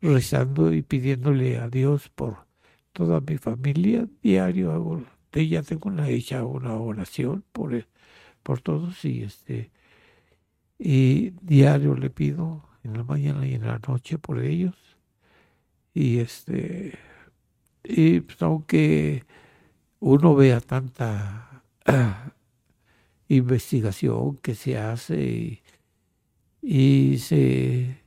rezando 0.01 0.73
y 0.73 0.83
pidiéndole 0.83 1.59
a 1.59 1.69
Dios 1.69 2.09
por 2.09 2.47
toda 2.93 3.21
mi 3.21 3.39
familia. 3.39 4.09
Diario 4.23 4.73
hago, 4.73 5.05
ya 5.33 5.63
tengo 5.63 5.89
una 5.89 6.09
hecha 6.09 6.45
una 6.45 6.75
oración 6.75 7.45
por, 7.53 7.87
por 8.43 8.61
todos 8.61 9.05
y 9.05 9.23
este 9.23 9.71
y 10.79 11.31
diario 11.41 11.95
le 11.95 12.11
pido 12.11 12.65
en 12.83 12.95
la 12.95 13.05
mañana 13.05 13.47
y 13.47 13.55
en 13.55 13.67
la 13.67 13.79
noche 13.87 14.19
por 14.19 14.43
ellos 14.43 14.92
y 15.95 16.19
este, 16.19 16.99
y 17.85 18.21
pues, 18.21 18.41
aunque 18.43 19.25
uno 20.01 20.35
vea 20.35 20.61
tanta 20.61 21.63
investigación 23.29 24.37
que 24.39 24.55
se 24.55 24.79
hace 24.79 25.63
y, 26.63 27.19
se, 27.19 27.99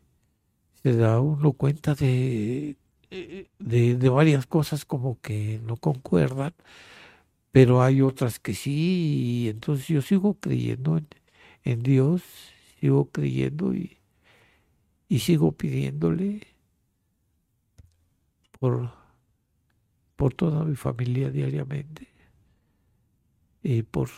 se, 0.84 0.94
da 0.96 1.20
uno 1.20 1.54
cuenta 1.54 1.96
de, 1.96 2.78
de, 3.60 4.10
varias 4.10 4.46
cosas 4.48 4.86
como 4.86 5.20
que 5.22 5.60
no 5.66 5.78
concuerdan, 5.78 6.54
pero 7.52 7.82
hay 7.84 8.02
otras 8.02 8.40
que 8.40 8.54
sí, 8.54 9.44
y 9.46 9.50
entonces 9.50 9.88
yo 9.88 10.02
sigo 10.02 10.36
creyendo 10.40 10.98
en, 10.98 11.08
en 11.64 11.84
Dios, 11.84 12.24
sigo 12.80 13.10
creyendo 13.12 13.74
y, 13.74 13.98
y 15.10 15.20
sigo 15.20 15.52
pidiéndole 15.54 16.55
por, 18.60 18.92
por 20.16 20.34
toda 20.34 20.64
mi 20.64 20.76
familia 20.76 21.30
diariamente 21.30 22.08
y 23.64 23.82
por, 23.84 24.10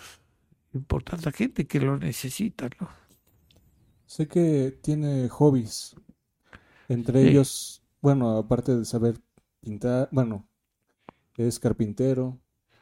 por 0.88 1.04
tanta 1.04 1.32
gente 1.32 1.66
que 1.68 1.80
lo 1.80 1.98
necesita, 1.98 2.70
¿no? 2.80 2.90
Sé 4.06 4.28
que 4.28 4.78
tiene 4.82 5.28
hobbies, 5.30 5.96
entre 6.88 7.28
ellos, 7.28 7.84
bueno, 8.02 8.38
aparte 8.38 8.76
de 8.76 8.86
saber 8.86 9.20
pintar, 9.60 10.08
bueno, 10.12 10.48
es 11.36 11.60
carpintero, 11.60 12.40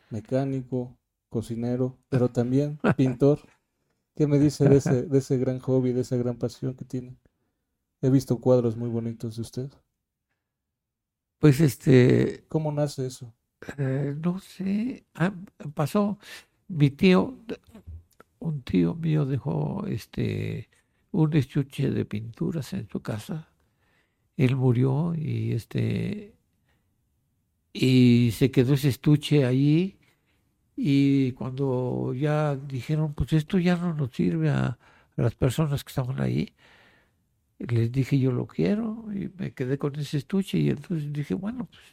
mecánico, 0.09 0.97
cocinero, 1.29 1.97
pero 2.09 2.29
también 2.29 2.79
pintor. 2.97 3.39
¿Qué 4.15 4.27
me 4.27 4.39
dice 4.39 4.69
de 4.69 4.77
ese, 4.77 5.03
de 5.03 5.17
ese 5.17 5.37
gran 5.37 5.59
hobby, 5.59 5.91
de 5.91 6.01
esa 6.01 6.15
gran 6.15 6.37
pasión 6.37 6.75
que 6.75 6.85
tiene? 6.85 7.17
He 8.01 8.09
visto 8.09 8.39
cuadros 8.39 8.77
muy 8.77 8.89
bonitos 8.89 9.35
de 9.35 9.41
usted. 9.41 9.71
Pues 11.39 11.59
este... 11.61 12.45
¿Cómo 12.47 12.71
nace 12.71 13.07
eso? 13.07 13.33
Eh, 13.77 14.15
no 14.21 14.39
sé, 14.39 15.05
ah, 15.15 15.33
pasó, 15.73 16.19
mi 16.67 16.91
tío, 16.91 17.39
un 18.39 18.61
tío 18.63 18.95
mío 18.95 19.25
dejó 19.25 19.85
este 19.87 20.69
un 21.11 21.33
estuche 21.35 21.89
de 21.91 22.05
pinturas 22.05 22.73
en 22.73 22.87
su 22.89 23.01
casa. 23.01 23.49
Él 24.37 24.55
murió 24.55 25.15
y 25.15 25.53
este 25.53 26.35
y 27.73 28.31
se 28.33 28.51
quedó 28.51 28.73
ese 28.75 28.89
estuche 28.89 29.45
ahí 29.45 29.99
y 30.75 31.33
cuando 31.33 32.13
ya 32.15 32.55
dijeron 32.55 33.13
pues 33.15 33.33
esto 33.33 33.59
ya 33.59 33.75
no 33.77 33.93
nos 33.93 34.11
sirve 34.11 34.49
a 34.49 34.77
las 35.17 35.35
personas 35.35 35.83
que 35.83 35.89
estaban 35.89 36.21
ahí 36.21 36.55
les 37.59 37.91
dije 37.91 38.19
yo 38.19 38.31
lo 38.31 38.47
quiero 38.47 39.05
y 39.13 39.31
me 39.37 39.53
quedé 39.53 39.77
con 39.77 39.95
ese 39.95 40.17
estuche 40.17 40.57
y 40.57 40.69
entonces 40.69 41.11
dije, 41.11 41.33
bueno, 41.33 41.65
pues 41.65 41.83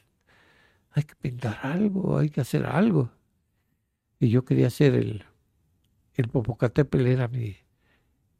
hay 0.90 1.04
que 1.04 1.14
pintar 1.14 1.58
algo, 1.62 2.18
hay 2.18 2.30
que 2.30 2.40
hacer 2.40 2.66
algo. 2.66 3.10
Y 4.20 4.28
yo 4.28 4.44
quería 4.44 4.68
hacer 4.68 4.94
el, 4.94 5.24
el 6.14 6.28
Popocatépetl, 6.28 7.06
era 7.06 7.28
mi 7.28 7.56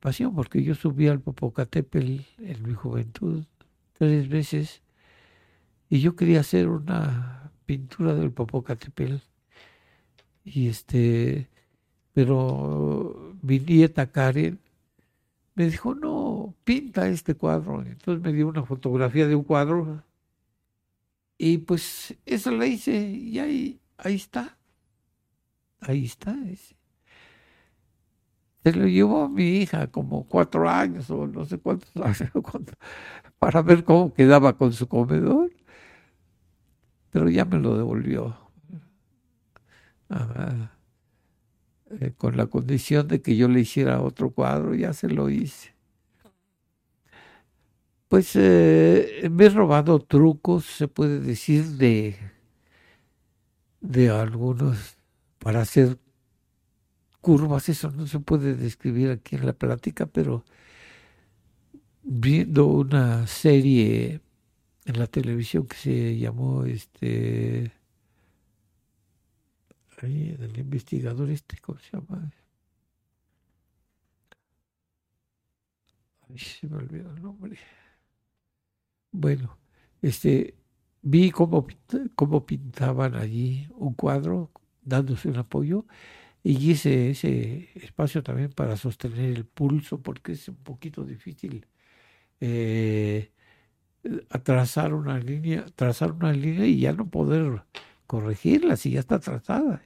pasión, 0.01 0.35
porque 0.35 0.62
yo 0.62 0.75
subí 0.75 1.09
al 1.09 1.20
Popocatépetl 1.20 2.20
en 2.39 2.62
mi 2.62 2.75
juventud 2.75 3.45
tres 3.99 4.29
veces 4.29 4.83
y 5.89 6.01
yo 6.01 6.16
quería 6.16 6.41
hacer 6.41 6.68
una 6.68 7.53
pintura 7.66 8.14
del 8.14 8.33
Popocatépetl. 8.33 9.16
Y 10.45 10.68
este, 10.68 11.49
pero 12.12 13.37
mi 13.43 13.61
nieta 13.61 14.11
Karen 14.11 14.59
me 15.55 15.66
dijo, 15.66 15.94
no, 15.94 16.55
pinta 16.64 17.09
este 17.09 17.34
cuadro. 17.34 17.82
Entonces 17.82 18.22
me 18.22 18.32
dio 18.32 18.48
una 18.48 18.64
fotografía 18.64 19.26
de 19.26 19.34
un 19.34 19.44
cuadro 19.44 20.03
y 21.38 21.59
pues 21.59 22.16
eso 22.24 22.53
la 22.53 22.66
hice 22.66 22.92
y 22.92 23.38
ahí, 23.40 23.80
ahí 23.98 24.14
está. 24.14 24.57
Ahí 25.80 26.05
está. 26.05 26.36
Se 28.62 28.72
lo 28.72 28.86
llevó 28.86 29.24
a 29.24 29.28
mi 29.28 29.59
hija 29.59 29.88
como 29.88 30.28
cuatro 30.28 30.68
años 30.68 31.11
o 31.11 31.26
no 31.26 31.44
sé 31.44 31.59
cuántos 31.59 31.90
años 31.96 32.30
para 33.40 33.61
ver 33.62 33.82
cómo 33.82 34.14
quedaba 34.14 34.57
con 34.57 34.72
su 34.72 34.86
comedor. 34.86 35.50
Pero 37.11 37.28
ya 37.28 37.44
me 37.44 37.59
lo 37.59 37.76
devolvió. 37.76 38.36
Eh, 42.01 42.12
con 42.16 42.36
la 42.36 42.47
condición 42.47 43.09
de 43.09 43.20
que 43.20 43.36
yo 43.36 43.49
le 43.49 43.61
hiciera 43.61 44.01
otro 44.01 44.30
cuadro, 44.30 44.74
ya 44.74 44.93
se 44.93 45.09
lo 45.09 45.28
hice. 45.28 45.74
Pues 48.09 48.32
eh, 48.34 49.28
me 49.30 49.47
he 49.47 49.49
robado 49.49 49.99
trucos, 50.01 50.64
se 50.66 50.88
puede 50.88 51.20
decir, 51.20 51.64
de, 51.64 52.16
de 53.80 54.11
algunos 54.11 54.97
para 55.38 55.62
hacer 55.62 55.99
curvas, 57.20 57.68
eso 57.68 57.90
no 57.90 58.07
se 58.07 58.20
puede 58.20 58.55
describir 58.55 59.11
aquí 59.11 59.36
en 59.36 59.47
la 59.47 59.53
plática, 59.53 60.07
pero 60.07 60.45
viendo 62.03 62.66
una 62.66 63.26
serie 63.26 64.20
en 64.84 64.99
la 64.99 65.07
televisión 65.07 65.66
que 65.66 65.76
se 65.76 66.18
llamó 66.18 66.64
este 66.64 67.72
ahí, 70.03 70.32
del 70.32 70.59
investigador 70.59 71.30
este, 71.30 71.59
¿cómo 71.59 71.78
se 71.78 71.96
llama? 71.96 72.30
Se 76.36 76.66
me 76.66 76.76
olvidó 76.76 77.11
el 77.14 77.22
nombre. 77.22 77.59
Bueno, 79.11 79.59
este, 80.00 80.55
vi 81.03 81.30
cómo, 81.30 81.66
cómo 82.14 82.46
pintaban 82.46 83.14
allí 83.14 83.68
un 83.76 83.94
cuadro 83.94 84.50
dándose 84.82 85.28
un 85.28 85.36
apoyo 85.36 85.86
y 86.42 86.70
hice 86.70 87.11
ese 87.11 87.70
espacio 87.74 88.22
también 88.22 88.50
para 88.53 88.76
sostener 88.76 89.36
el 89.36 89.44
pulso 89.44 90.00
porque 90.03 90.32
es 90.32 90.48
un 90.48 90.57
poquito 90.57 91.05
difícil 91.05 91.66
eh, 92.40 93.30
trazar 94.42 94.94
una 94.94 95.18
línea, 95.18 95.66
trazar 95.76 96.12
una 96.12 96.32
línea 96.32 96.66
y 96.66 96.80
ya 96.80 96.92
no 96.92 97.09
poder 97.09 97.62
corregirla 98.07 98.76
si 98.76 98.92
ya 98.92 99.00
está 99.00 99.20
trazada 99.20 99.82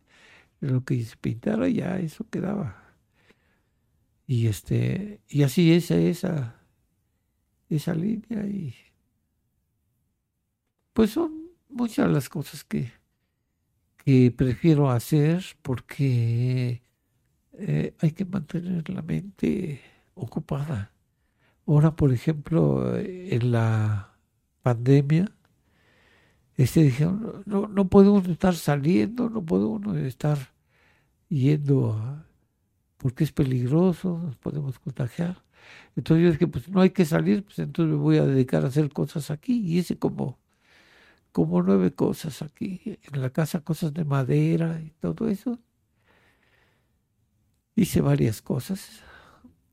lo 0.60 0.84
que 0.84 1.02
se 1.04 1.16
pintara 1.16 1.68
ya 1.68 1.98
eso 1.98 2.26
quedaba. 2.30 2.82
Y 4.26 4.48
este, 4.48 5.20
y 5.28 5.42
así 5.42 5.72
esa, 5.72 5.96
esa, 5.96 6.56
esa 7.68 7.94
línea 7.94 8.44
y 8.46 8.74
pues 10.92 11.10
son 11.10 11.50
muchas 11.68 12.10
las 12.10 12.28
cosas 12.28 12.64
que, 12.64 12.90
que 13.98 14.30
prefiero 14.30 14.90
hacer 14.90 15.44
porque 15.62 16.82
eh, 17.52 17.94
hay 18.00 18.10
que 18.12 18.24
mantener 18.24 18.88
la 18.88 19.02
mente 19.02 19.82
ocupada. 20.14 20.92
Ahora, 21.66 21.94
por 21.94 22.12
ejemplo, 22.12 22.96
en 22.98 23.52
la 23.52 24.16
pandemia, 24.62 25.35
este 26.56 26.82
dijeron, 26.82 27.42
no, 27.46 27.68
no 27.68 27.88
uno 27.92 28.18
estar 28.30 28.54
saliendo, 28.54 29.28
no 29.28 29.40
uno 29.40 29.94
estar 29.96 30.38
yendo 31.28 32.24
porque 32.96 33.24
es 33.24 33.32
peligroso, 33.32 34.18
nos 34.18 34.36
podemos 34.36 34.78
contagiar. 34.78 35.42
Entonces 35.96 36.24
yo 36.24 36.32
dije, 36.32 36.46
pues 36.46 36.68
no 36.68 36.80
hay 36.80 36.90
que 36.90 37.04
salir, 37.04 37.44
pues 37.44 37.58
entonces 37.58 37.94
me 37.94 38.00
voy 38.00 38.18
a 38.18 38.24
dedicar 38.26 38.64
a 38.64 38.68
hacer 38.68 38.90
cosas 38.92 39.30
aquí. 39.30 39.60
Y 39.60 39.78
hice 39.78 39.98
como, 39.98 40.38
como 41.32 41.62
nueve 41.62 41.92
cosas 41.92 42.42
aquí, 42.42 42.98
en 43.12 43.20
la 43.22 43.30
casa, 43.30 43.60
cosas 43.60 43.92
de 43.94 44.04
madera 44.04 44.80
y 44.80 44.90
todo 45.00 45.28
eso. 45.28 45.58
Hice 47.74 48.00
varias 48.00 48.40
cosas. 48.42 49.02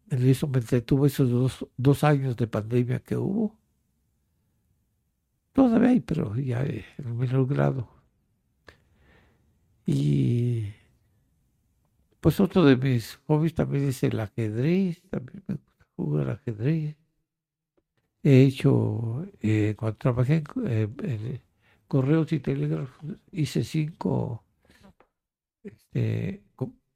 En 0.09 0.27
eso 0.27 0.47
me 0.47 0.59
entretuvo 0.59 1.05
esos 1.05 1.29
dos, 1.29 1.65
dos 1.77 2.03
años 2.03 2.35
de 2.37 2.47
pandemia 2.47 2.99
que 2.99 3.17
hubo. 3.17 3.57
Todavía 5.53 5.89
hay, 5.89 5.99
pero 6.01 6.35
ya 6.35 6.63
en 6.63 7.17
menor 7.17 7.47
grado. 7.47 7.87
Y 9.85 10.73
pues 12.21 12.39
otro 12.39 12.63
de 12.65 12.77
mis 12.77 13.17
hobbies 13.27 13.53
también 13.53 13.87
es 13.89 14.01
el 14.03 14.19
ajedrez, 14.19 15.01
también 15.09 15.43
me 15.47 15.55
gusta 15.55 15.85
jugar 15.95 16.29
ajedrez. 16.29 16.95
He 18.23 18.43
hecho, 18.45 19.25
eh, 19.41 19.75
cuando 19.77 19.97
trabajé 19.97 20.43
en, 20.55 20.95
eh, 21.01 21.41
correos 21.87 22.31
y 22.31 22.39
telégrafos, 22.39 23.17
hice 23.31 23.63
cinco, 23.63 24.43
este, 25.63 26.43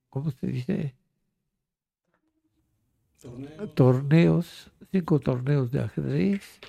¿cómo 0.10 0.32
se 0.32 0.48
dice? 0.48 0.96
Torneos. 3.76 4.72
cinco 4.92 5.20
torneos 5.20 5.72
de 5.72 5.82
ajedrez. 5.82 6.60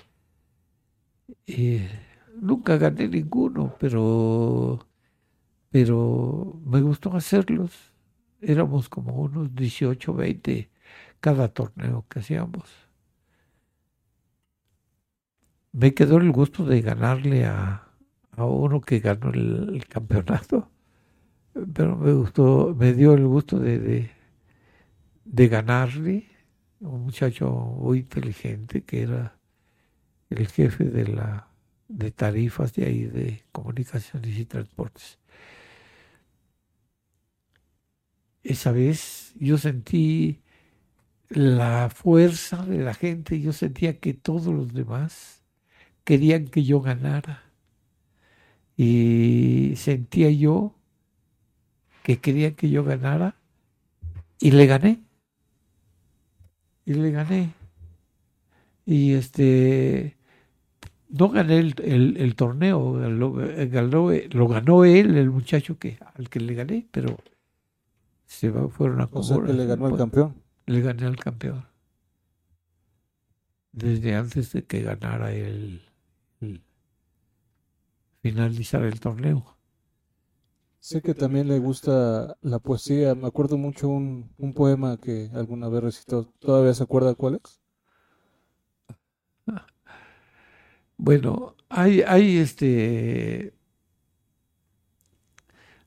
Y 1.45 1.79
nunca 2.39 2.77
gané 2.77 3.07
ninguno, 3.07 3.75
pero, 3.79 4.87
pero 5.71 6.61
me 6.65 6.81
gustó 6.81 7.15
hacerlos 7.15 7.89
éramos 8.41 8.89
como 8.89 9.15
unos 9.15 9.53
18, 9.55 10.13
20 10.13 10.69
cada 11.19 11.49
torneo 11.49 12.05
que 12.09 12.19
hacíamos. 12.19 12.63
Me 15.71 15.93
quedó 15.93 16.17
el 16.17 16.31
gusto 16.31 16.65
de 16.65 16.81
ganarle 16.81 17.45
a, 17.45 17.87
a 18.31 18.45
uno 18.45 18.81
que 18.81 18.99
ganó 18.99 19.29
el, 19.31 19.85
campeonato, 19.87 20.69
pero 21.73 21.95
me 21.97 22.13
gustó, 22.13 22.75
me 22.77 22.93
dio 22.93 23.13
el 23.13 23.27
gusto 23.27 23.59
de, 23.59 23.79
de, 23.79 24.11
de 25.25 25.47
ganarle, 25.47 26.27
un 26.79 27.03
muchacho 27.03 27.49
muy 27.51 27.99
inteligente 27.99 28.83
que 28.83 29.03
era 29.03 29.38
el 30.29 30.47
jefe 30.47 30.85
de 30.85 31.07
la 31.07 31.47
de 31.87 32.11
tarifas 32.11 32.73
de 32.73 32.85
ahí 32.85 33.05
de 33.05 33.43
comunicaciones 33.51 34.37
y 34.37 34.45
transportes. 34.45 35.19
esa 38.43 38.71
vez 38.71 39.33
yo 39.39 39.57
sentí 39.57 40.41
la 41.29 41.89
fuerza 41.89 42.65
de 42.65 42.79
la 42.79 42.93
gente, 42.93 43.39
yo 43.39 43.53
sentía 43.53 43.99
que 43.99 44.13
todos 44.13 44.47
los 44.47 44.73
demás 44.73 45.43
querían 46.03 46.47
que 46.47 46.63
yo 46.63 46.81
ganara. 46.81 47.43
Y 48.75 49.73
sentía 49.75 50.31
yo 50.31 50.73
que 52.01 52.19
querían 52.19 52.55
que 52.55 52.69
yo 52.69 52.83
ganara 52.83 53.35
y 54.39 54.51
le 54.51 54.65
gané. 54.65 55.03
Y 56.85 56.93
le 56.93 57.11
gané. 57.11 57.53
Y 58.85 59.13
este, 59.13 60.17
no 61.09 61.29
gané 61.29 61.57
el, 61.57 62.35
torneo, 62.35 62.97
lo, 63.09 63.33
ganó, 63.33 64.11
lo 64.11 64.47
ganó 64.47 64.85
él, 64.85 65.17
el 65.17 65.31
muchacho 65.31 65.77
que, 65.79 65.97
al 66.15 66.29
que 66.29 66.39
le 66.39 66.53
gané, 66.53 66.87
pero 66.91 67.17
se 68.25 68.51
fueron 68.51 69.01
a 69.01 69.09
O 69.11 69.23
sea 69.23 69.41
que 69.41 69.53
le 69.53 69.65
ganó 69.65 69.87
al 69.87 69.97
campeón. 69.97 70.35
Le 70.67 70.81
gané 70.81 71.07
al 71.07 71.17
campeón. 71.17 71.65
Desde 73.71 74.15
antes 74.15 74.53
de 74.53 74.65
que 74.65 74.83
ganara 74.83 75.33
el, 75.33 75.81
finalizar 78.21 78.83
el 78.83 78.99
torneo. 78.99 79.57
Sé 80.79 81.01
que 81.01 81.15
también 81.15 81.47
le 81.47 81.57
gusta 81.57 82.37
la 82.41 82.59
poesía. 82.59 83.15
Me 83.15 83.27
acuerdo 83.27 83.57
mucho 83.57 83.89
un, 83.89 84.31
un 84.37 84.53
poema 84.53 84.97
que 84.97 85.29
alguna 85.33 85.69
vez 85.69 85.83
recitó. 85.83 86.25
¿Todavía 86.39 86.73
se 86.73 86.83
acuerda 86.83 87.15
cuál 87.15 87.41
es? 87.43 87.59
Bueno, 91.01 91.55
hay, 91.69 92.01
hay 92.01 92.39
este 92.39 93.53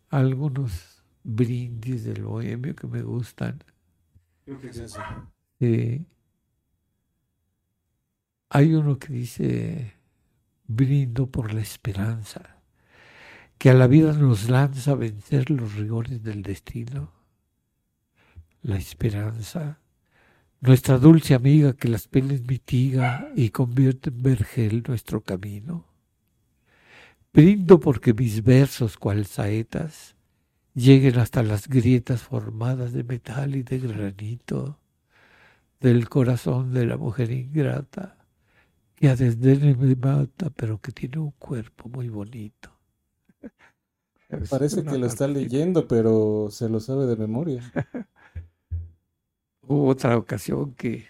algunos 0.08 1.04
brindis 1.22 2.04
del 2.04 2.22
bohemio 2.22 2.74
que 2.74 2.86
me 2.86 3.02
gustan. 3.02 3.62
Hay 8.48 8.74
uno 8.74 8.98
que 8.98 9.12
dice, 9.12 9.92
brindo 10.66 11.26
por 11.30 11.52
la 11.52 11.60
esperanza, 11.60 12.62
que 13.58 13.68
a 13.68 13.74
la 13.74 13.88
vida 13.88 14.14
nos 14.14 14.48
lanza 14.48 14.92
a 14.92 14.94
vencer 14.94 15.50
los 15.50 15.74
rigores 15.74 16.22
del 16.22 16.42
destino. 16.42 17.12
La 18.62 18.76
esperanza, 18.76 19.78
nuestra 20.62 20.96
dulce 20.96 21.34
amiga 21.34 21.74
que 21.74 21.88
las 21.88 22.06
penas 22.06 22.40
mitiga 22.42 23.30
y 23.34 23.50
convierte 23.50 24.10
en 24.10 24.22
vergel 24.22 24.84
nuestro 24.86 25.20
camino. 25.20 25.84
Brindo 27.32 27.80
porque 27.80 28.14
mis 28.14 28.44
versos, 28.44 28.96
cual 28.96 29.26
saetas, 29.26 30.14
lleguen 30.72 31.18
hasta 31.18 31.42
las 31.42 31.68
grietas 31.68 32.22
formadas 32.22 32.92
de 32.92 33.02
metal 33.02 33.56
y 33.56 33.64
de 33.64 33.78
granito, 33.80 34.78
del 35.80 36.08
corazón 36.08 36.72
de 36.72 36.86
la 36.86 36.96
mujer 36.96 37.32
ingrata 37.32 38.16
que 38.94 39.08
a 39.08 39.16
desdén 39.16 39.76
me 39.80 39.96
mata, 39.96 40.50
pero 40.50 40.80
que 40.80 40.92
tiene 40.92 41.18
un 41.18 41.32
cuerpo 41.32 41.88
muy 41.88 42.08
bonito. 42.08 42.70
Parece 44.48 44.84
que 44.84 44.96
lo 44.96 45.06
está 45.06 45.26
leyendo, 45.26 45.88
pero 45.88 46.48
se 46.50 46.68
lo 46.68 46.78
sabe 46.78 47.06
de 47.06 47.16
memoria. 47.16 47.62
Hubo 49.66 49.88
otra 49.88 50.16
ocasión 50.16 50.74
que, 50.74 51.06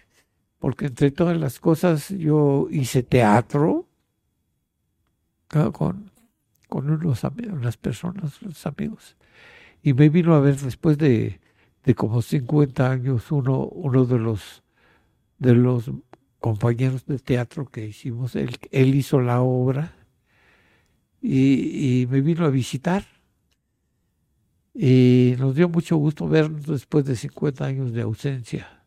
porque 0.58 0.86
entre 0.86 1.10
todas 1.10 1.38
las 1.38 1.58
cosas 1.60 2.10
yo 2.10 2.68
hice 2.70 3.02
teatro 3.02 3.86
con, 5.48 6.10
con 6.68 6.90
unos, 6.90 7.24
unas 7.24 7.76
personas, 7.76 8.40
unos 8.42 8.66
amigos, 8.66 9.16
y 9.82 9.92
me 9.94 10.08
vino 10.08 10.34
a 10.34 10.40
ver 10.40 10.56
después 10.56 10.96
de, 10.98 11.40
de 11.84 11.94
como 11.94 12.22
50 12.22 12.90
años 12.90 13.30
uno, 13.32 13.66
uno 13.66 14.04
de 14.04 14.18
los 14.18 14.62
de 15.38 15.54
los 15.54 15.90
compañeros 16.38 17.04
de 17.06 17.18
teatro 17.18 17.66
que 17.66 17.86
hicimos, 17.86 18.36
él, 18.36 18.56
él 18.70 18.94
hizo 18.94 19.20
la 19.20 19.40
obra 19.40 19.92
y, 21.20 22.06
me 22.10 22.20
vino 22.20 22.44
a 22.44 22.50
visitar. 22.50 23.04
Y 24.74 25.34
nos 25.38 25.54
dio 25.54 25.68
mucho 25.68 25.96
gusto 25.96 26.28
vernos 26.28 26.66
después 26.66 27.04
de 27.04 27.16
50 27.16 27.64
años 27.64 27.92
de 27.92 28.02
ausencia. 28.02 28.84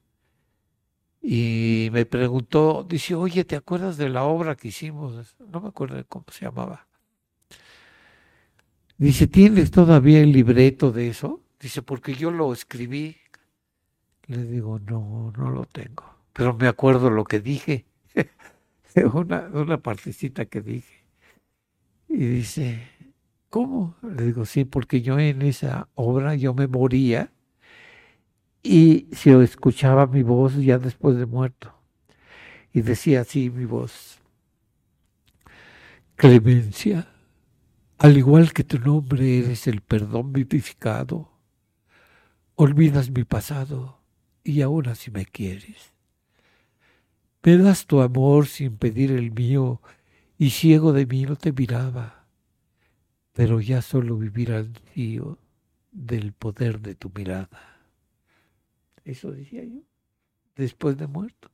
Y 1.21 1.89
me 1.91 2.05
preguntó, 2.05 2.86
dice, 2.88 3.15
oye, 3.15 3.45
¿te 3.45 3.55
acuerdas 3.55 3.97
de 3.97 4.09
la 4.09 4.23
obra 4.23 4.55
que 4.55 4.67
hicimos? 4.69 5.36
No 5.51 5.61
me 5.61 5.69
acuerdo 5.69 6.03
cómo 6.07 6.25
se 6.31 6.45
llamaba. 6.45 6.88
Dice, 8.97 9.27
¿tienes 9.27 9.71
todavía 9.71 10.21
el 10.21 10.31
libreto 10.31 10.91
de 10.91 11.09
eso? 11.09 11.41
Dice, 11.59 11.81
porque 11.81 12.13
yo 12.13 12.31
lo 12.31 12.53
escribí. 12.53 13.17
Le 14.27 14.43
digo, 14.43 14.79
no, 14.79 15.33
no 15.38 15.49
lo 15.49 15.65
tengo 15.65 16.15
pero 16.36 16.53
me 16.53 16.67
acuerdo 16.67 17.09
lo 17.09 17.23
que 17.23 17.39
dije, 17.39 17.86
una, 19.13 19.47
una 19.53 19.77
partecita 19.77 20.43
que 20.43 20.59
dije. 20.59 21.05
Y 22.09 22.17
dice, 22.17 22.89
¿cómo? 23.56 23.95
Le 24.01 24.26
digo, 24.26 24.43
sí, 24.43 24.66
porque 24.66 25.01
yo 25.01 25.18
en 25.18 25.41
esa 25.41 25.88
obra 25.95 26.36
yo 26.36 26.53
me 26.53 26.68
moría 26.68 27.32
y 28.62 29.08
se 29.14 29.41
escuchaba 29.41 30.08
mi 30.08 30.24
voz 30.24 30.58
ya 30.58 30.78
después 30.78 31.16
de 31.16 31.26
muerto. 31.26 31.74
Y 32.74 32.82
decía 32.82 33.22
así 33.22 33.49
mi 33.49 33.64
voz, 33.64 34.20
Clemencia, 36.18 37.08
al 37.97 38.18
igual 38.18 38.51
que 38.51 38.66
tu 38.66 38.78
nombre 38.78 39.39
eres 39.39 39.68
el 39.68 39.80
perdón 39.80 40.34
vivificado, 40.34 41.32
olvidas 42.56 43.10
mi 43.10 43.24
pasado 43.24 44.01
y 44.43 44.64
ahora 44.64 44.95
si 44.95 45.12
me 45.12 45.26
quieres 45.26 45.93
me 47.41 47.58
das 47.58 47.86
tu 47.86 48.01
amor 48.01 48.47
sin 48.47 48.76
pedir 48.76 49.12
el 49.12 49.32
mío, 49.32 49.80
y 50.38 50.49
ciego 50.49 50.93
de 50.93 51.06
mí 51.06 51.26
no 51.26 51.36
te 51.36 51.53
miraba, 51.53 52.14
pero 53.36 53.59
ya 53.59 53.81
solo 53.81 54.15
vivir 54.15 54.53
al 54.53 54.71
tío 54.71 55.38
del 55.91 56.31
poder 56.31 56.79
de 56.79 56.95
tu 56.95 57.11
mirada. 57.13 57.49
Eso 59.03 59.29
decía 59.31 59.61
yo, 59.65 59.81
después 60.55 60.97
de 60.97 61.05
muerto. 61.05 61.51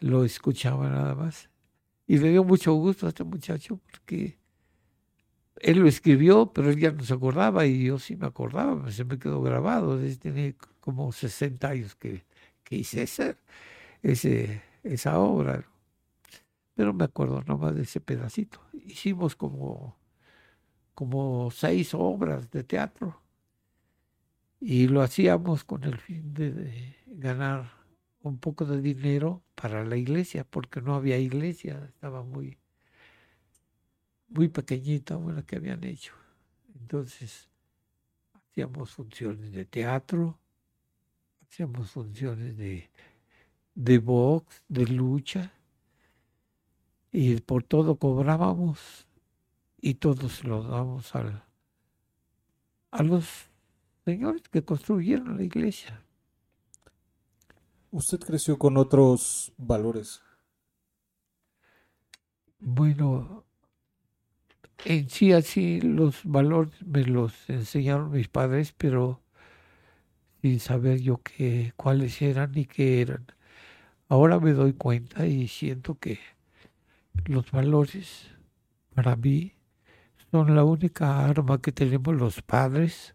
Lo 0.00 0.24
escuchaba 0.24 0.90
nada 0.90 1.14
más. 1.14 1.48
Y 2.08 2.18
le 2.18 2.30
dio 2.30 2.42
mucho 2.42 2.74
gusto 2.74 3.06
a 3.06 3.10
este 3.10 3.22
muchacho 3.22 3.76
porque 3.76 4.36
él 5.60 5.78
lo 5.78 5.86
escribió, 5.86 6.52
pero 6.52 6.68
él 6.68 6.80
ya 6.80 6.90
no 6.90 7.04
se 7.04 7.14
acordaba 7.14 7.64
y 7.64 7.84
yo 7.84 8.00
sí 8.00 8.16
me 8.16 8.26
acordaba, 8.26 8.90
se 8.90 9.04
me 9.04 9.20
quedó 9.20 9.40
grabado. 9.40 10.00
Tiene 10.16 10.56
como 10.80 11.12
60 11.12 11.68
años 11.68 11.94
que, 11.94 12.24
que 12.64 12.74
hice 12.74 13.04
eso 13.04 13.36
ese, 14.02 14.62
esa 14.82 15.20
obra. 15.20 15.64
Pero 16.74 16.92
me 16.92 17.04
acuerdo 17.04 17.40
nomás 17.46 17.76
de 17.76 17.82
ese 17.82 18.00
pedacito. 18.00 18.60
Hicimos 18.84 19.36
como, 19.36 19.96
como 20.94 21.50
seis 21.50 21.94
obras 21.94 22.50
de 22.50 22.64
teatro 22.64 23.20
y 24.60 24.88
lo 24.88 25.02
hacíamos 25.02 25.64
con 25.64 25.84
el 25.84 25.98
fin 25.98 26.32
de, 26.34 26.96
ganar 27.06 27.70
un 28.22 28.38
poco 28.38 28.64
de 28.64 28.80
dinero 28.80 29.42
para 29.54 29.84
la 29.84 29.96
iglesia, 29.96 30.44
porque 30.44 30.80
no 30.80 30.94
había 30.94 31.18
iglesia, 31.18 31.84
estaba 31.86 32.22
muy, 32.22 32.58
muy 34.28 34.48
pequeñita 34.48 35.18
la 35.18 35.42
que 35.42 35.56
habían 35.56 35.84
hecho. 35.84 36.14
Entonces, 36.80 37.50
hacíamos 38.32 38.92
funciones 38.92 39.52
de 39.52 39.66
teatro, 39.66 40.38
hacíamos 41.42 41.90
funciones 41.90 42.56
de 42.56 42.88
de 43.74 43.98
box, 43.98 44.62
de 44.68 44.86
lucha, 44.86 45.52
y 47.12 47.40
por 47.40 47.62
todo 47.62 47.96
cobrábamos 47.96 49.06
y 49.84 49.96
todos 49.96 50.44
lo 50.44 50.62
damos 50.62 51.14
al, 51.14 51.44
a 52.90 53.02
los 53.02 53.50
señores 54.06 54.40
que 54.50 54.64
construyeron 54.64 55.36
la 55.36 55.42
iglesia. 55.42 56.02
¿Usted 57.90 58.18
creció 58.18 58.58
con 58.58 58.78
otros 58.78 59.52
valores? 59.58 60.22
Bueno, 62.60 63.44
en 64.86 65.10
sí 65.10 65.32
así 65.32 65.82
los 65.82 66.24
valores 66.24 66.72
me 66.82 67.04
los 67.04 67.34
enseñaron 67.50 68.10
mis 68.10 68.28
padres, 68.28 68.72
pero 68.72 69.20
sin 70.40 70.60
saber 70.60 71.02
yo 71.02 71.18
qué, 71.18 71.74
cuáles 71.76 72.22
eran 72.22 72.56
y 72.56 72.64
qué 72.64 73.02
eran. 73.02 73.26
Ahora 74.08 74.40
me 74.40 74.54
doy 74.54 74.72
cuenta 74.72 75.26
y 75.26 75.46
siento 75.46 75.98
que 75.98 76.20
los 77.26 77.50
valores 77.50 78.30
para 78.94 79.14
mí 79.16 79.53
son 80.34 80.56
la 80.56 80.64
única 80.64 81.24
arma 81.24 81.62
que 81.62 81.70
tenemos 81.70 82.12
los 82.12 82.42
padres 82.42 83.14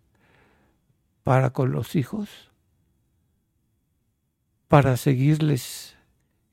para 1.24 1.50
con 1.50 1.74
los 1.74 1.98
hijos, 1.98 2.50
para 4.70 4.96
seguirles 4.96 5.98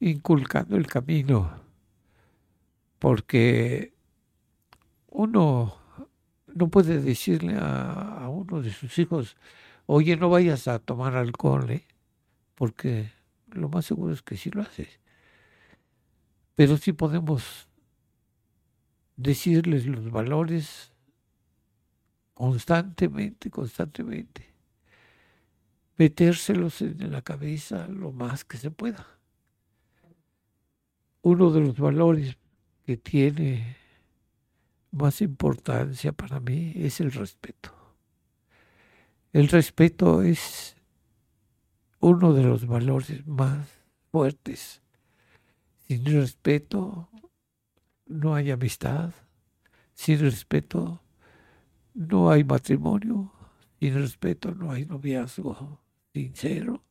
inculcando 0.00 0.76
el 0.76 0.88
camino, 0.88 1.52
porque 2.98 3.94
uno 5.06 5.76
no 6.52 6.68
puede 6.68 7.00
decirle 7.00 7.56
a, 7.60 8.28
uno 8.28 8.60
de 8.60 8.72
sus 8.72 8.98
hijos, 8.98 9.36
oye, 9.86 10.16
no 10.16 10.30
vayas 10.30 10.66
a 10.66 10.80
tomar 10.80 11.14
alcohol, 11.14 11.70
¿eh? 11.70 11.86
porque 12.56 13.12
lo 13.52 13.68
más 13.68 13.86
seguro 13.86 14.12
es 14.12 14.22
que 14.22 14.36
sí 14.36 14.50
lo 14.50 14.62
haces. 14.62 14.98
Pero 16.56 16.76
sí 16.76 16.92
podemos 16.92 17.65
decirles 19.16 19.86
los 19.86 20.10
valores 20.10 20.92
constantemente, 22.34 23.50
constantemente. 23.50 24.46
Metérselos 25.96 26.82
en 26.82 27.10
la 27.10 27.22
cabeza 27.22 27.88
lo 27.88 28.12
más 28.12 28.44
que 28.44 28.58
se 28.58 28.70
pueda. 28.70 29.06
Uno 31.22 31.50
de 31.50 31.60
los 31.60 31.78
valores 31.78 32.36
que 32.84 32.98
tiene 32.98 33.76
más 34.90 35.22
importancia 35.22 36.12
para 36.12 36.38
mí 36.40 36.72
es 36.76 37.00
el 37.00 37.10
respeto. 37.10 37.74
El 39.32 39.48
respeto 39.48 40.22
es 40.22 40.76
uno 42.00 42.32
de 42.32 42.42
los 42.42 42.66
valores 42.66 43.26
más 43.26 43.66
fuertes. 44.10 44.82
Sin 45.88 46.04
respeto 46.04 47.08
no 48.06 48.34
hay 48.34 48.50
amistad, 48.50 49.12
sin 49.94 50.20
respeto 50.20 51.00
no 51.94 52.30
hay 52.30 52.44
matrimonio, 52.44 53.32
sin 53.80 53.94
respeto 53.94 54.54
no 54.54 54.70
hay 54.70 54.86
noviazgo 54.86 55.80
sincero, 56.12 56.82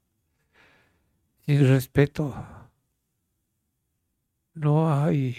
sin 1.46 1.68
respeto 1.68 2.34
no 4.54 4.92
hay 4.94 5.38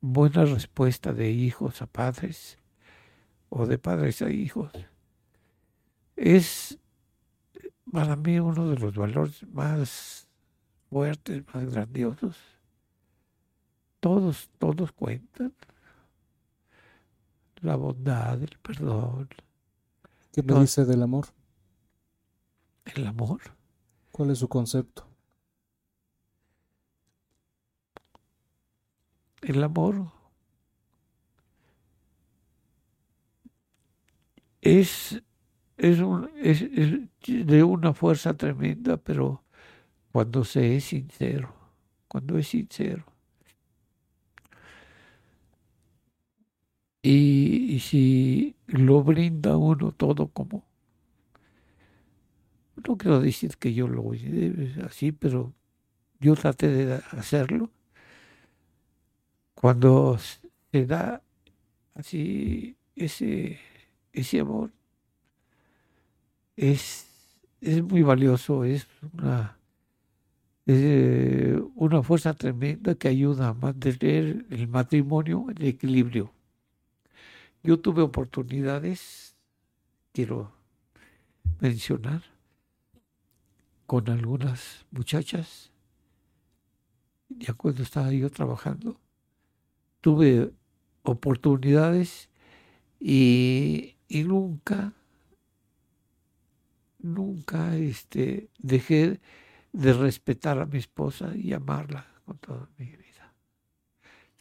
buena 0.00 0.44
respuesta 0.44 1.12
de 1.12 1.30
hijos 1.30 1.82
a 1.82 1.86
padres 1.86 2.58
o 3.48 3.66
de 3.66 3.78
padres 3.78 4.22
a 4.22 4.30
hijos. 4.30 4.72
Es 6.16 6.78
para 7.90 8.16
mí 8.16 8.38
uno 8.38 8.68
de 8.68 8.78
los 8.78 8.94
valores 8.94 9.46
más 9.48 10.28
fuertes, 10.90 11.44
más 11.54 11.70
grandiosos. 11.70 12.55
Todos, 14.06 14.48
todos 14.60 14.92
cuentan. 14.92 15.52
La 17.60 17.74
bondad, 17.74 18.40
el 18.40 18.56
perdón. 18.62 19.28
¿Qué 20.32 20.44
me 20.44 20.60
dice 20.60 20.84
del 20.84 21.02
amor? 21.02 21.26
El 22.84 23.04
amor. 23.04 23.40
¿Cuál 24.12 24.30
es 24.30 24.38
su 24.38 24.48
concepto? 24.48 25.08
El 29.42 29.60
amor 29.64 30.12
es 34.60 35.20
es, 35.78 35.98
un, 35.98 36.30
es, 36.36 36.64
de 37.26 37.64
una 37.64 37.92
fuerza 37.92 38.36
tremenda, 38.36 38.98
pero 38.98 39.42
cuando 40.12 40.44
se 40.44 40.76
es 40.76 40.84
sincero, 40.84 41.52
cuando 42.06 42.38
es 42.38 42.46
sincero. 42.46 43.15
Y, 47.08 47.78
si 47.78 48.56
lo 48.66 49.00
brinda 49.04 49.56
uno 49.56 49.92
todo 49.92 50.26
como, 50.26 50.64
no 52.84 52.96
quiero 52.96 53.20
decir 53.20 53.56
que 53.58 53.72
yo 53.72 53.86
lo 53.86 54.10
así, 54.84 55.12
pero 55.12 55.52
yo 56.18 56.34
traté 56.34 56.66
de 56.66 56.94
hacerlo. 57.12 57.70
Cuando 59.54 60.18
se 60.18 60.84
da 60.84 61.22
así 61.94 62.76
ese, 62.96 63.60
ese 64.12 64.40
amor, 64.40 64.72
es, 66.56 67.06
es 67.60 67.84
muy 67.84 68.02
valioso, 68.02 68.64
es 68.64 68.88
una, 69.12 69.56
es 70.66 71.62
una 71.76 72.02
fuerza 72.02 72.34
tremenda 72.34 72.96
que 72.96 73.06
ayuda 73.06 73.50
a 73.50 73.54
mantener 73.54 74.44
el 74.50 74.66
matrimonio 74.66 75.46
en 75.50 75.66
equilibrio. 75.66 76.35
Yo 77.66 77.80
tuve 77.80 78.00
oportunidades, 78.00 79.36
quiero 80.12 80.52
mencionar, 81.58 82.22
con 83.86 84.08
algunas 84.08 84.86
muchachas, 84.92 85.72
ya 87.28 87.54
cuando 87.54 87.82
estaba 87.82 88.12
yo 88.12 88.30
trabajando, 88.30 89.00
tuve 90.00 90.52
oportunidades 91.02 92.30
y, 93.00 93.96
y 94.06 94.22
nunca 94.22 94.94
nunca 97.00 97.76
este, 97.76 98.48
dejé 98.58 99.20
de 99.72 99.92
respetar 99.92 100.60
a 100.60 100.66
mi 100.66 100.78
esposa 100.78 101.34
y 101.34 101.52
amarla 101.52 102.06
con 102.24 102.38
toda 102.38 102.68
mi 102.78 102.86
vida. 102.86 103.34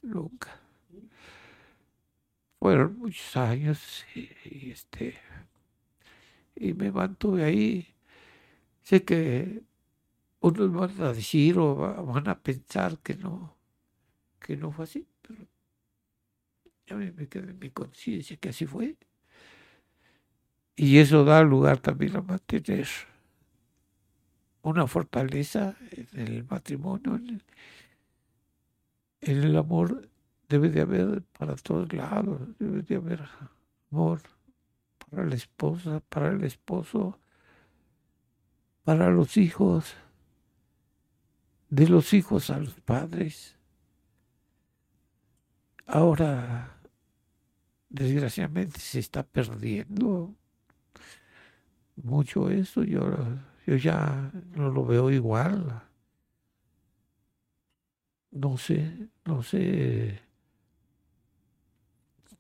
Nunca. 0.03 0.64
Fueron 2.65 2.97
muchos 2.97 3.37
años 3.37 4.03
y, 4.15 4.71
este 4.71 5.13
y 6.55 6.73
me 6.73 6.91
mantuve 6.91 7.43
ahí. 7.43 7.93
Sé 8.81 9.03
que 9.03 9.61
unos 10.39 10.73
van 10.73 10.99
a 10.99 11.13
decir 11.13 11.59
o 11.59 11.75
van 11.75 12.27
a 12.27 12.39
pensar 12.39 12.97
que 12.97 13.17
no, 13.17 13.55
que 14.39 14.57
no 14.57 14.71
fue 14.71 14.85
así, 14.85 15.07
pero 15.21 15.45
ya 16.87 16.95
me 16.95 17.27
quedé 17.27 17.51
en 17.51 17.59
mi 17.59 17.69
conciencia 17.69 18.35
que 18.37 18.49
así 18.49 18.65
fue. 18.65 18.97
Y 20.75 20.97
eso 20.97 21.23
da 21.23 21.43
lugar 21.43 21.77
también 21.77 22.15
a 22.15 22.21
mantener 22.23 22.87
una 24.63 24.87
fortaleza 24.87 25.77
en 25.91 26.07
el 26.19 26.43
matrimonio, 26.45 27.13
en 27.13 27.43
el, 29.21 29.55
amor. 29.55 30.09
Debe 30.47 30.69
de 30.69 30.81
haber 30.81 31.23
para 31.37 31.55
todos 31.55 31.91
lados, 31.93 32.41
debe 32.59 32.81
de 32.81 32.95
haber 32.95 33.23
amor 33.91 34.21
para 35.09 35.25
la 35.25 35.35
esposa, 35.35 36.01
para 36.09 36.29
el 36.29 36.43
esposo, 36.43 37.19
para 38.83 39.09
los 39.09 39.37
hijos, 39.37 39.95
de 41.69 41.87
los 41.87 42.13
hijos 42.13 42.49
a 42.49 42.59
los 42.59 42.79
padres. 42.81 43.57
Ahora, 45.87 46.79
desgraciadamente, 47.89 48.79
se 48.79 48.99
está 48.99 49.23
perdiendo 49.23 50.35
mucho 51.95 52.49
eso, 52.49 52.83
yo, 52.83 53.01
yo 53.65 53.75
ya 53.75 54.31
no 54.55 54.69
lo 54.69 54.85
veo 54.85 55.11
igual. 55.11 55.81
No 58.31 58.57
sé, 58.57 59.09
no 59.23 59.43
sé, 59.43 60.19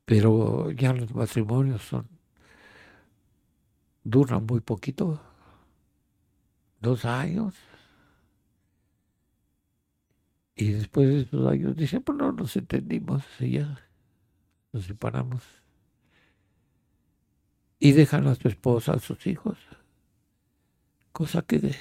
pero 0.05 0.71
ya 0.71 0.93
los 0.93 1.13
matrimonios 1.13 1.81
son, 1.81 2.07
duran 4.03 4.45
muy 4.45 4.61
poquito, 4.61 5.21
dos 6.79 7.05
años. 7.05 7.55
Y 10.55 10.71
después 10.71 11.09
de 11.09 11.21
esos 11.21 11.47
años 11.47 11.75
dicen, 11.75 12.01
pues 12.01 12.17
no 12.17 12.31
nos 12.31 12.55
entendimos 12.55 13.23
y 13.39 13.51
ya 13.51 13.77
nos 14.71 14.85
separamos 14.85 15.43
y 17.79 17.91
dejan 17.91 18.27
a 18.27 18.35
su 18.35 18.47
esposa, 18.47 18.93
a 18.93 18.99
sus 18.99 19.27
hijos, 19.27 19.57
cosa 21.11 21.41
que 21.43 21.75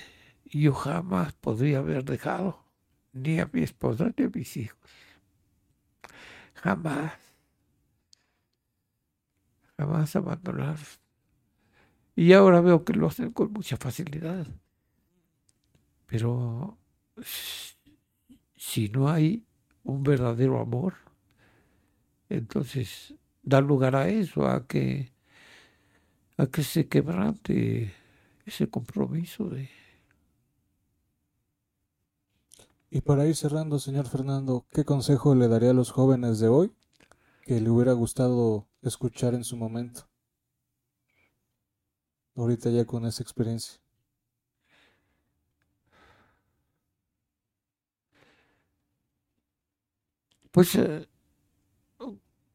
yo 0.45 0.75
jamás 0.75 1.33
podría 1.33 1.79
haber 1.79 2.05
dejado, 2.05 2.65
ni 3.13 3.41
a 3.41 3.49
mi 3.53 3.63
esposa 3.63 4.13
ni 4.17 4.25
a 4.25 4.29
mis 4.29 4.57
hijos. 4.57 4.91
Jamás. 6.55 7.24
Jamás 9.79 10.15
abandonar. 10.17 10.79
Y 12.17 12.33
ahora 12.33 12.61
veo 12.61 12.85
que 12.85 12.93
lo 12.93 13.09
hacen 13.09 13.33
con 13.33 13.53
mucha 13.53 13.77
facilidad. 13.77 14.47
Pero 16.07 16.79
si 18.57 18.89
no 18.89 19.09
hay 19.09 19.45
un 19.83 20.03
verdadero 20.03 20.61
amor, 20.61 20.95
entonces 22.29 23.15
da 23.43 23.61
lugar 23.61 23.97
a 23.97 24.09
eso, 24.09 24.47
a 24.47 24.67
que 24.67 25.13
a 26.37 26.47
que 26.47 26.63
se 26.65 26.89
quebrante 26.89 27.93
ese 28.45 28.69
compromiso 28.69 29.49
de... 29.49 29.69
Y 32.91 33.01
para 33.01 33.27
ir 33.27 33.35
cerrando, 33.35 33.79
señor 33.79 34.07
Fernando, 34.07 34.67
¿qué 34.73 34.85
consejo 34.85 35.35
le 35.35 35.49
daría 35.49 35.71
a 35.71 35.75
los 35.75 35.91
jóvenes 35.91 36.39
de 36.39 36.49
hoy 36.49 36.73
que 37.45 37.61
le 37.61 37.71
hubiera 37.71 37.93
gustado 37.93 38.69
escuchar 38.83 39.35
en 39.35 39.45
su 39.45 39.57
momento? 39.57 40.09
Ahorita 42.37 42.71
ya 42.71 42.85
con 42.85 43.05
esa 43.07 43.23
experiencia. 43.23 43.81
Pues 50.51 50.75
eh, 50.77 51.07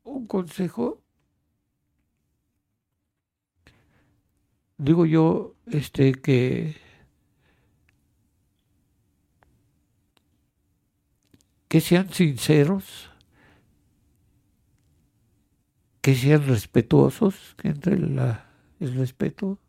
un 0.04 0.26
consejo 0.26 1.02
digo 4.78 5.06
yo 5.06 5.56
este 5.68 6.14
que 6.14 6.76
que 11.68 11.82
sean 11.82 12.12
sinceros, 12.12 13.09
que 16.10 16.16
sean 16.16 16.48
respetuosos, 16.48 17.54
que 17.56 17.68
entre 17.68 17.94
el 17.94 18.96
respeto 18.96 19.60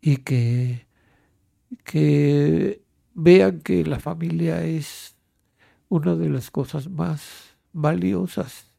y 0.00 0.16
que, 0.16 0.88
que 1.84 2.82
vean 3.14 3.60
que 3.60 3.84
la 3.84 4.00
familia 4.00 4.64
es 4.64 5.14
una 5.88 6.16
de 6.16 6.28
las 6.28 6.50
cosas 6.50 6.90
más 6.90 7.56
valiosas 7.72 8.72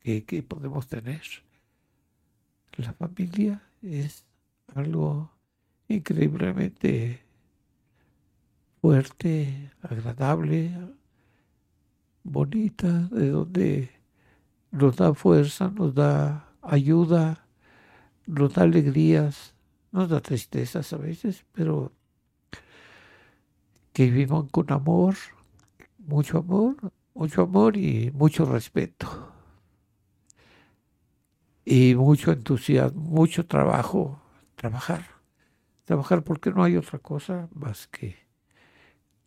que, 0.00 0.24
que 0.24 0.42
podemos 0.42 0.88
tener. 0.88 1.22
La 2.76 2.92
familia 2.92 3.62
es 3.80 4.24
algo 4.74 5.30
increíblemente 5.86 7.22
fuerte, 8.80 9.70
agradable, 9.82 10.72
bonita, 12.24 13.08
de 13.12 13.30
donde 13.30 14.01
nos 14.72 14.96
da 14.96 15.14
fuerza, 15.14 15.68
nos 15.68 15.94
da 15.94 16.48
ayuda, 16.62 17.46
nos 18.26 18.54
da 18.54 18.62
alegrías, 18.62 19.54
nos 19.92 20.08
da 20.08 20.20
tristezas 20.20 20.92
a 20.92 20.96
veces, 20.96 21.44
pero 21.52 21.92
que 23.92 24.10
vivan 24.10 24.48
con 24.48 24.72
amor, 24.72 25.14
mucho 25.98 26.38
amor, 26.38 26.76
mucho 27.14 27.42
amor 27.42 27.76
y 27.76 28.10
mucho 28.12 28.46
respeto. 28.46 29.28
Y 31.64 31.94
mucho 31.94 32.32
entusiasmo, 32.32 33.00
mucho 33.00 33.46
trabajo, 33.46 34.20
trabajar, 34.56 35.06
trabajar 35.84 36.24
porque 36.24 36.50
no 36.50 36.64
hay 36.64 36.76
otra 36.76 36.98
cosa 36.98 37.48
más 37.52 37.86
que 37.86 38.16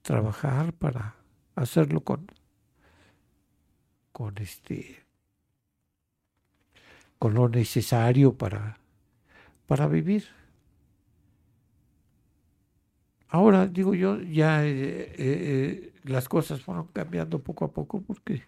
trabajar 0.02 0.74
para 0.74 1.16
hacerlo 1.56 2.02
con, 2.02 2.28
con 4.12 4.38
este, 4.40 5.05
con 7.20 7.34
lo 7.34 7.50
necesario 7.50 8.38
para, 8.38 8.80
para 9.68 9.88
vivir. 9.88 10.26
Ahora, 13.36 13.68
digo 13.68 13.94
yo, 13.94 14.22
ya 14.22 14.66
eh, 14.66 14.72
eh, 14.72 15.14
eh, 15.18 15.94
las 16.04 16.30
cosas 16.30 16.62
fueron 16.62 16.88
cambiando 16.88 17.44
poco 17.44 17.66
a 17.66 17.72
poco 17.74 18.02
porque 18.02 18.44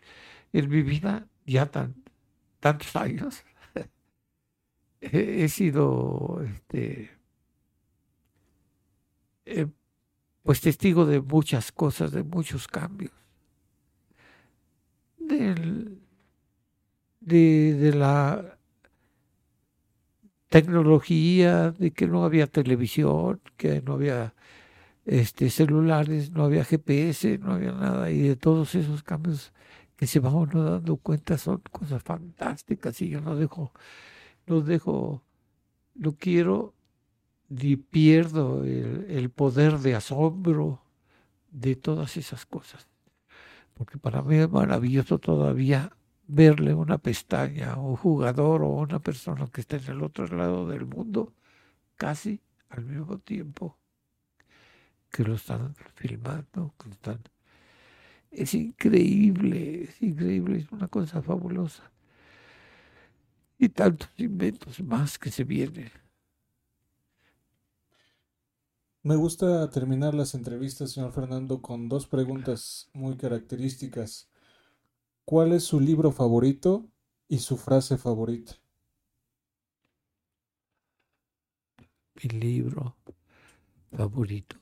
en 0.53 0.69
mi 0.69 0.81
vida 0.81 1.27
ya 1.45 1.65
tan, 1.65 1.95
tantos 2.61 2.95
años 2.95 3.43
he, 5.01 5.47
sido 5.49 6.41
este, 6.41 7.11
pues 10.43 10.61
testigo 10.61 11.05
de 11.05 11.19
muchas 11.21 11.71
cosas, 11.73 12.11
de 12.11 12.23
muchos 12.23 12.67
cambios. 12.67 13.11
Del, 15.17 15.99
de, 17.19 17.73
de 17.73 17.93
la 17.93 18.56
tecnología, 20.49 21.71
de 21.71 21.91
que 21.91 22.07
no 22.07 22.23
había 22.23 22.47
televisión, 22.47 23.41
que 23.57 23.81
no 23.81 23.93
había 23.93 24.33
este, 25.05 25.49
celulares, 25.49 26.31
no 26.31 26.45
había 26.45 26.63
GPS, 26.63 27.37
no 27.39 27.53
había 27.53 27.71
nada, 27.71 28.11
y 28.11 28.19
de 28.19 28.35
todos 28.35 28.75
esos 28.75 29.03
cambios 29.03 29.53
que 29.95 30.07
se 30.07 30.19
van 30.19 30.35
uno 30.35 30.63
dando 30.63 30.97
cuenta 30.97 31.37
son 31.37 31.61
cosas 31.71 32.03
fantásticas 32.03 33.01
y 33.01 33.09
yo 33.09 33.21
no 33.21 33.35
dejo, 33.35 33.71
no 34.45 34.61
dejo, 34.61 35.23
no 35.95 36.13
quiero 36.13 36.73
ni 37.49 37.77
pierdo 37.77 38.63
el, 38.63 39.05
el 39.09 39.29
poder 39.29 39.79
de 39.79 39.95
asombro 39.95 40.81
de 41.49 41.75
todas 41.75 42.17
esas 42.17 42.45
cosas. 42.45 42.87
Porque 43.73 43.97
para 43.97 44.21
mí 44.21 44.35
es 44.35 44.49
maravilloso 44.49 45.19
todavía 45.19 45.96
verle 46.27 46.73
una 46.73 46.97
pestaña 46.97 47.73
a 47.73 47.79
un 47.79 47.95
jugador 47.95 48.63
o 48.63 48.69
una 48.69 48.99
persona 48.99 49.47
que 49.51 49.61
está 49.61 49.77
en 49.77 49.87
el 49.87 50.03
otro 50.03 50.27
lado 50.27 50.67
del 50.67 50.85
mundo 50.85 51.33
casi 51.95 52.41
al 52.69 52.85
mismo 52.85 53.19
tiempo 53.19 53.77
que 55.09 55.23
lo 55.23 55.35
están 55.35 55.75
filmando, 55.95 56.73
que 56.77 56.89
están... 56.89 57.21
Es 58.29 58.53
increíble, 58.53 59.83
es 59.83 60.01
increíble, 60.01 60.59
es 60.59 60.71
una 60.71 60.87
cosa 60.87 61.21
fabulosa. 61.21 61.91
Y 63.57 63.69
tantos 63.69 64.09
inventos 64.17 64.81
más 64.81 65.17
que 65.17 65.31
se 65.31 65.43
vienen. 65.43 65.91
Me 69.01 69.15
gusta 69.15 69.69
terminar 69.69 70.13
las 70.13 70.35
entrevistas, 70.35 70.91
señor 70.91 71.13
Fernando, 71.13 71.61
con 71.61 71.87
dos 71.87 72.07
preguntas 72.07 72.89
muy 72.93 73.15
características. 73.15 74.29
¿Cuál 75.29 75.51
es 75.51 75.65
su 75.65 75.81
libro 75.81 76.13
favorito 76.13 76.85
y 77.27 77.39
su 77.39 77.57
frase 77.57 77.97
favorita? 77.97 78.53
Mi 82.15 82.29
libro 82.29 82.95
favorito. 83.91 84.55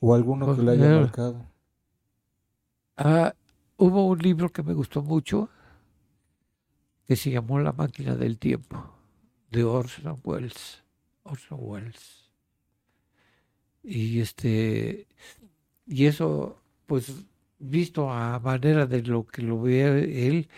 ¿O 0.00 0.12
alguno 0.12 0.56
que 0.56 0.62
le 0.62 0.72
haya 0.72 1.02
marcado? 1.02 1.46
Ah, 2.96 3.32
hubo 3.76 4.08
un 4.08 4.18
libro 4.18 4.50
que 4.50 4.64
me 4.64 4.74
gustó 4.74 5.02
mucho 5.02 5.50
que 7.06 7.14
se 7.14 7.30
llamó 7.30 7.60
La 7.60 7.70
máquina 7.70 8.16
del 8.16 8.40
tiempo, 8.40 8.92
de 9.52 9.62
Orson 9.62 10.20
Welles. 10.24 10.82
Orson 11.22 11.58
Welles. 11.62 12.28
Y 13.84 14.18
este 14.18 15.06
y 15.86 16.06
eso 16.06 16.61
pues 16.86 17.12
visto 17.58 18.10
a 18.10 18.38
manera 18.40 18.86
de 18.86 19.02
lo 19.02 19.26
que 19.26 19.42
lo 19.42 19.60
ve 19.60 20.26
él, 20.26 20.48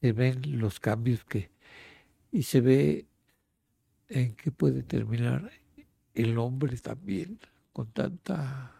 se 0.00 0.12
ven 0.12 0.58
los 0.58 0.80
cambios 0.80 1.24
que 1.24 1.50
y 2.30 2.44
se 2.44 2.60
ve 2.60 3.06
en 4.08 4.34
qué 4.34 4.50
puede 4.50 4.82
terminar 4.82 5.50
el 6.14 6.38
hombre 6.38 6.76
también 6.78 7.38
con 7.72 7.90
tanta 7.92 8.74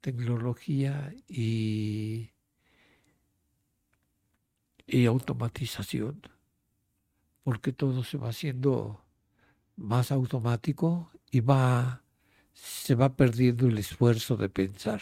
tecnología 0.00 1.14
y, 1.28 2.30
y 4.86 5.06
automatización, 5.06 6.22
porque 7.42 7.72
todo 7.72 8.04
se 8.04 8.18
va 8.18 8.28
haciendo 8.28 9.04
más 9.76 10.12
automático 10.12 11.10
y 11.30 11.40
va 11.40 12.02
se 12.52 12.94
va 12.96 13.14
perdiendo 13.14 13.68
el 13.68 13.78
esfuerzo 13.78 14.36
de 14.36 14.48
pensar. 14.48 15.00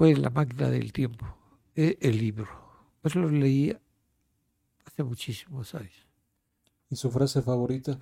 Fue 0.00 0.16
la 0.16 0.30
máquina 0.30 0.70
del 0.70 0.94
tiempo, 0.94 1.26
e, 1.76 1.98
el 2.00 2.16
libro. 2.16 2.48
Pues 3.02 3.14
lo 3.16 3.28
leí 3.28 3.76
hace 4.86 5.02
muchísimos 5.04 5.74
años. 5.74 6.08
¿Y 6.88 6.96
su 6.96 7.10
frase 7.10 7.42
favorita? 7.42 7.98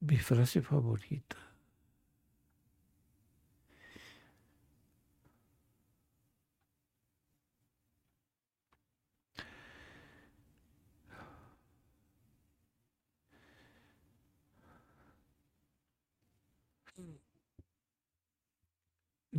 Mi 0.00 0.18
frase 0.18 0.60
favorita. 0.60 1.38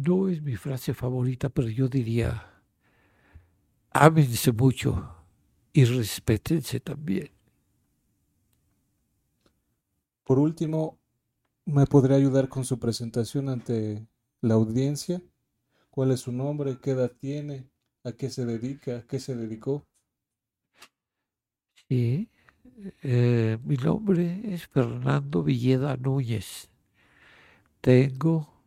No 0.06 0.30
es 0.30 0.42
mi 0.42 0.56
frase 0.56 0.96
favorita, 0.96 1.50
pero 1.50 1.70
yo 1.70 1.88
diría, 1.88 2.64
ámense 3.92 4.52
mucho 4.52 5.16
y 5.74 5.86
respétense 5.86 6.80
también. 6.80 7.30
Por 10.24 10.40
último, 10.40 10.98
¿me 11.66 11.86
podría 11.88 12.18
ayudar 12.18 12.50
con 12.50 12.66
su 12.66 12.80
presentación 12.80 13.50
ante 13.50 14.08
la 14.42 14.56
audiencia? 14.56 15.22
¿Cuál 15.90 16.12
es 16.12 16.22
su 16.22 16.32
nombre? 16.34 16.80
¿Qué 16.82 16.92
edad 16.92 17.12
tiene? 17.20 17.70
¿A 18.04 18.14
qué 18.14 18.30
se 18.30 18.46
dedica? 18.46 19.00
¿A 19.00 19.08
qué 19.08 19.20
se 19.20 19.36
dedicó? 19.36 19.88
Sí, 21.90 22.30
eh, 23.04 23.58
mi 23.64 23.76
nombre 23.78 24.42
es 24.54 24.68
Fernando 24.68 25.44
Villeda 25.44 25.98
Núñez. 25.98 26.70
Tengo 27.82 28.59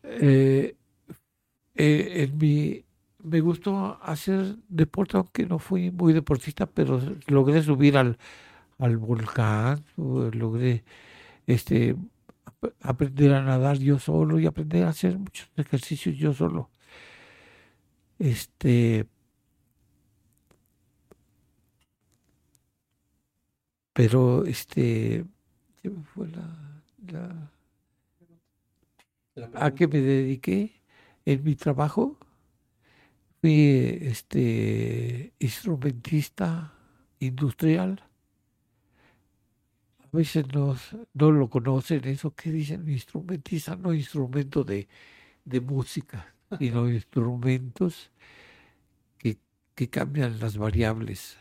Eh, 0.02 0.76
eh, 1.76 2.24
en 2.24 2.38
mi 2.38 2.84
me 3.22 3.40
gustó 3.40 3.98
hacer 4.02 4.56
deporte, 4.68 5.16
aunque 5.16 5.46
no 5.46 5.58
fui 5.58 5.90
muy 5.90 6.12
deportista, 6.12 6.66
pero 6.66 7.00
logré 7.26 7.62
subir 7.62 7.96
al, 7.96 8.18
al 8.78 8.96
volcán, 8.98 9.84
logré 9.96 10.84
este 11.46 11.96
aprender 12.82 13.32
a 13.34 13.42
nadar 13.42 13.78
yo 13.78 13.98
solo 13.98 14.38
y 14.40 14.46
aprender 14.46 14.84
a 14.84 14.90
hacer 14.90 15.18
muchos 15.18 15.50
ejercicios 15.56 16.16
yo 16.16 16.32
solo. 16.34 16.70
Este 18.18 19.06
pero 23.94 24.44
este 24.44 25.24
fue 26.12 26.28
la, 26.28 27.50
a 29.54 29.74
qué 29.74 29.88
me 29.88 30.00
dediqué 30.00 30.82
en 31.24 31.42
mi 31.42 31.54
trabajo 31.54 32.18
Fui 33.44 33.98
este, 34.00 35.34
instrumentista 35.38 36.72
industrial. 37.20 38.02
A 40.00 40.16
veces 40.16 40.46
no 40.54 41.30
lo 41.30 41.50
conocen 41.50 42.06
eso 42.06 42.34
que 42.34 42.50
dicen 42.50 42.88
instrumentista, 42.88 43.76
no 43.76 43.92
instrumento 43.92 44.64
de, 44.64 44.88
música, 45.60 46.34
sino 46.58 46.88
instrumentos 46.88 48.10
que, 49.18 49.36
que 49.74 49.90
cambian 49.90 50.40
las 50.40 50.56
variables, 50.56 51.36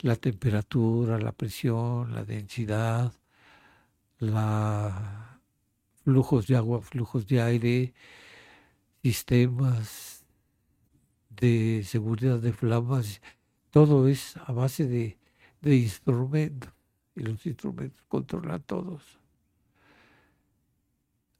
la 0.00 0.16
temperatura, 0.16 1.18
la 1.18 1.32
presión, 1.32 2.14
la 2.14 2.24
densidad, 2.24 3.12
la 4.18 5.40
flujos 6.04 6.46
de 6.46 6.56
agua, 6.56 6.80
flujos 6.80 7.26
de 7.26 7.42
aire, 7.42 7.94
sistemas 9.02 10.24
de 11.28 11.82
seguridad 11.84 12.38
de 12.38 12.52
flamas, 12.52 13.20
todo 13.70 14.08
es 14.08 14.36
a 14.38 14.52
base 14.52 14.86
de, 14.86 15.18
de 15.60 15.76
instrumentos 15.76 16.72
y 17.14 17.20
los 17.20 17.44
instrumentos 17.46 18.02
controlan 18.08 18.62
todos. 18.62 19.18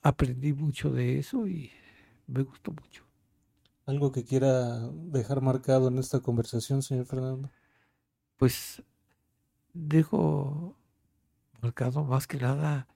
Aprendí 0.02 0.52
mucho 0.52 0.90
de 0.90 1.18
eso 1.18 1.46
y 1.46 1.70
me 2.26 2.42
gustó 2.42 2.72
mucho. 2.72 3.04
¿Algo 3.86 4.12
que 4.12 4.24
quiera 4.24 4.88
dejar 4.90 5.40
marcado 5.40 5.88
en 5.88 5.98
esta 5.98 6.20
conversación, 6.20 6.82
señor 6.82 7.06
Fernando? 7.06 7.50
Pues 8.38 8.82
dejo 9.74 10.74
marcado 11.60 12.04
más 12.04 12.26
que 12.26 12.38
nada, 12.38 12.88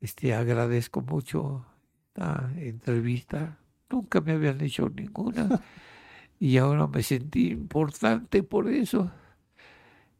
este 0.00 0.34
agradezco 0.34 1.00
mucho 1.02 1.66
esta 2.06 2.52
entrevista. 2.56 3.58
Nunca 3.90 4.20
me 4.20 4.32
habían 4.32 4.60
hecho 4.60 4.88
ninguna. 4.88 5.60
y 6.38 6.56
ahora 6.58 6.86
me 6.86 7.02
sentí 7.02 7.50
importante 7.50 8.44
por 8.44 8.68
eso. 8.68 9.10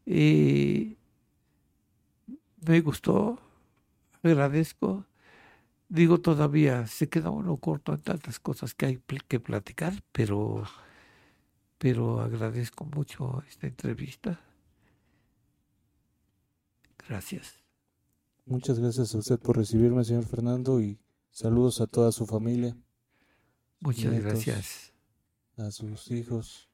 Y 0.05 0.97
me 2.67 2.81
gustó, 2.81 3.39
agradezco 4.21 5.05
digo 5.93 6.19
todavía, 6.19 6.87
se 6.87 7.07
queda 7.07 7.29
uno 7.29 7.57
corto 7.57 7.93
en 7.93 8.01
tantas 8.01 8.39
cosas 8.39 8.73
que 8.73 8.85
hay 8.87 8.97
que 9.27 9.39
platicar, 9.39 9.93
pero, 10.11 10.63
pero 11.77 12.19
agradezco 12.21 12.85
mucho 12.85 13.43
esta 13.47 13.67
entrevista. 13.67 14.39
Gracias. 17.07 17.59
Muchas 18.45 18.79
gracias 18.79 19.15
a 19.15 19.17
usted 19.17 19.39
por 19.39 19.57
recibirme, 19.57 20.03
señor 20.03 20.25
Fernando, 20.25 20.81
y 20.81 20.99
saludos 21.31 21.79
a 21.81 21.87
toda 21.87 22.11
su 22.11 22.25
familia. 22.25 22.75
Muchas 23.79 24.13
gracias. 24.21 24.93
A 25.57 25.71
sus 25.71 26.11
hijos. 26.11 26.69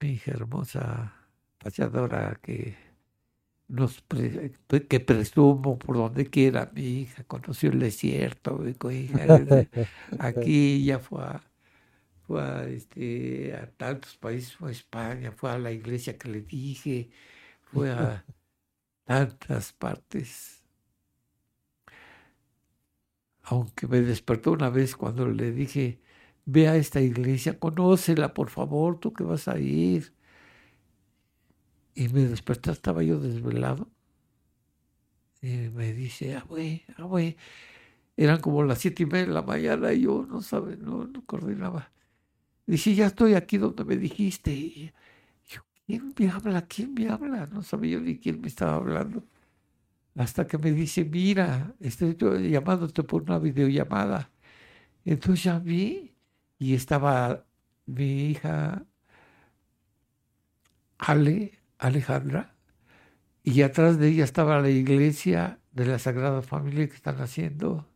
Mi 0.00 0.10
hija 0.10 0.32
hermosa 0.32 1.14
pachadora 1.58 2.38
que 2.42 2.76
nos 3.68 4.02
que 4.88 5.00
presumo 5.00 5.78
por 5.78 5.96
donde 5.96 6.26
quiera 6.26 6.70
mi 6.74 7.02
hija 7.02 7.22
conoció 7.24 7.70
el 7.70 7.80
desierto 7.80 8.64
hija, 8.90 9.18
aquí 10.18 10.84
ya 10.84 10.98
fue 10.98 11.22
a, 11.22 11.42
fue 12.26 12.74
este, 12.74 13.54
a 13.54 13.70
tantos 13.70 14.16
países 14.16 14.56
fue 14.56 14.70
a 14.70 14.72
España 14.72 15.32
fue 15.32 15.50
a 15.50 15.58
la 15.58 15.70
iglesia 15.70 16.16
que 16.16 16.28
le 16.28 16.40
dije 16.40 17.10
fue 17.60 17.90
a 17.90 18.24
tantas 19.08 19.72
partes 19.72 20.62
aunque 23.42 23.86
me 23.86 24.00
despertó 24.02 24.52
una 24.52 24.70
vez 24.70 24.96
cuando 24.96 25.26
le 25.26 25.52
dije 25.52 26.00
ve 26.44 26.68
a 26.68 26.76
esta 26.76 27.00
iglesia 27.00 27.58
conócela 27.58 28.34
por 28.34 28.50
favor 28.50 29.00
tú 29.00 29.12
que 29.12 29.24
vas 29.24 29.48
a 29.48 29.58
ir 29.58 30.12
y 31.98 32.08
me 32.10 32.20
desperté, 32.26 32.70
estaba 32.70 33.02
yo 33.02 33.18
desvelado. 33.18 33.88
Y 35.42 35.68
me 35.70 35.92
dice, 35.92 36.36
ah, 36.36 36.44
güey, 36.48 36.84
ah. 36.96 37.08
Eran 38.16 38.40
como 38.40 38.62
las 38.62 38.78
siete 38.78 39.02
y 39.02 39.06
media 39.06 39.26
de 39.26 39.32
la 39.32 39.42
mañana 39.42 39.92
y 39.92 40.02
yo 40.02 40.24
no 40.28 40.40
sabe, 40.42 40.76
no, 40.76 41.06
no 41.06 41.24
coordinaba. 41.24 41.90
Dice, 42.66 42.94
ya 42.94 43.06
estoy 43.06 43.34
aquí 43.34 43.58
donde 43.58 43.84
me 43.84 43.96
dijiste. 43.96 44.94
¿Quién 45.88 46.14
me 46.18 46.28
habla? 46.30 46.66
¿Quién 46.66 46.94
me 46.94 47.08
habla? 47.08 47.46
No 47.46 47.62
sabía 47.62 47.92
yo 47.94 48.00
ni 48.00 48.18
quién 48.18 48.40
me 48.40 48.48
estaba 48.48 48.76
hablando. 48.76 49.24
Hasta 50.16 50.46
que 50.46 50.58
me 50.58 50.72
dice, 50.72 51.04
mira, 51.04 51.74
estoy 51.80 52.16
llamándote 52.50 53.02
por 53.04 53.22
una 53.22 53.38
videollamada. 53.38 54.30
Entonces 55.04 55.44
ya 55.44 55.58
vi 55.58 56.14
y 56.58 56.74
estaba 56.74 57.46
mi 57.86 58.30
hija 58.30 58.84
Ale 60.98 61.58
Alejandra, 61.78 62.54
y 63.44 63.62
atrás 63.62 63.98
de 63.98 64.08
ella 64.08 64.24
estaba 64.24 64.60
la 64.60 64.70
iglesia 64.70 65.60
de 65.72 65.86
la 65.86 65.98
Sagrada 65.98 66.42
Familia 66.42 66.88
que 66.88 66.96
están 66.96 67.20
haciendo 67.20 67.88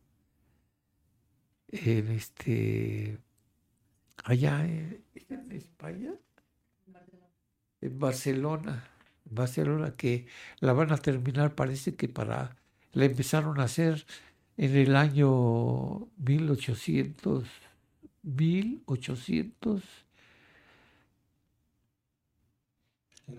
en 1.67 2.07
este 2.11 3.19
allá 4.23 4.65
en, 4.65 5.03
España, 5.51 6.13
en 7.83 7.99
Barcelona, 7.99 8.89
en 9.29 9.35
Barcelona, 9.35 9.95
que 9.95 10.25
la 10.59 10.73
van 10.73 10.91
a 10.91 10.97
terminar, 10.97 11.55
parece 11.55 11.95
que 11.95 12.07
para, 12.09 12.55
la 12.93 13.05
empezaron 13.05 13.59
a 13.59 13.63
hacer 13.65 14.05
en 14.57 14.75
el 14.77 14.95
año 14.95 16.07
1800, 16.17 17.45
1800 18.23 19.83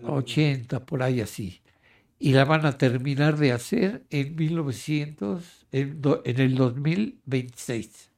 80, 0.03 0.85
por 0.85 1.03
ahí 1.03 1.21
así. 1.21 1.61
Y 2.19 2.33
la 2.33 2.45
van 2.45 2.65
a 2.65 2.77
terminar 2.77 3.37
de 3.37 3.51
hacer 3.51 4.05
en 4.09 4.35
1900, 4.35 5.67
en, 5.71 6.01
en 6.25 6.39
el 6.39 6.55
2026. 6.55 8.11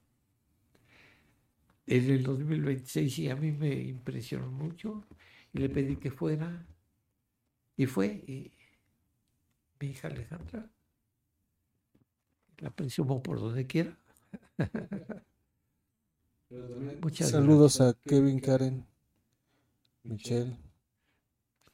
En 1.87 2.09
el 2.11 2.23
2026 2.23 3.19
y 3.19 3.29
a 3.29 3.35
mí 3.35 3.51
me 3.51 3.73
impresionó 3.73 4.51
mucho 4.51 5.03
y 5.53 5.59
le 5.59 5.69
pedí 5.69 5.97
que 5.97 6.11
fuera 6.11 6.65
y 7.75 7.85
fue 7.85 8.07
y 8.27 8.51
mi 9.79 9.87
hija 9.87 10.07
Alejandra 10.07 10.69
la 12.59 12.71
presumo 12.71 13.21
por 13.21 13.39
donde 13.39 13.67
quiera. 13.67 13.97
Muchas 17.01 17.29
Saludos 17.31 17.81
a 17.81 17.93
Kevin, 18.05 18.39
Karen, 18.39 18.85
Michelle. 20.03 20.57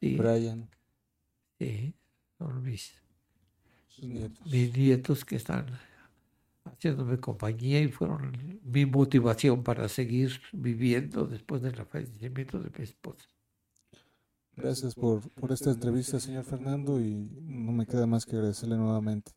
Brian. 0.02 0.70
Sí, 1.60 1.94
son 2.38 2.62
mis, 2.62 3.00
nietos. 4.52 5.24
que 5.24 5.38
están 5.38 5.68
haciéndome 6.66 7.20
compañía 7.20 7.80
y 7.80 7.88
fueron 7.88 8.60
mi 8.64 8.86
motivación 8.86 9.64
para 9.64 9.88
seguir 9.88 10.41
viviendo 10.52 11.26
después 11.26 11.62
del 11.62 11.76
fallecimiento 11.86 12.60
de 12.60 12.70
mi 12.78 12.84
esposa. 12.84 13.30
Gracias 14.56 14.94
por, 14.94 15.28
por 15.32 15.52
esta 15.52 15.72
entrevista, 15.72 16.20
señor 16.20 16.44
Fernando, 16.44 17.02
y 17.02 17.30
no 17.42 17.72
me 17.72 17.86
queda 17.86 18.06
más 18.06 18.26
que 18.26 18.36
agradecerle 18.36 18.78
nuevamente 18.78 19.32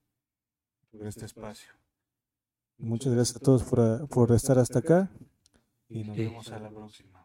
por 0.90 1.06
este 1.06 1.24
espacio. 1.24 1.72
Muchas 2.78 3.14
gracias 3.14 3.36
a 3.36 3.40
todos 3.40 3.64
por, 3.64 4.08
por 4.08 4.32
estar 4.32 4.58
hasta 4.58 4.80
acá 4.80 5.10
y 5.88 6.04
nos 6.04 6.16
vemos 6.16 6.52
a 6.52 6.58
la 6.58 6.68
próxima. 6.68 7.15